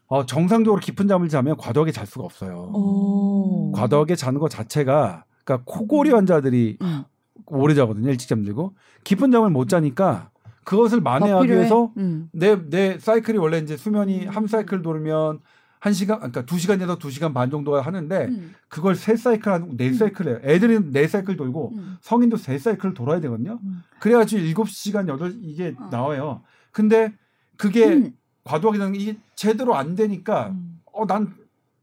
어, 0.07 0.25
정상적으로 0.25 0.79
깊은 0.79 1.07
잠을 1.07 1.27
자면 1.29 1.57
과도하게 1.57 1.91
잘 1.91 2.05
수가 2.05 2.23
없어요. 2.25 2.69
오. 2.73 3.71
과도하게 3.73 4.15
자는 4.15 4.39
것 4.39 4.49
자체가 4.49 5.25
그러니까 5.43 5.63
코골이 5.65 6.11
환자들이 6.11 6.77
음. 6.81 7.03
오래 7.47 7.73
자거든요, 7.73 8.09
일찍 8.11 8.29
잠들고 8.29 8.73
깊은 9.03 9.31
잠을 9.31 9.49
못 9.49 9.67
자니까 9.67 10.29
그것을 10.67 10.99
만회하기 10.99 11.47
위해서 11.49 11.93
내내 12.33 12.53
음. 12.53 12.69
내 12.69 12.99
사이클이 12.99 13.37
원래 13.37 13.57
이제 13.59 13.77
수면이 13.77 14.25
음. 14.25 14.29
한 14.29 14.47
사이클 14.47 14.81
돌면 14.81 15.39
한 15.79 15.93
시간 15.93 16.17
그러니까 16.17 16.45
두 16.45 16.59
시간에서 16.59 16.97
두 16.97 17.09
시간 17.09 17.33
반 17.33 17.49
정도가 17.49 17.79
하는데 17.81 18.25
음. 18.25 18.53
그걸 18.67 18.95
세 18.95 19.15
사이클 19.15 19.49
하는 19.49 19.77
네 19.77 19.87
음. 19.87 19.93
사이클 19.93 20.27
해요. 20.27 20.39
애들은 20.43 20.91
네 20.91 21.07
사이클 21.07 21.37
돌고 21.37 21.71
음. 21.73 21.95
성인도 22.01 22.35
세 22.35 22.57
사이클 22.57 22.93
돌아야 22.93 23.21
되거든요. 23.21 23.59
음. 23.63 23.81
그래야지 23.99 24.35
일곱 24.35 24.67
시간 24.69 25.07
여덟 25.07 25.33
이게 25.41 25.73
어. 25.79 25.87
나와요. 25.89 26.41
근데 26.73 27.13
그게 27.55 28.11
과도하게 28.43 28.77
되는 28.77 28.91
게 28.93 28.99
이게 28.99 29.17
제대로 29.35 29.73
안 29.75 29.95
되니까 29.95 30.53
어 30.91 31.05
난 31.05 31.33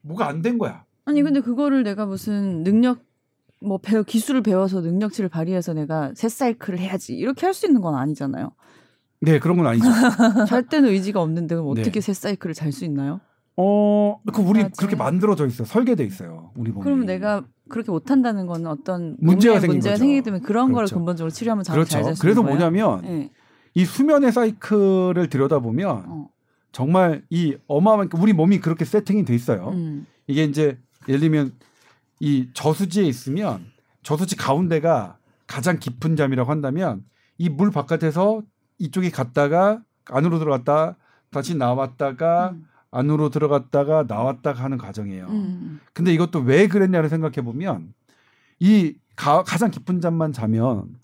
뭐가 0.02 0.28
안 0.28 0.42
된 0.42 0.58
거야. 0.58 0.84
아니 1.06 1.22
근데 1.22 1.40
그거를 1.40 1.84
내가 1.84 2.04
무슨 2.04 2.64
능력 2.64 2.98
뭐 3.60 3.78
배워 3.78 4.02
기술을 4.02 4.42
배워서 4.42 4.82
능력치를 4.82 5.30
발휘해서 5.30 5.72
내가 5.72 6.12
새 6.14 6.28
사이클을 6.28 6.78
해야지 6.78 7.14
이렇게 7.14 7.46
할 7.46 7.54
수 7.54 7.64
있는 7.66 7.80
건 7.80 7.94
아니잖아요. 7.94 8.52
네 9.24 9.38
그런 9.38 9.56
건 9.56 9.66
아니죠. 9.66 9.86
잘 10.48 10.62
때는 10.68 10.88
의지가 10.90 11.20
없는데 11.20 11.54
그럼 11.54 11.70
어떻게 11.70 11.90
네. 11.92 12.00
새 12.00 12.12
사이클을 12.12 12.54
잘 12.54 12.72
수 12.72 12.84
있나요? 12.84 13.20
어, 13.56 14.18
그 14.32 14.42
우리 14.42 14.62
맞아. 14.62 14.72
그렇게 14.76 14.96
만들어져 14.96 15.46
있어. 15.46 15.64
설계돼 15.64 16.04
있어요. 16.04 16.50
우리 16.56 16.70
몸이. 16.72 16.82
그러면 16.84 17.06
내가 17.06 17.44
그렇게 17.68 17.90
못 17.92 18.10
한다는 18.10 18.46
건 18.46 18.66
어떤 18.66 19.16
문제가, 19.20 19.60
생긴 19.60 19.76
문제가 19.76 19.96
생기기 19.96 20.22
때문에 20.22 20.42
그런 20.42 20.72
그렇죠. 20.72 20.94
걸 20.94 20.98
근본적으로 20.98 21.30
치료하면 21.30 21.64
그렇죠. 21.64 21.90
잘될 21.90 22.14
그래서 22.20 22.42
거예요? 22.42 22.56
뭐냐면 22.56 23.02
네. 23.02 23.30
이 23.74 23.84
수면의 23.84 24.32
사이클을 24.32 25.28
들여다 25.28 25.60
보면 25.60 26.04
어. 26.06 26.28
정말 26.72 27.22
이 27.30 27.56
어마어마한 27.68 28.08
우리 28.18 28.32
몸이 28.32 28.58
그렇게 28.58 28.84
세팅이 28.84 29.24
돼 29.24 29.34
있어요. 29.34 29.68
음. 29.72 30.06
이게 30.26 30.44
이제 30.44 30.78
예를 31.08 31.20
들면 31.20 31.52
이 32.20 32.48
저수지에 32.54 33.04
있으면 33.04 33.64
저수지 34.02 34.36
가운데가 34.36 35.16
가장 35.46 35.78
깊은 35.78 36.16
잠이라고 36.16 36.50
한다면 36.50 37.02
이 37.38 37.48
물 37.48 37.70
바깥에서 37.70 38.42
이쪽에 38.84 39.10
갔다가 39.10 39.82
안으로 40.06 40.38
들어갔다 40.38 40.96
다시 41.30 41.56
나왔다가 41.56 42.50
음. 42.50 42.66
안으로 42.90 43.30
들어갔다가 43.30 44.04
나왔다가 44.06 44.62
하는 44.62 44.78
과정이에요. 44.78 45.26
음. 45.26 45.80
근데 45.92 46.12
이것도 46.12 46.40
왜 46.40 46.68
그랬냐를 46.68 47.08
생각해 47.08 47.36
보면 47.42 47.92
이 48.60 48.94
가, 49.16 49.42
가장 49.42 49.70
깊은 49.70 50.00
잠만 50.00 50.32
자면 50.32 50.96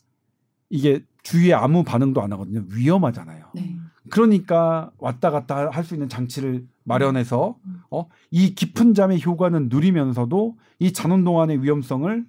이게 0.69 1.05
주위에 1.23 1.53
아무 1.53 1.83
반응도 1.83 2.23
안 2.23 2.33
하거든요. 2.33 2.65
위험하잖아요. 2.69 3.47
네. 3.55 3.77
그러니까 4.09 4.91
왔다 4.99 5.31
갔다 5.31 5.69
할 5.71 5.85
수 5.85 5.95
있는 5.95 6.09
장치를 6.09 6.67
마련해서 6.85 7.57
음. 7.65 7.81
어, 7.91 8.09
이 8.31 8.55
깊은 8.55 8.95
잠의 8.95 9.23
효과는 9.25 9.69
누리면서도 9.69 10.57
이 10.79 10.93
자는 10.93 11.25
동안의 11.25 11.63
위험성을 11.63 12.25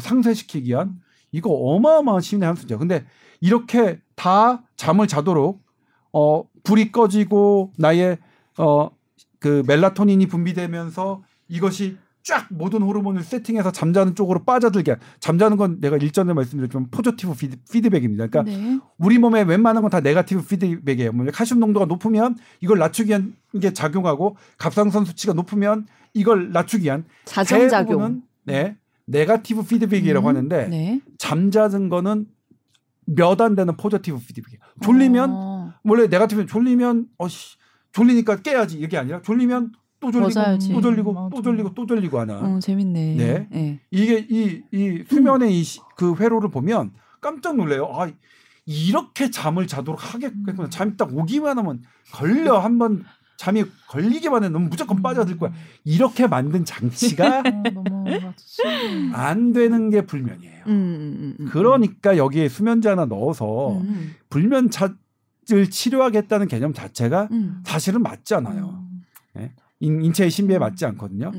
상쇄시키기 0.00 0.68
위한 0.70 1.00
이거 1.30 1.50
어마어마한 1.50 2.20
시민의 2.20 2.46
한 2.46 2.56
수죠. 2.56 2.78
근데 2.78 3.04
이렇게 3.40 4.00
다 4.14 4.62
잠을 4.76 5.06
자도록 5.06 5.62
어 6.12 6.44
불이 6.62 6.92
꺼지고 6.92 7.72
나의 7.76 8.18
어 8.58 8.90
그 9.44 9.62
멜라토닌이 9.66 10.26
분비되면서 10.26 11.22
이것이 11.48 11.98
쫙 12.22 12.46
모든 12.48 12.80
호르몬을 12.80 13.22
세팅해서 13.22 13.72
잠자는 13.72 14.14
쪽으로 14.14 14.42
빠져들게 14.44 14.96
잠자는 15.20 15.58
건 15.58 15.82
내가 15.82 15.98
일전에 15.98 16.32
말씀드렸지만 16.32 16.88
포지티브 16.90 17.34
피드, 17.70 17.90
백입니다 17.90 18.26
그러니까 18.28 18.50
네. 18.50 18.80
우리 18.96 19.18
몸에 19.18 19.42
웬만한 19.42 19.82
건 19.82 19.90
다 19.90 20.00
negative 20.00 20.46
feedback이에요. 20.46 21.12
뭐 21.12 21.26
칼슘 21.30 21.60
농도가 21.60 21.84
높으면 21.84 22.36
이걸 22.62 22.78
낮추기 22.78 23.10
위한 23.10 23.34
게 23.60 23.74
작용하고 23.74 24.38
갑상선 24.56 25.04
수치가 25.04 25.34
높으면 25.34 25.86
이걸 26.14 26.50
낮추기 26.50 26.84
위한 26.84 27.04
자정작용. 27.26 28.22
네. 28.44 28.78
negative 29.04 29.64
feedback이라고 29.64 30.26
음, 30.26 30.28
하는데 30.30 30.68
네. 30.68 31.00
잠자는 31.18 31.90
거는 31.90 32.28
몇 33.06 33.40
안 33.40 33.54
되는 33.54 33.76
positive 33.76 34.18
feedback이에요. 34.18 34.60
졸리면 34.82 35.30
어. 35.32 35.72
원래 35.84 36.06
negative 36.06 36.46
졸리면 36.46 37.06
어씨 37.18 37.56
졸리니까 37.92 38.36
깨야지 38.42 38.78
이게 38.78 38.96
아니라 38.96 39.22
졸리면 39.22 39.72
또 40.00 40.10
졸리고 40.10 40.38
맞아야지. 40.40 40.72
또 40.72 40.80
졸리고 40.80 41.12
맞아. 41.12 41.28
또 41.34 41.42
졸리고 41.42 41.74
또 41.74 41.86
졸리고 41.86 42.18
하나. 42.20 42.38
어, 42.38 42.58
재밌네. 42.58 43.14
네. 43.16 43.48
네. 43.50 43.80
이게 43.90 44.26
이, 44.28 44.62
이 44.72 45.04
수면의 45.08 45.58
이그 45.60 46.16
회로를 46.16 46.50
보면 46.50 46.92
깜짝 47.20 47.56
놀래요. 47.56 47.88
아, 47.92 48.10
이렇게 48.66 49.30
잠을 49.30 49.66
자도록 49.66 50.14
하겠구나. 50.14 50.64
음. 50.64 50.70
잠이 50.70 50.96
딱 50.96 51.16
오기만 51.16 51.56
하면 51.58 51.82
걸려 52.12 52.58
한번 52.58 53.04
잠이 53.44 53.64
걸리기만 53.88 54.42
해면 54.44 54.70
무조건 54.70 55.02
빠져들 55.02 55.36
거야. 55.36 55.52
이렇게 55.84 56.26
만든 56.26 56.64
장치가 56.64 57.42
아, 59.12 59.28
안 59.28 59.52
되는 59.52 59.90
게 59.90 60.06
불면이에요. 60.06 60.62
음, 60.66 60.72
음, 60.72 61.36
음, 61.38 61.48
그러니까 61.50 62.16
여기에 62.16 62.48
수면제 62.48 62.88
하나 62.88 63.04
넣어서 63.04 63.82
불면 64.30 64.70
을 65.52 65.68
치료하겠다는 65.68 66.48
개념 66.48 66.72
자체가 66.72 67.28
사실은 67.64 68.02
맞지 68.02 68.34
않아요. 68.36 68.82
네? 69.34 69.52
인체의 69.80 70.30
신비에 70.30 70.58
맞지 70.58 70.86
않거든요. 70.86 71.30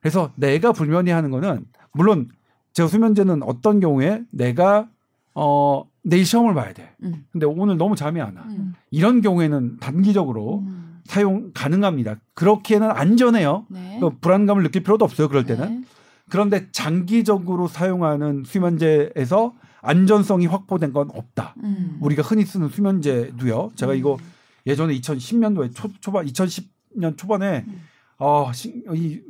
그래서 0.00 0.32
내가 0.36 0.72
불면이 0.72 1.10
하는 1.10 1.30
거는 1.30 1.64
물론 1.92 2.28
제 2.74 2.86
수면제는 2.86 3.42
어떤 3.44 3.80
경우에 3.80 4.22
내가 4.30 4.90
어 5.34 5.88
내일 6.02 6.26
시험을 6.26 6.52
봐야 6.52 6.74
돼. 6.74 6.94
근데 7.32 7.46
오늘 7.46 7.78
너무 7.78 7.96
잠이 7.96 8.20
안 8.20 8.36
와. 8.36 8.44
이런 8.90 9.22
경우에는 9.22 9.78
단기적으로 9.78 10.62
사용 11.06 11.52
가능합니다. 11.54 12.16
그렇게는 12.34 12.90
안전해요. 12.90 13.66
네. 13.68 13.98
그 14.00 14.10
불안감을 14.20 14.62
느낄 14.62 14.82
필요도 14.82 15.04
없어요. 15.04 15.28
그럴 15.28 15.44
때는. 15.44 15.80
네. 15.80 15.86
그런데 16.28 16.68
장기적으로 16.72 17.68
사용하는 17.68 18.42
수면제에서 18.44 19.54
안전성이 19.80 20.46
확보된 20.46 20.92
건 20.92 21.10
없다. 21.14 21.54
음. 21.62 21.98
우리가 22.00 22.22
흔히 22.22 22.44
쓰는 22.44 22.68
수면제도요. 22.68 23.70
제가 23.76 23.94
이거 23.94 24.14
음. 24.14 24.32
예전에 24.66 24.98
2010년도에 24.98 25.74
초, 25.74 25.88
초반 26.00 26.26
2010년 26.26 27.16
초반에 27.16 27.64
음. 27.68 27.82
어, 28.18 28.50
신, 28.52 28.82
이 28.94 29.20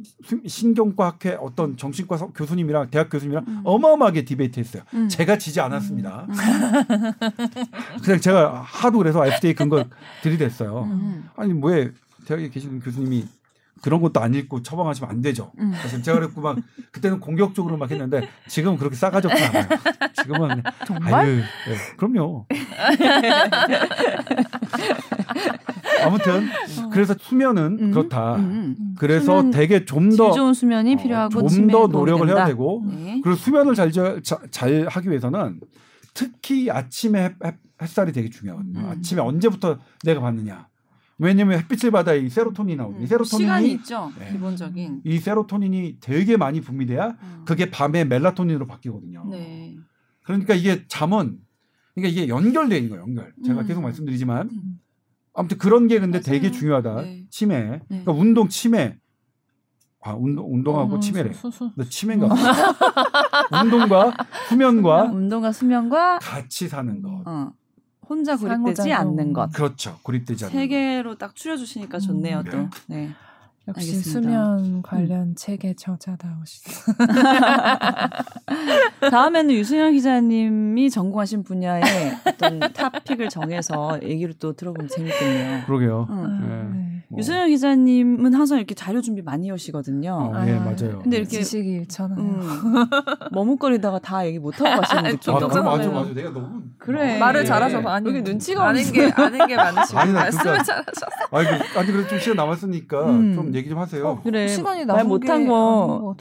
신경과 0.46 1.06
학회 1.06 1.36
어떤 1.40 1.76
정신과 1.76 2.18
교수님이랑 2.34 2.90
대학 2.90 3.10
교수님이랑 3.10 3.44
음. 3.48 3.60
어마어마하게 3.64 4.24
디베이트 4.24 4.60
했어요. 4.60 4.84
음. 4.94 5.08
제가 5.08 5.38
지지 5.38 5.60
않았습니다. 5.60 6.26
음. 6.28 6.34
그냥 8.04 8.20
제가 8.20 8.62
하도 8.62 8.98
그래서 8.98 9.26
FDA 9.26 9.54
근거 9.54 9.84
들이댔어요. 10.22 10.84
음. 10.84 11.28
아니, 11.34 11.52
왜 11.62 11.90
대학에 12.26 12.48
계시는 12.48 12.80
교수님이 12.80 13.26
그런 13.82 14.00
것도 14.00 14.20
안 14.20 14.34
읽고 14.34 14.62
처방하시면 14.62 15.10
안 15.10 15.20
되죠. 15.22 15.52
음. 15.58 15.72
사실 15.74 16.02
제가 16.02 16.18
그랬고 16.18 16.40
막 16.40 16.56
그때는 16.92 17.20
공격적으로 17.20 17.76
막 17.76 17.90
했는데 17.90 18.28
지금은 18.48 18.78
그렇게 18.78 18.96
싸가지 18.96 19.28
없지 19.28 19.44
않아요. 19.44 19.66
지금은 20.14 20.62
정말? 20.86 21.14
아유, 21.14 21.36
네, 21.36 21.44
그럼요. 21.96 22.46
아무튼 26.04 26.48
그래서 26.92 27.14
수면은 27.18 27.78
음, 27.80 27.90
그렇다. 27.90 28.36
음, 28.36 28.76
음. 28.78 28.94
그래서 28.98 29.38
수면, 29.38 29.50
되게 29.50 29.84
좀더 29.84 30.32
좋은 30.32 30.54
수면이 30.54 30.94
어, 30.94 30.96
필요하고 30.96 31.48
좀 31.48 31.66
더 31.68 31.86
노력을 31.88 32.28
해야 32.28 32.46
되고 32.46 32.84
네. 32.86 33.20
그리고 33.22 33.36
수면을 33.36 33.74
잘, 33.74 33.90
잘, 33.90 34.22
잘 34.50 34.86
하기 34.88 35.08
위해서는 35.08 35.60
특히 36.14 36.70
아침에 36.70 37.34
햇, 37.44 37.54
햇살이 37.82 38.12
되게 38.12 38.30
중요하거든요. 38.30 38.78
음. 38.78 38.88
아침에 38.90 39.20
언제부터 39.20 39.78
내가 40.04 40.20
봤느냐. 40.20 40.68
왜냐면 41.18 41.58
햇빛을 41.60 41.90
받아 41.90 42.14
이 42.14 42.28
세로토닌이 42.28 42.76
나오거든요. 42.76 43.04
음. 43.04 43.06
세로토닌이 43.06 43.44
시간이 43.46 43.72
있죠. 43.72 44.12
네. 44.18 44.32
기본적인. 44.32 45.02
이 45.04 45.18
세로토닌이 45.18 45.98
되게 46.00 46.36
많이 46.36 46.60
분비돼야 46.60 47.16
음. 47.22 47.42
그게 47.46 47.70
밤에 47.70 48.04
멜라토닌으로 48.04 48.66
바뀌거든요. 48.66 49.26
네. 49.30 49.76
그러니까 50.22 50.54
이게 50.54 50.84
잠은 50.88 51.38
그러니까 51.94 52.12
이게 52.12 52.28
연결되어 52.28 52.76
있는 52.76 52.90
거예요. 52.90 53.02
연결. 53.02 53.32
제가 53.44 53.62
음. 53.62 53.66
계속 53.66 53.80
말씀드리지만 53.80 54.50
음. 54.50 54.80
아무튼 55.32 55.56
그런 55.58 55.86
게 55.88 55.98
근데 56.00 56.18
맞아요. 56.18 56.22
되게 56.24 56.50
중요하다. 56.50 57.00
네. 57.02 57.24
치매. 57.30 57.62
네. 57.62 57.80
그러니까 57.88 58.12
운동 58.12 58.48
치매. 58.48 58.98
아, 60.02 60.14
운동, 60.14 60.46
운동하고 60.54 60.96
어, 60.96 61.00
치매래. 61.00 61.32
수, 61.32 61.50
수. 61.50 61.68
너 61.74 61.82
치매인가 61.82 62.28
운동과 63.64 64.14
수면과 64.48 65.04
운동과 65.04 65.50
수면과 65.50 66.18
같이 66.20 66.68
사는 66.68 67.02
것. 67.02 67.22
어. 67.26 67.52
혼자 68.08 68.36
고립되지 68.36 68.92
않는 68.92 69.32
것. 69.32 69.52
그렇죠. 69.52 69.98
고립되지 70.02 70.46
않는 70.46 70.54
세 70.56 70.66
개로 70.68 71.16
딱 71.16 71.34
추려 71.34 71.56
주시니까 71.56 71.98
좋네요. 71.98 72.38
음, 72.38 72.44
또. 72.50 72.68
네. 72.86 73.10
네. 73.66 73.72
역시 73.74 73.90
알겠습니다. 73.96 74.30
수면 74.30 74.82
관련 74.82 75.20
음. 75.22 75.34
책의 75.36 75.74
저자다우시다. 75.76 76.70
다음에는 79.10 79.54
유승현 79.54 79.92
기자님이 79.92 80.88
전공하신 80.90 81.42
분야의 81.42 81.82
어떤 82.26 82.60
탑픽을 82.60 83.28
정해서 83.28 83.98
얘기를 84.02 84.34
또 84.38 84.52
들어보면 84.52 84.88
재밌겠네요. 84.88 85.64
그러게요. 85.66 86.06
응. 86.10 86.40
네. 86.40 86.78
네. 86.78 87.02
뭐. 87.08 87.18
유승현 87.18 87.48
기자님은 87.48 88.34
항상 88.34 88.58
이렇게 88.58 88.74
자료 88.74 89.00
준비 89.00 89.22
많이 89.22 89.50
하시거든요. 89.50 90.12
어, 90.12 90.44
네, 90.44 90.58
맞아요. 90.58 91.00
근데 91.02 91.18
이렇게 91.18 91.38
지식이 91.38 91.68
일잖아요. 91.68 92.18
음, 92.18 92.40
머뭇거리다가 93.32 93.98
다 94.00 94.26
얘기 94.26 94.38
못 94.38 94.60
하고 94.60 94.80
가시는 94.80 95.02
느낌. 95.12 95.34
아, 95.34 95.38
그럼 95.38 95.64
맞아, 95.64 95.88
맞아. 95.90 96.12
내가 96.12 96.30
너무 96.30 96.62
그래 96.78 97.18
말을 97.18 97.44
잘하셔서 97.44 97.88
아니 97.88 98.08
여기 98.08 98.22
눈치가 98.22 98.68
아는 98.68 98.82
게 98.92 99.10
아는 99.14 99.46
게 99.46 99.56
많으시고 99.56 99.98
아니, 99.98 100.12
말씀을 100.12 100.42
그러니까, 100.44 100.64
잘하셔서. 100.64 101.06
아니, 101.30 101.46
그, 101.46 101.78
아니 101.78 101.92
그래 101.92 102.06
좀 102.08 102.18
시간 102.18 102.36
남았으니까 102.36 103.10
음. 103.10 103.34
좀 103.34 103.54
얘기 103.56 103.68
좀 103.68 103.78
하세요. 103.78 104.06
어, 104.06 104.20
그래 104.22 104.48
시간이 104.48 104.84
말 104.84 105.04
못한 105.04 105.46
거. 105.46 106.14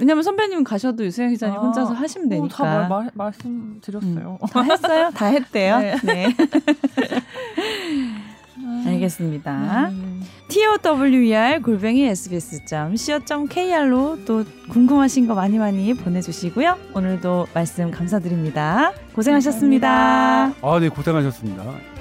왜냐면 0.00 0.22
선배님 0.22 0.62
가셔도 0.62 1.04
유승현 1.04 1.30
기자님 1.30 1.58
아, 1.58 1.60
혼자서 1.60 1.92
하시면 1.92 2.28
되니까. 2.28 2.62
어, 2.62 2.66
다 2.66 2.88
말, 2.88 3.10
말씀드렸어요. 3.14 4.38
음, 4.40 4.46
다 4.46 4.62
했어요? 4.62 5.10
다 5.12 5.26
했대요? 5.26 5.78
네. 5.82 5.96
네. 6.04 6.34
알겠습니다. 8.86 9.88
음. 9.88 10.22
TOWER 10.48 11.60
골뱅이 11.62 12.04
sbs.co.kr로 12.06 13.04
또 14.24 14.44
궁금하신 14.70 15.26
거 15.26 15.34
많이 15.34 15.58
많이 15.58 15.92
보내주시고요. 15.94 16.76
오늘도 16.94 17.48
말씀 17.52 17.90
감사드립니다. 17.90 18.92
고생하셨습니다. 19.14 20.52
아, 20.62 20.78
네, 20.80 20.88
고생하셨습니다. 20.88 21.97